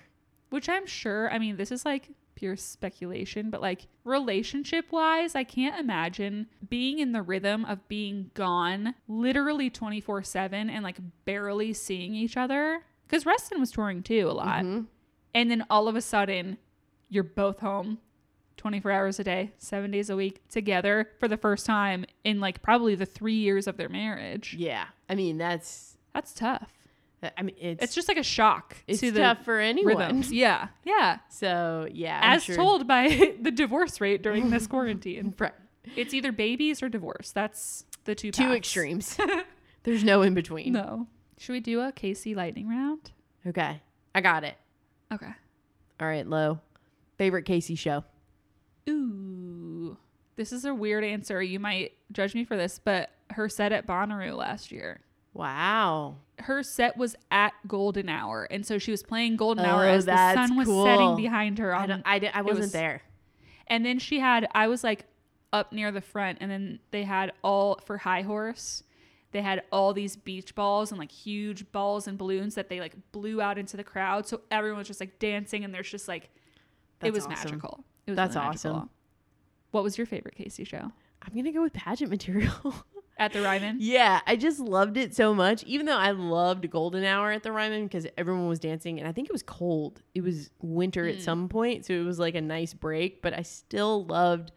[0.49, 5.43] which I'm sure, I mean, this is like pure speculation, but like relationship wise, I
[5.43, 11.73] can't imagine being in the rhythm of being gone literally 24 7 and like barely
[11.73, 12.83] seeing each other.
[13.07, 14.59] Because Ruston was touring too a lot.
[14.59, 14.83] Mm-hmm.
[15.33, 16.57] And then all of a sudden,
[17.09, 17.97] you're both home
[18.57, 22.61] 24 hours a day, seven days a week together for the first time in like
[22.61, 24.55] probably the three years of their marriage.
[24.57, 25.97] Yeah, I mean that's.
[26.13, 26.71] That's tough.
[27.37, 29.97] I mean it's It's just like a shock it's to the tough for anyone.
[29.97, 30.31] rhythms.
[30.31, 30.67] Yeah.
[30.85, 31.19] Yeah.
[31.29, 35.33] So yeah, I'm as sure- told by the divorce rate during this quarantine.
[35.37, 35.53] Right.
[35.95, 37.31] It's either babies or divorce.
[37.31, 38.55] That's the two two paths.
[38.57, 39.17] extremes.
[39.83, 40.73] There's no in between.
[40.73, 41.07] No.
[41.39, 43.11] Should we do a Kacey lightning round?
[43.45, 43.81] Okay,
[44.13, 44.55] I got it.
[45.13, 45.31] Okay.
[45.99, 46.59] All right, Lo.
[47.17, 48.03] Favorite Kacey show?
[48.89, 49.97] Ooh.
[50.35, 51.41] This is a weird answer.
[51.41, 54.99] You might judge me for this, but her set at Bonnaroo last year.
[55.37, 56.17] Wow.
[56.39, 60.05] Her set was at Golden Hour, and so she was playing Golden Hour Oh, as
[60.05, 60.85] the sun was cool.
[60.85, 61.73] setting behind her.
[61.73, 63.01] I On, I, di- I wasn't was- there.
[63.67, 65.05] And then she had, I was like
[65.53, 68.83] up near the front, and then they had all for High Horse.
[69.31, 72.95] They had all these beach balls and like huge balls and balloons that they like
[73.11, 74.25] blew out into the crowd.
[74.25, 76.29] So everyone was just like dancing, and there's just like,
[77.03, 77.33] it was awesome.
[77.51, 77.83] magical.
[78.05, 78.89] It was That's really awesome.
[79.71, 80.91] What was your favorite Kacey show?
[81.21, 82.73] I'm gonna go with pageant material.
[83.19, 83.77] At the Ryman?
[83.79, 85.63] yeah, I just loved it so much.
[85.63, 89.11] Even though I loved Golden Hour at the Ryman because everyone was dancing, and I
[89.11, 90.01] think it was cold.
[90.13, 91.15] It was winter Hmm.
[91.17, 93.21] at some point, so it was like a nice break.
[93.21, 94.51] But I still loved.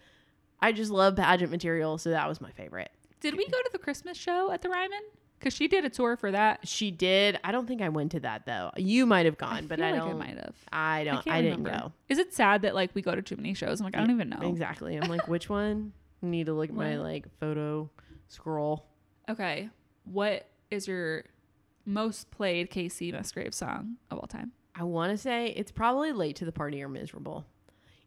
[0.61, 2.91] I just love pageant material, so that was my favorite.
[3.21, 5.01] Did we go to the Christmas show at the Ryman?
[5.39, 6.69] Because she did a tour for that.
[6.69, 7.39] She did.
[7.43, 8.71] I don't think I went to that though.
[8.77, 10.11] You might have gone, but feel I like don't.
[10.11, 10.55] I might have.
[10.71, 11.25] I don't.
[11.25, 11.87] can't I, didn't remember.
[11.87, 11.93] go.
[12.11, 13.81] Is it sad that like we go to too many shows?
[13.81, 14.47] I'm like, I don't even know.
[14.51, 14.97] Exactly.
[14.97, 15.93] I'm like, which one?
[16.23, 17.89] I need to look at my like photo
[18.31, 18.87] scroll.
[19.29, 19.69] Okay.
[20.05, 21.25] What is your
[21.85, 24.53] most played Kacey Musgrave song of all time?
[24.75, 27.45] I want to say it's probably late to the party or miserable.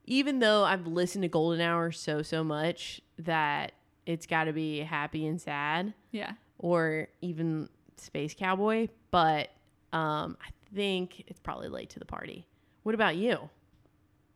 [0.06, 3.74] Even though I've listened to Golden Hour so so much that
[4.06, 6.34] it's got to be happy and sad, Yeah.
[6.58, 9.50] or even Space Cowboy, but
[9.94, 12.46] um, I think it's probably late to the party.
[12.84, 13.50] What about you?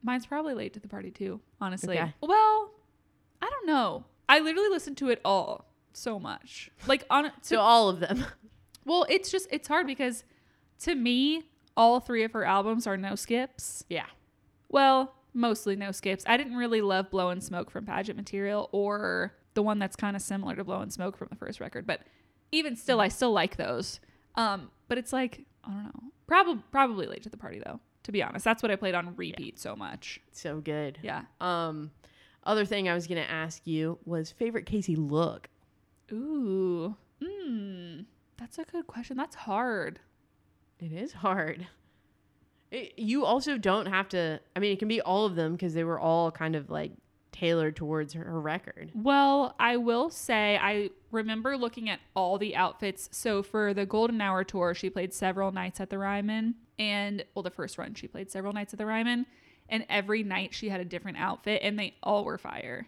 [0.04, 2.00] Mine's probably late to the party too, honestly.
[2.00, 2.14] Okay.
[2.22, 2.72] Well,
[3.42, 4.06] I don't know.
[4.30, 5.66] I literally listened to it all
[5.98, 6.70] so much.
[6.88, 8.26] Like on to, So all of them.
[8.86, 10.24] well, it's just it's hard because
[10.82, 11.44] to me,
[11.76, 13.84] all three of her albums are no skips.
[13.90, 14.06] yeah.
[14.70, 16.24] Well, mostly no skips.
[16.28, 20.22] I didn't really love Blowin' Smoke from Pageant Material or the one that's kind of
[20.22, 22.02] similar to Blowin' Smoke from the first record, but
[22.52, 24.00] even still I still like those.
[24.36, 26.04] Um, but it's like, I don't know.
[26.28, 28.44] Probably probably late to the party though, to be honest.
[28.44, 30.20] That's what I played on repeat so much.
[30.32, 31.00] So good.
[31.02, 31.24] Yeah.
[31.40, 31.92] Um,
[32.44, 35.48] other thing I was gonna ask you was favorite Kacey look.
[36.12, 36.96] Ooh.
[37.24, 38.02] Hmm.
[38.38, 39.18] That's a good question.
[39.18, 40.00] That's hard.
[40.80, 41.68] It is hard.
[42.72, 44.40] It, you also don't have to.
[44.56, 46.92] I mean, it can be all of them because they were all kind of like
[47.32, 48.92] tailored towards her, her record.
[48.94, 53.10] Well, I will say I remember looking at all the outfits.
[53.12, 57.44] So for the Golden Hour tour, she played several nights at the Ryman, and well,
[57.44, 59.26] the first run she played several nights at the Ryman,
[59.70, 62.88] and every night she had a different outfit, and they all were fire.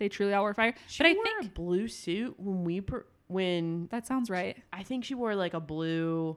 [0.00, 0.74] They truly all were fire.
[0.88, 4.56] She but I wore think a blue suit when we per, when that sounds right.
[4.72, 6.36] I think she wore like a blue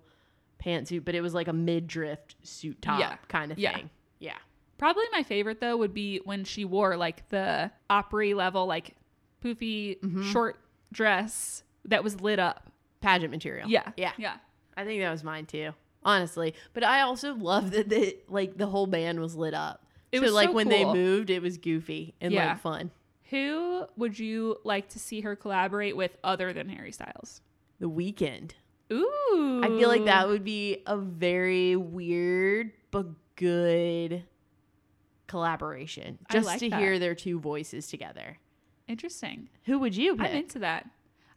[0.64, 3.15] pantsuit, but it was like a mid drift suit top Yeah.
[3.27, 3.73] kind of Yeah.
[3.76, 3.90] thing.
[4.19, 4.38] Yeah.
[4.77, 8.95] Probably my favorite though would be when she wore like the opera level, like
[9.44, 10.31] poofy Mm-hmm.
[10.31, 10.60] short
[10.91, 12.69] dress that was lit up.
[13.02, 13.68] Pageant material.
[13.69, 14.11] Yeah, Yeah.
[14.18, 14.35] yeah.
[14.77, 15.72] I think that was mine too.
[16.03, 16.53] Honestly.
[16.73, 19.85] But I also love that the like the whole band was lit up.
[20.11, 22.49] It so was like so when they moved, it was goofy and Yeah.
[22.49, 22.91] like fun.
[23.34, 27.41] Who would you like to see her collaborate with other than Harry Styles?
[27.80, 28.51] The Weeknd.
[28.91, 29.61] Ooh.
[29.64, 34.23] I feel like that would be a very weird but good
[35.26, 36.19] collaboration.
[36.31, 36.80] Just like to that.
[36.80, 38.38] hear their two voices together.
[38.88, 39.49] Interesting.
[39.65, 40.30] Who would you pick?
[40.30, 40.88] I'm into that.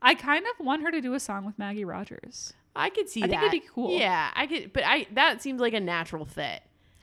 [0.03, 2.53] I kind of want her to do a song with Maggie Rogers.
[2.75, 3.29] I could see that.
[3.29, 3.41] I that.
[3.41, 3.99] think it'd be cool.
[3.99, 6.61] Yeah, I could, but I that seems like a natural fit.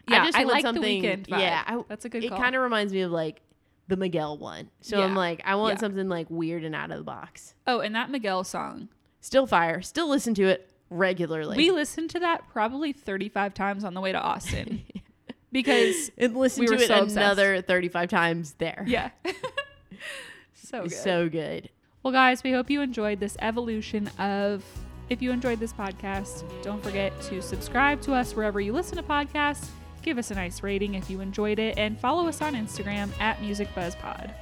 [0.07, 1.39] Yeah, I, just I want like the something- Weeknd vibe.
[1.39, 3.41] Yeah, I, That's a good It kind of reminds me of like
[3.87, 4.69] the Miguel one.
[4.81, 5.79] So I'm like, I want Yeah.
[5.81, 7.53] something like weird and out of the box.
[7.67, 8.89] Oh, and that Miguel song.
[9.19, 9.81] Still fire.
[9.81, 11.57] Still listen to it regularly.
[11.57, 14.83] We listened to that probably 35 times on the way to Austin
[15.51, 17.17] because and listen we to were it so obsessed.
[17.17, 18.83] another 35 times there.
[18.87, 19.09] yeah.
[20.53, 20.91] so good.
[20.91, 21.69] so good.
[22.03, 24.63] Well, guys, we hope you enjoyed this evolution of.
[25.09, 29.03] If you enjoyed this podcast, don't forget to subscribe to us wherever you listen to
[29.03, 29.67] podcasts
[30.03, 33.39] give us a nice rating if you enjoyed it, and follow us on Instagram at
[33.39, 34.33] MusicBuzzPod.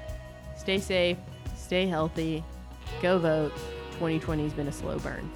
[0.57, 1.17] Stay safe,
[1.55, 2.43] stay healthy,
[3.01, 3.53] go vote.
[3.93, 5.29] 2020 has been a slow burn.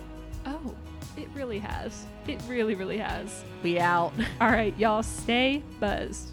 [0.47, 0.76] Oh,
[1.18, 2.06] it really has.
[2.27, 3.43] It really, really has.
[3.61, 4.11] We out.
[4.41, 6.31] All right, y'all, stay buzzed.